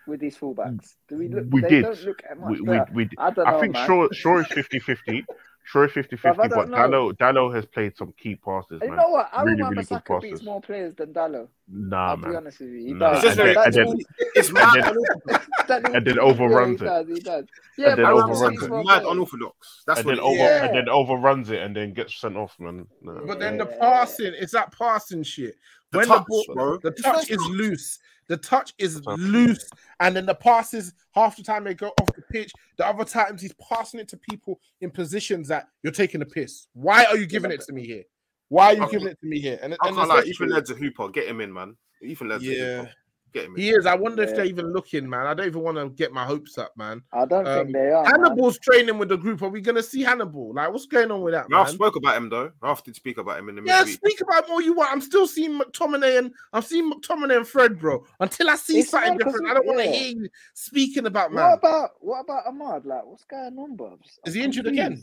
[0.07, 0.67] With these fullbacks?
[0.67, 0.95] Mm.
[1.09, 1.45] Do we look?
[1.51, 1.83] We they did.
[1.83, 3.87] don't look at much We, we, we, I don't know, I think man.
[3.87, 5.25] Shaw, Shaw is 50 50.
[5.67, 6.93] Shaw is 50 Bruv, I 50, but don't.
[6.93, 8.99] Dalot, Dalot has played some key passes, you man.
[8.99, 9.31] know what?
[9.33, 11.49] I Really, remember really good Saka beats more players than Dalot.
[11.73, 12.79] Nah, I'll be honest with you.
[12.89, 13.25] He Nah, does.
[13.25, 15.95] It's just and very, then- That's and then- it's and mad, then- unorthodox.
[15.95, 16.89] and then yeah, overruns he it.
[16.91, 17.45] does, he does.
[17.79, 18.71] Yeah, And then overruns it.
[18.85, 19.83] mad unorthodox.
[19.87, 20.37] That's and what then over.
[20.37, 20.65] Yeah.
[20.67, 22.87] and then overruns it and then gets sent off, man.
[23.01, 23.23] No.
[23.27, 25.55] But then the passing, it's that passing shit.
[25.93, 26.79] The when touch, the ball, bro.
[26.83, 27.99] the touch is loose.
[28.29, 29.69] The touch is loose,
[30.01, 32.53] and then the passes half the time they go off the pitch.
[32.77, 36.69] The other times he's passing it to people in positions that you're taking a piss.
[36.73, 38.05] Why are you giving it to me here?
[38.49, 39.59] Why are you giving it to me here?
[39.63, 41.09] And, I and especially- Ethan Laird's a hooper.
[41.09, 41.77] Get him in, man.
[42.03, 42.93] Ethan Laird's a yeah, hooper.
[43.35, 43.61] Get him in.
[43.63, 43.85] he is.
[43.85, 45.27] I wonder if they're even looking, man.
[45.27, 47.03] I don't even want to get my hopes up, man.
[47.13, 48.05] I don't Um, think they are.
[48.05, 48.13] man.
[48.13, 49.43] Hannibal's training with the group.
[49.43, 50.55] Are we gonna see Hannibal?
[50.55, 51.75] Like, what's going on with that, Ralf man?
[51.75, 52.53] spoke about him though.
[52.63, 53.97] Ralf did speak about him in the Yeah, midweek.
[53.97, 54.93] speak about more you want.
[54.93, 58.07] I'm still seeing McTominay and I'm seeing McTominay and Fred, bro.
[58.21, 61.45] Until I see It's something different, I don't want to hear you speaking about man.
[61.45, 62.87] What about what about Amad?
[62.87, 64.21] Like, what's going on, Bubs?
[64.25, 65.03] Is I'm he injured again?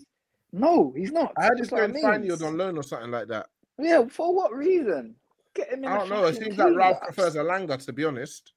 [0.54, 1.34] No, he's not.
[1.38, 2.42] I heard he's That's what I going mean.
[2.44, 3.48] On loan or something like that.
[3.78, 5.16] Yeah, for what reason?
[5.56, 5.90] Get him in.
[5.90, 6.26] I don't know.
[6.26, 8.54] It fucking seems like Ralf like, prefers Elanga, to be honest.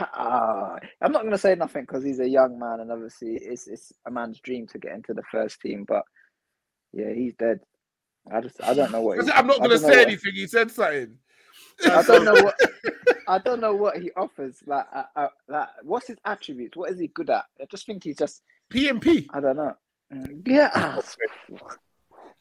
[0.00, 3.92] Ah, I'm not gonna say nothing because he's a young man, and obviously it's it's
[4.06, 5.84] a man's dream to get into the first team.
[5.86, 6.02] But
[6.92, 7.60] yeah, he's dead.
[8.30, 9.22] I just I don't know what.
[9.24, 10.32] he- I'm not going to don't say what- anything.
[10.34, 11.16] He said something.
[11.86, 12.56] I don't know what
[13.28, 14.58] I don't know what he offers.
[14.66, 16.76] Like, uh, uh, like, what's his attributes?
[16.76, 17.44] What is he good at?
[17.60, 18.42] I just think he's just
[18.72, 19.26] PMP.
[19.30, 19.74] I don't know.
[20.46, 21.00] Yeah, ah,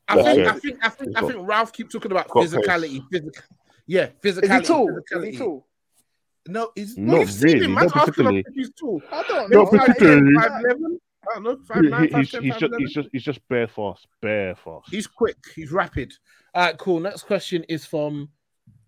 [0.07, 0.45] I think, pace.
[0.45, 3.21] I think, I think, He's I think Ralf keeps talking about physicality, pace.
[3.21, 3.41] physicality.
[3.87, 3.87] Physical.
[3.87, 4.61] Yeah, is physicality.
[4.61, 4.99] he tall?
[5.23, 5.67] Is he tall?
[6.47, 7.71] No, he's Not well, you've seen really, him.
[7.73, 8.45] not Man's asking particularly.
[8.53, 9.01] he's tall.
[9.11, 9.65] I don't Not know.
[9.65, 10.21] Five, I- particularly.
[10.21, 10.99] ten, five, eleven.
[11.27, 11.57] I don't know.
[11.67, 12.79] Five, He- nine, five, he's, ten, he's five, just eleven.
[12.85, 14.89] he's just he's just bare fast, bare fast.
[14.91, 15.37] He's quick.
[15.55, 16.13] He's rapid.
[16.53, 16.99] All right, cool.
[16.99, 18.29] Next question is from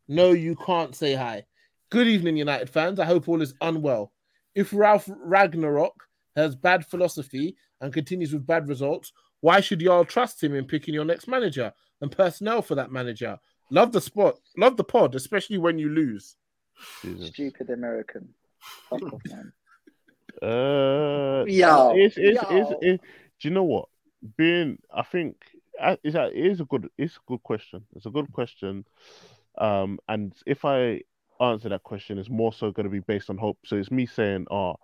[0.07, 1.45] No, you can't say hi.
[1.89, 2.99] Good evening, United fans.
[2.99, 4.11] I hope all is unwell.
[4.55, 5.93] If Ralf Ragnarok
[6.35, 9.11] has bad philosophy and continues with bad results,
[9.41, 13.37] why should y'all trust him in picking your next manager and personnel for that manager?
[13.69, 16.35] Love the spot, love the pod, especially when you lose.
[17.03, 17.29] Jesus.
[17.29, 18.29] Stupid American.
[18.89, 19.51] Fuck off, man.
[20.39, 22.77] Uh, Yo, it's, it's, it's, yo.
[22.79, 23.01] it-
[23.39, 23.89] do you know what?
[24.37, 25.35] Being, I think,
[25.81, 27.83] uh, is that it is a good, it's a good question.
[27.95, 28.85] It's a good question.
[29.57, 31.01] Um, and if I
[31.39, 33.57] answer that question, it's more so going to be based on hope.
[33.65, 34.75] So it's me saying, oh,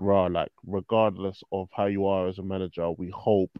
[0.00, 3.56] rah, like regardless of how you are as a manager, we hope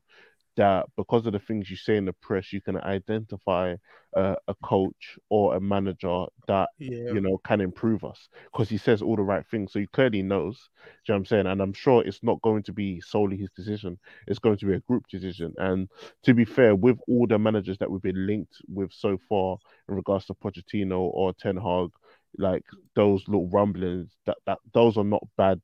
[0.57, 3.74] that because of the things you say in the press, you can identify
[4.16, 7.12] uh, a coach or a manager that Yeah.
[7.12, 9.73] you know can improve us because he says all the right things.
[9.73, 11.47] So he clearly knows do you know what i'm saying?
[11.47, 14.74] And i'm sure it's not going to be solely his decision it's going to be
[14.74, 15.53] a group decision.
[15.59, 15.89] And
[16.24, 19.57] to be fair with all the managers that we've been linked with so far
[19.89, 21.91] in regards to Pochettino or Ten Hag
[22.39, 22.65] like
[22.95, 25.61] those little rumblings that, that those are not bad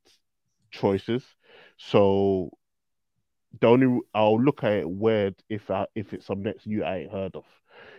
[0.70, 1.24] choices.
[1.78, 2.50] So
[3.60, 6.98] the only I'll look at it weird if I, if it's some next you I
[6.98, 7.44] ain't heard of.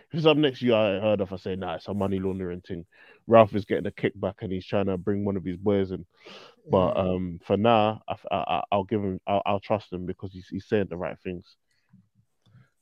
[0.08, 2.18] If it's some next you I ain't heard of, I say nah, it's a money
[2.18, 2.86] laundering thing.
[3.26, 6.04] Ralf is getting a kickback and he's trying to bring one of his boys in.
[6.70, 10.48] But um, for now, I, I, I'll give him, I'll, I'll trust him because he's
[10.48, 11.56] he's saying the right things.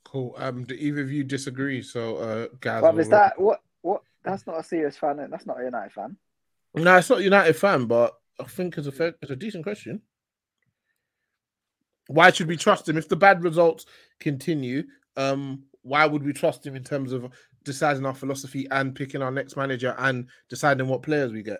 [0.03, 0.35] Cool.
[0.37, 1.81] Um, do either of you disagree?
[1.81, 3.61] So, uh, guys, Bruv, is that what?
[3.81, 4.03] What?
[4.23, 5.25] That's not a serious fan.
[5.29, 6.17] That's not a United fan.
[6.75, 9.63] No, it's not a United fan, but I think it's a fair, it's a decent
[9.63, 10.01] question.
[12.07, 13.85] Why should we trust him if the bad results
[14.19, 14.83] continue?
[15.15, 17.31] Um, why would we trust him in terms of
[17.63, 21.59] deciding our philosophy and picking our next manager and deciding what players we get?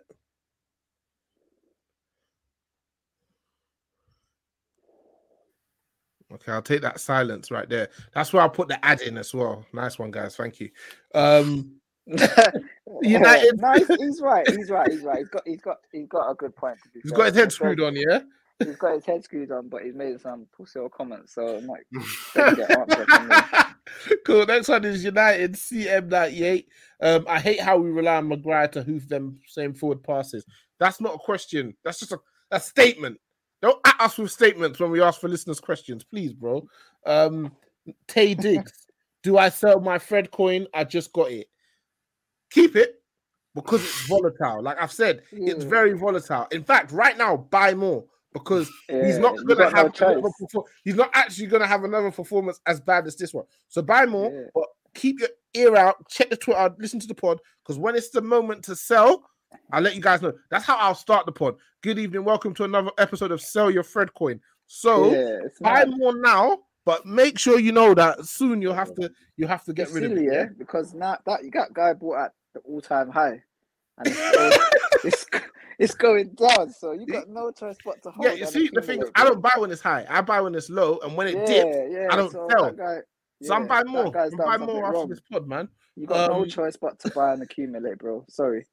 [6.34, 7.90] Okay, I'll take that silence right there.
[8.14, 9.66] That's where I'll put the ad in as well.
[9.72, 10.36] Nice one, guys.
[10.36, 10.70] Thank you.
[11.14, 11.76] Um,
[13.02, 14.50] United- no, he's, he's right.
[14.50, 14.92] He's right.
[14.92, 15.20] He's right.
[15.20, 15.44] He's got.
[15.46, 15.78] He's got.
[15.92, 16.78] He's got a good point.
[16.94, 17.18] He's fair.
[17.18, 18.22] got his head screwed on, yeah.
[18.66, 21.34] He's got his head screwed on, but he's made some pussy or comments.
[21.34, 21.86] So I'm like,
[22.36, 23.76] let's get answer from him.
[24.26, 24.46] cool.
[24.46, 26.66] Next one is United CM98.
[27.02, 30.46] Um, I hate how we rely on Maguire to hoof them same forward passes.
[30.80, 31.76] That's not a question.
[31.84, 32.20] That's just a,
[32.52, 33.20] a statement.
[33.62, 36.68] Don't at us with statements when we ask for listeners' questions, please, bro.
[37.06, 37.52] Um,
[38.08, 38.88] Tay Diggs,
[39.24, 40.68] do I sell my Fred coin?
[40.74, 41.48] I just got it.
[42.52, 43.02] Keep it
[43.56, 44.62] because it's volatile.
[44.62, 46.48] Like I've said, it's very volatile.
[46.52, 48.04] In fact, right now, buy more
[48.34, 50.34] because he's not going to no have another choice.
[50.42, 53.46] perfor- he's not actually going to have another performance as bad as this one.
[53.70, 54.48] So buy more, Yeah.
[54.54, 54.66] but
[54.96, 58.22] keep your ear out, check the Twitter, listen to the pod because when it's the
[58.22, 59.30] moment to sell,
[59.72, 60.34] I'll let you guys know.
[60.50, 61.56] That's how I'll start the pod.
[61.82, 64.40] Good evening, welcome to another episode of Sell Your Fred Coin.
[64.66, 69.12] So yeah, buy more now, but make sure you know that soon you'll have to
[69.38, 70.34] you have to get It's rid of silly, it.
[70.34, 73.44] yeah, because now that you got guy bought at the all-time high,
[74.00, 74.58] and it's,
[75.04, 75.26] it's,
[75.80, 78.26] it's going down, so you got no choice but to hold.
[78.26, 80.06] Yeah, you see, the thing is, I don't buy when it's high.
[80.10, 82.72] I buy when it's low, and when it yeah, dips, yeah, I don't so sell.
[82.72, 83.02] guy-
[83.42, 84.06] so I'm buying more.
[84.18, 85.10] I'm buying more after wrong.
[85.10, 85.68] this pod, man.
[85.98, 88.24] You got no Um, choice but to buy and accumulate, bro.
[88.30, 88.66] Sorry.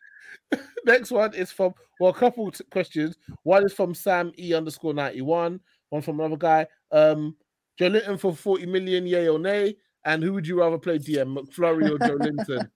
[0.85, 3.17] Next one is from well, a couple t- questions.
[3.43, 5.59] One is from Sam E underscore ninety one.
[5.89, 6.67] One from another guy.
[6.93, 7.37] Um,
[7.81, 9.75] Joelinton for forty million, yay or nay?
[10.05, 12.71] And who would you rather play DM, McFlurry or Joelinton?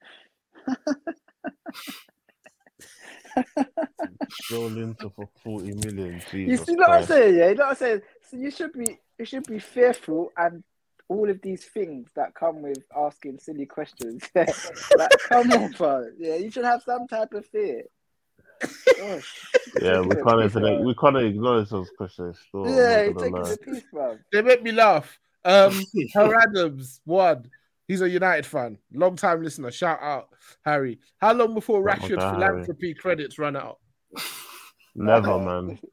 [4.51, 6.23] Joelinton for 40 million.
[6.33, 7.37] You see what I'm saying?
[7.37, 8.03] Yeah, you know what I'm saying.
[8.31, 10.63] So you should be, you should be fearful and
[11.09, 14.23] all of these things that come with asking silly questions.
[14.35, 16.09] like, come on, bro.
[16.19, 17.85] Yeah, you should have some type of fear.
[18.99, 19.41] Gosh.
[19.81, 20.81] Yeah, we can't the even bro.
[20.83, 22.39] we can't acknowledge those questions.
[22.49, 24.19] Still, Yeah, not you're gonna taking the piece, bro.
[24.33, 25.19] They make me laugh.
[25.45, 25.85] Um,
[26.15, 27.51] Harry Adams, one.
[27.89, 29.71] He's a United fan, long time listener.
[29.71, 30.29] Shout out,
[30.65, 30.99] Harry.
[31.19, 32.35] How long before Shout out Rashford's to Harry.
[32.35, 33.79] philanthropy credits run out?
[34.95, 35.79] Never, man.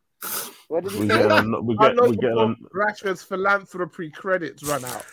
[0.67, 1.37] What did We you get say?
[1.37, 5.03] a, we get we get a, Rashford's philanthropy credits run out?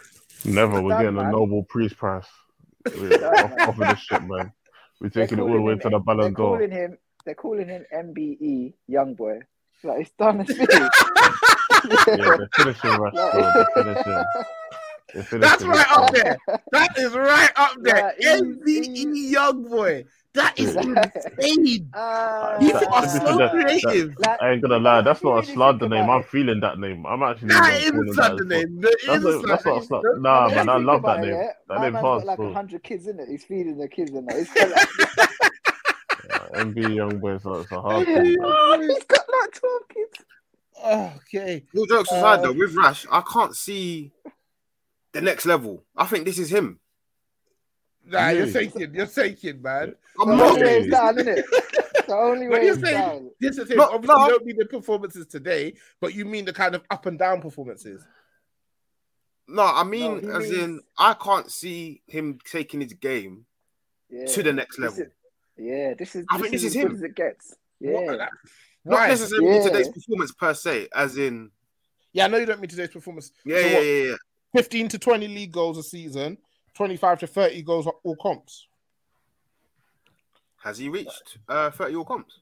[0.44, 0.80] never.
[0.80, 1.32] We're done, getting a.
[1.32, 2.26] Nobel Peace Prize.
[2.96, 3.60] We're Done, off, man.
[3.68, 4.52] off of this shit, man.
[5.00, 6.56] We're taking it all the way him- to the Ballon They're d'Or.
[6.59, 6.98] calling him.
[7.24, 9.40] They're calling him MBE, young boy.
[9.82, 10.42] Like it's done.
[10.42, 10.70] It's finished.
[12.06, 13.66] Yeah, they're finishing Rashford.
[13.74, 14.24] They're finishing.
[15.14, 16.36] They're finishing That's right up there.
[16.72, 18.14] That is right up there.
[18.20, 20.05] Yeah, MVE young boy.
[20.35, 21.90] That is insane.
[21.94, 23.51] Ah, You That- are to be so fair, that-
[23.82, 24.14] creative.
[24.18, 26.10] like, I ain't gonna lie, that's not a Really think slander name.
[26.10, 27.06] I'm feeling that name.
[27.06, 28.80] I'm actually That even is calling slander name.
[28.82, 31.30] That That's, a, that's not a sla- Don't- Nah, man, I love that name.
[31.30, 32.52] yeah, That name man's hard like still.
[32.52, 33.28] hundred kids in it.
[33.28, 34.36] He's feeding the kids in it.
[34.36, 34.89] He's got like,
[36.28, 38.18] Yeah, MB Young Boy, so it's a hard Yeah.
[38.18, 38.36] one.
[38.43, 40.24] oh, he's got like twelve kids.
[41.26, 41.64] Okay.
[41.76, 44.12] All jokes aside, Uh, though, with Rash, I can't see
[45.12, 45.85] the next level.
[45.97, 46.80] I think this is him.
[48.06, 48.68] Nah, you're Really?
[48.68, 49.94] taking, you're taking, man.
[50.20, 50.47] I'm The not.
[50.52, 51.44] only way is down, isn't it?
[52.09, 53.30] The only way you're is saying down.
[53.39, 54.28] this is him, No, obviously no.
[54.30, 58.02] don't mean the performances today, but you mean the kind of up and down performances.
[59.47, 63.44] No, I mean, he as means- in, I can't see him taking his game
[64.09, 64.24] Yeah.
[64.24, 65.02] to the next This level.
[65.02, 65.12] is-
[65.59, 66.24] yeah, this is.
[66.30, 66.93] I this think this is is him.
[66.94, 67.55] as it gets.
[67.78, 68.16] What- Yeah.
[68.16, 68.30] Not
[68.85, 69.09] Why?
[69.09, 69.62] necessarily Yeah.
[69.64, 71.51] today's performance per se, as in,
[72.14, 73.32] Yeah, I know you don't mean today's performance.
[73.44, 74.16] yeah, So yeah, what, yeah, yeah.
[74.59, 76.36] 15 to 20 league goals a season,
[76.74, 78.66] 25 to 30 goals all comps.
[80.64, 82.40] Has he reached uh, 30 all comps?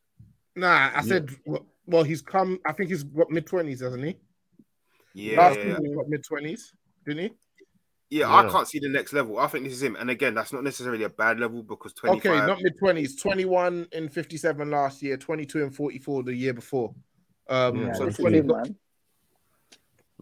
[0.54, 4.16] Nah, I said, well, well, he's come, I think he's got mid 20s, hasn't he?
[5.12, 6.60] Yeah, Last yeah, season he got mid 20s,
[7.04, 7.30] didn't he?
[8.08, 9.38] Yeah, I can't see the next level.
[9.38, 9.96] I think this is him.
[9.96, 12.32] And again, that's not necessarily a bad level because 25.
[12.32, 16.94] Okay, not mid 20s, 21 in 57 last year, 22 and 44 the year before.
[17.50, 18.76] Um, Yeah, Yeah, so this is 20 man.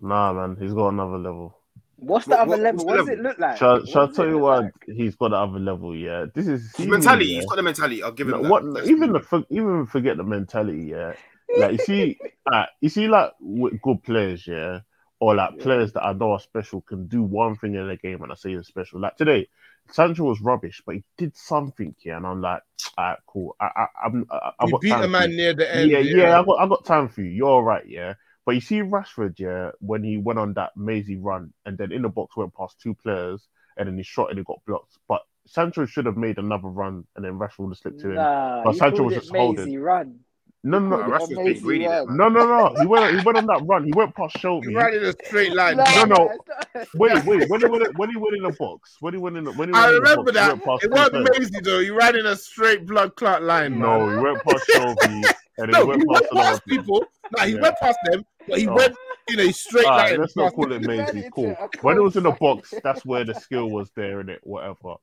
[0.00, 1.56] Nah, man, he's got another level.
[1.96, 2.84] What's the What- other what- level?
[2.86, 3.56] what's What the does it look like?
[3.56, 4.62] Shall, shall I tell you look what?
[4.64, 4.72] like?
[4.96, 5.94] He's got the other level.
[5.96, 7.36] Yeah, this is His mentality, yeah.
[7.40, 8.02] he's got the mentality.
[8.02, 8.50] I'll give him No, that.
[8.50, 8.64] what?
[8.74, 10.84] That's- Even the for- even forget the mentality.
[10.86, 11.12] Yeah,
[11.58, 12.18] like you see,
[12.50, 14.46] like you see, like with good players.
[14.46, 14.80] Yeah,
[15.20, 15.62] or like Yeah.
[15.62, 18.34] players that I know are special can do one thing in the game, and I
[18.34, 19.00] say it's special.
[19.00, 19.46] Like today,
[19.90, 21.94] Sancho was rubbish, but he did something.
[22.04, 22.62] Yeah, and I'm like,
[22.98, 23.54] alright, cool.
[23.60, 25.36] I, I, I'm, I, I've He got beat time a for man you.
[25.36, 25.90] near the end.
[25.90, 27.30] Yeah, yeah, I got, I got time for you.
[27.30, 28.14] You're all right, yeah.
[28.46, 32.02] But you see Rashford, yeah, when he went on that mazy run and then in
[32.02, 33.46] the box went past two players
[33.76, 34.98] and then he shot and he got blocked.
[35.08, 38.16] But Sancho should have made another run and then Rashford would have slipped to him.
[38.16, 39.64] Nah, But Sancho was it just holding.
[39.64, 40.20] Mazy run.
[40.62, 42.74] No, no, Called no, it Rashford's been greedy no, no, no.
[42.78, 43.84] He went, he went on that run.
[43.84, 44.74] He went past He Shelvey.
[44.74, 45.76] ran in a straight line.
[45.76, 46.14] No, no.
[46.16, 47.48] nah, Wait, wait.
[47.48, 49.68] When he went, when he went in the box, when he went in, the, when
[49.68, 50.48] he I went in the remember box, he that.
[50.48, 51.38] went It wasn't players.
[51.38, 51.80] Maisie though.
[51.80, 53.78] He ran in a straight blood clot line.
[53.78, 54.16] No, man.
[54.18, 57.06] he went past Shelvey and no, he went he past another past people.
[57.36, 57.60] No, he Yeah.
[57.60, 58.74] went past them, but he Oh.
[58.74, 58.94] went
[59.28, 60.20] in a straight Alright, line.
[60.20, 61.30] let's not call it He Maisie.
[61.34, 61.50] Cool.
[61.58, 64.40] a When it was in the box, that's where the skill was there in it.
[64.42, 64.96] Whatever,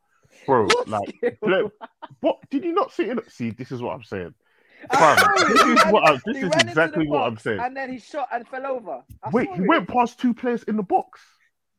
[0.45, 0.65] bro.
[0.65, 1.31] What Like, skill?
[1.43, 1.63] play,
[2.22, 3.31] what did you not see it?
[3.31, 4.34] See, this is what I'm saying.
[4.89, 7.59] I Fam, this is what I, this is exactly the what I'm saying.
[7.59, 9.03] And then he shot and fell over.
[9.23, 9.68] I Wait, he it.
[9.68, 11.22] went past two players in the box.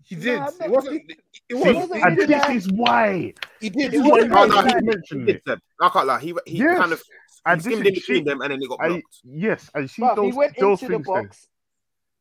[0.04, 0.38] He did.
[0.38, 1.02] I'm it wasn't.
[1.10, 1.18] It
[1.48, 1.76] See, wasn't.
[1.90, 3.34] wasn't and this like- is why.
[3.60, 3.92] He did.
[3.92, 5.42] This It is why wasn't Oh, no, to really keep like- He mentioning did, it.
[5.48, 5.58] Seb.
[5.80, 6.20] I can't lie.
[6.20, 6.78] He, he Yes.
[6.78, 7.14] kind of he
[7.46, 8.24] And this skimmed in between shit.
[8.24, 9.04] them and then he got I, blocked.
[9.24, 11.48] yes, I see Bruv, those he went those into the things.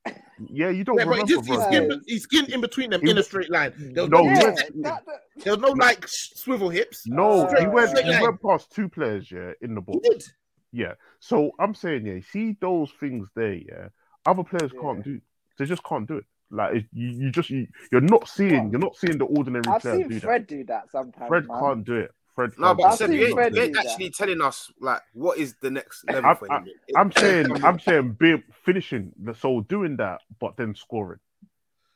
[0.06, 0.14] There.
[0.14, 0.26] box.
[0.50, 1.66] Yeah, you don't Yeah, but he, remember, just, he, bro.
[1.68, 3.74] skimmed, he skimmed in between them He- in a straight line.
[3.94, 5.04] There was No, no, yeah, that, that,
[5.44, 7.04] there was no like swivel hips.
[7.08, 7.98] No, Straight- he went.
[8.00, 8.22] He line.
[8.22, 9.32] went past two players.
[9.32, 10.10] Yeah, in the He box.
[10.10, 10.24] did.
[10.72, 10.94] Yeah.
[11.20, 13.88] So I'm saying, yeah, see those things there, yeah.
[14.26, 14.82] Other players Yeah.
[14.82, 15.20] can't do.
[15.58, 16.26] They just can't do it.
[16.50, 18.72] Like it, you, you just you, you're not seeing.
[18.72, 21.28] You're not seeing the ordinary I've player seen do Fred do that sometimes.
[21.28, 21.60] Fred man.
[21.60, 22.12] can't do it.
[22.36, 22.52] Fred.
[22.58, 22.98] No, but do I've.
[22.98, 23.86] Seb, you ain't, Fred you ain't that.
[23.86, 26.66] actually telling us like what is the next level I'm- for him.
[26.96, 29.12] I'm saying, I'm saying, being finishing.
[29.22, 31.20] the- So doing that, but then scoring.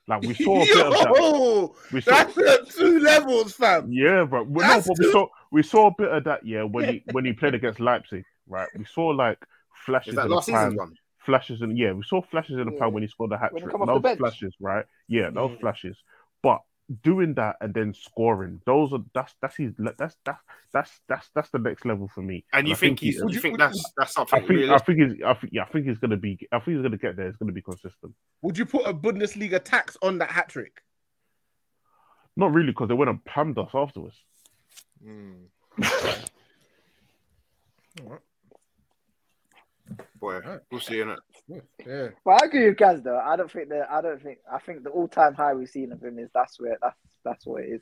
[0.08, 1.70] Like we saw a bit of that.
[1.92, 3.92] We saw, that's at two levels, fam.
[3.92, 6.46] yeah, but we, no, That's but we saw we saw a bit of that.
[6.46, 8.68] Yeah, when he when he played against Leipzig, right?
[8.78, 9.44] We saw like
[9.86, 10.94] flashes Is that in the last season's pan, one?
[11.26, 12.80] flashes in yeah, we saw flashes in the Yeah.
[12.82, 13.72] pan when he scored the hat trick.
[13.72, 14.86] come off the Those flashes, right?
[15.08, 15.60] Yeah, those Mm.
[15.62, 15.98] flashes.
[16.44, 16.62] But
[17.04, 20.40] doing that and then scoring, those are that's that's his that's that's
[20.74, 22.46] that's that's that's the next level for me.
[22.54, 23.22] And you I think he- he's?
[23.24, 25.54] Would You you- think would- that's that's I something think I think he's I think
[25.54, 27.28] yeah I think he's gonna be I think he's gonna get there.
[27.28, 28.14] It's gonna be consistent.
[28.42, 30.82] Would you put a Bundesliga tax on that hat trick?
[32.38, 34.18] Not really because they went and pammed us afterwards.
[35.04, 35.46] Hmm.
[40.20, 40.42] Boy,
[40.72, 41.20] we'll see in it.
[41.48, 42.08] Yeah.
[42.26, 43.20] But I agree with Gaz though.
[43.20, 43.92] I don't think that.
[43.92, 44.40] I don't think.
[44.52, 47.64] I think the all-time high we've seen of him is that's where that's that's what
[47.64, 47.82] it is.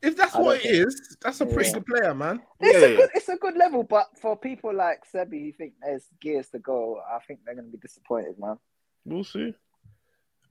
[0.00, 1.74] If that's I what don't it think- is, that's a pretty Yeah.
[1.74, 2.42] good player, man.
[2.58, 3.10] It's Yeah, a good.
[3.14, 7.00] It's a good level, but for people like Sebi who think there's gears to go,
[7.08, 8.56] I think they're going to be disappointed, man.
[9.04, 9.54] We'll see.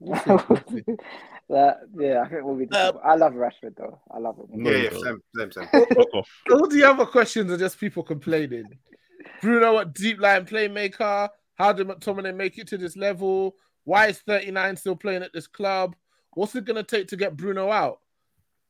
[0.00, 2.64] that, yeah, I think we'll be.
[2.64, 3.00] Uh, disappointed.
[3.04, 4.00] I love Rashford though.
[4.10, 4.64] I love him.
[4.64, 5.68] Yeah, yeah, same, same, same.
[5.74, 6.22] Oh, oh,
[6.52, 8.64] all the other questions are just people complaining.
[9.40, 11.28] Bruno, what deep line playmaker?
[11.54, 13.56] How did McTominay make it to this level?
[13.84, 15.96] Why is 39 still playing at this club?
[16.34, 18.00] What's it going to take to get Bruno out?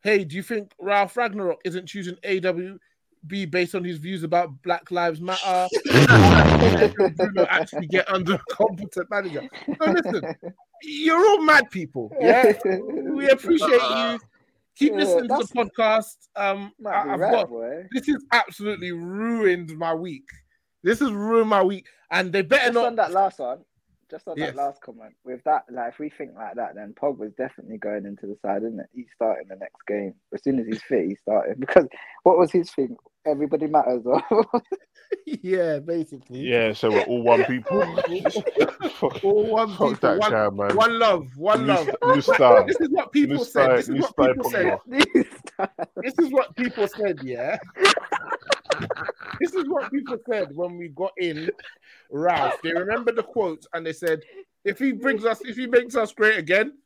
[0.02, 4.90] Hey, do you think Ralf Ragnarok isn't choosing AWB based on his views about Black
[4.90, 5.68] Lives Matter?
[6.08, 9.48] How Bruno actually get under a competent manager?
[9.68, 10.34] No, listen,
[10.82, 12.12] you're all mad people.
[12.20, 14.18] Yeah, we appreciate you.
[14.74, 16.16] Keep Yeah, listening to the podcast.
[16.34, 17.84] Um, I, have right, got boy.
[17.92, 20.24] this has absolutely ruined my week.
[20.82, 22.86] This has ruined my week, and they better Just not.
[22.86, 23.60] on that last one,
[24.10, 24.50] just on Yes.
[24.54, 27.78] that last comment, with that, like if we think like that, then Pog was definitely
[27.78, 28.86] going into the side, isn't it?
[28.94, 31.06] He's starting the next game as soon as he's fit.
[31.08, 31.86] He's starting because
[32.24, 32.96] what was his thing?
[33.24, 34.02] Everybody matters.
[34.04, 34.20] Or
[35.26, 36.40] yeah, basically.
[36.40, 37.80] Yeah, so we're all one people.
[39.22, 40.76] All one fuck people, that one, guy, man.
[40.76, 41.88] one love, one love.
[42.04, 42.64] new style.
[42.66, 43.78] This is what people New said.
[43.78, 44.78] This is what people said.
[46.02, 47.18] This is what people said.
[47.22, 47.58] Yeah.
[49.40, 51.50] This is what people said when we got in
[52.10, 52.54] Ralf.
[52.62, 54.22] They remember the quotes and they said,
[54.64, 56.78] "If he brings us, if he makes us great again,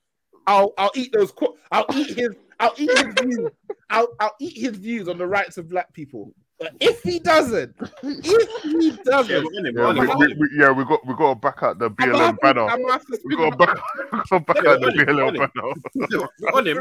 [0.46, 1.32] I'll I'll eat those.
[1.32, 2.30] Qu- I'll eat his.
[2.60, 3.50] I'll eat his views.
[3.90, 6.32] I'll I'll eat his views on the rights of black people.
[6.58, 10.48] But if he doesn't, if he doesn't, we're on him, Yeah, we're we, we, we,
[10.58, 12.70] yeah, we got we got to back out the I'm BLM banner.
[12.70, 12.82] I'm
[13.24, 13.76] We got to back,
[14.12, 16.54] we got to back Yeah, out the on him, BLM on banner.
[16.54, 16.78] On him.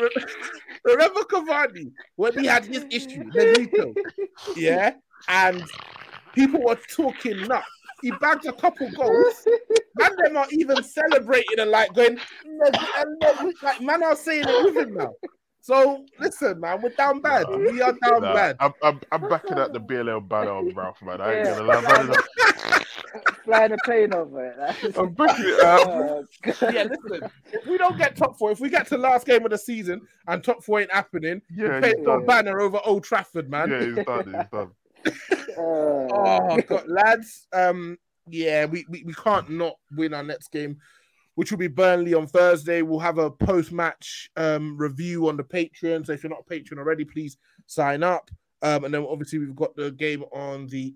[0.00, 0.10] Re-
[0.84, 3.94] Remember Cavani when he had his issue, Benito,
[4.56, 4.94] yeah,
[5.28, 5.62] and
[6.34, 7.66] people were talking nuts.
[8.00, 13.22] He bagged a couple goals, and they're not even celebrating and like going, and
[13.62, 15.12] like man are saying it with him now.
[15.62, 17.46] So listen, man, we're down bad.
[17.48, 18.56] We are down Nah, bad.
[18.58, 21.20] I'm, I'm, I'm backing out the BLM banner on Ralf, man.
[21.20, 21.54] I ain't Yeah.
[21.54, 22.16] gonna lie.
[23.44, 24.56] Flying a plane over it.
[24.58, 25.86] That's- I'm backing it out.
[25.86, 26.24] Oh,
[26.72, 27.30] Yeah, listen.
[27.52, 29.58] If we don't get top four, if we get to the last game of the
[29.58, 33.70] season and top four ain't happening, Yeah, paint he's our banner over Old Trafford, man.
[33.70, 34.34] Yeah, he's done.
[34.34, 34.70] He's done.
[35.56, 36.08] Oh,
[36.50, 37.46] Oh god, lads.
[37.52, 40.78] Um, yeah, we, we, we can't not win our next game,
[41.34, 42.82] which will be Burnley on Thursday.
[42.82, 46.06] We'll have a post-match um review on the Patreon.
[46.06, 47.36] So if you're not a patron already, please
[47.66, 48.30] sign up.
[48.62, 50.94] Um, and then obviously we've got the game on the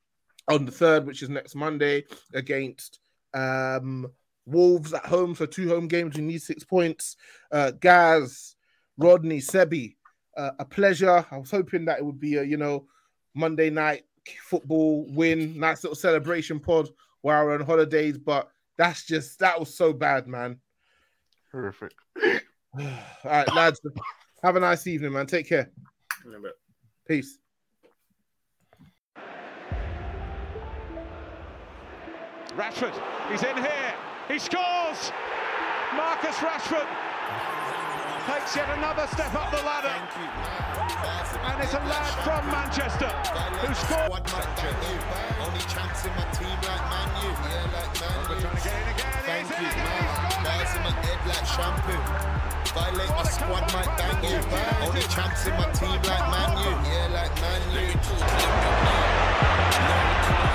[0.48, 2.04] on the third, which is next Monday
[2.34, 3.00] against
[3.34, 4.06] um
[4.46, 5.34] Wolves at home.
[5.34, 6.16] So two home games.
[6.16, 7.16] We need six points.
[7.50, 8.56] Uh, Gaz,
[8.98, 9.96] Rodney, Sebi,
[10.36, 11.24] uh, a pleasure.
[11.30, 12.86] I was hoping that it would be a you know
[13.34, 14.02] Monday night
[14.42, 16.88] football win, nice little celebration pod
[17.22, 18.48] while we're on holidays, but
[18.82, 20.58] that's just that was so bad, man.
[21.52, 21.92] Horrific.
[22.76, 22.82] All
[23.24, 23.80] right, lads,
[24.42, 25.26] have a nice evening, man.
[25.26, 25.70] Take care.
[27.06, 27.38] Peace.
[32.56, 32.92] Rashford,
[33.30, 33.94] he's in here.
[34.28, 35.12] He scores.
[35.94, 36.88] Marcus Rashford
[38.26, 39.94] takes yet another step up the ladder.
[41.42, 44.22] And it's a lad from Manchester who scored.
[44.22, 44.46] Squad might.
[45.42, 47.30] Only chance in my team like Man U.
[47.32, 48.38] Yeah, like Man U.
[48.42, 49.12] Trying to get in again.
[49.26, 49.74] Thank you, again.
[49.74, 50.02] man.
[50.02, 50.44] He's scored.
[50.44, 51.98] Bars in my head like shampoo.
[52.72, 54.38] Violate my squad might bang you.
[54.86, 56.70] Only chance in my team like Man U.
[56.86, 57.86] Yeah, like Man U.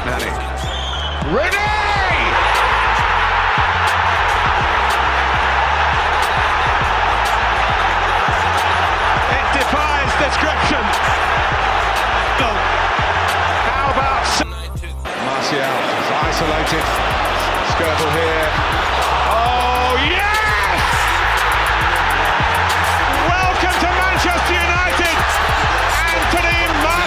[0.07, 0.31] Nani.
[1.35, 2.46] Ready!
[10.19, 10.81] Description.
[13.69, 14.25] How about
[15.25, 16.85] Martial is isolated.
[17.69, 18.49] Skirtle here.
[19.29, 20.81] Oh yes!
[23.29, 25.17] Welcome to Manchester United,
[26.09, 27.06] Anthony Martial.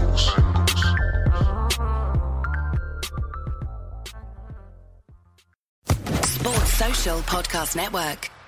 [7.23, 8.40] Podcast Network.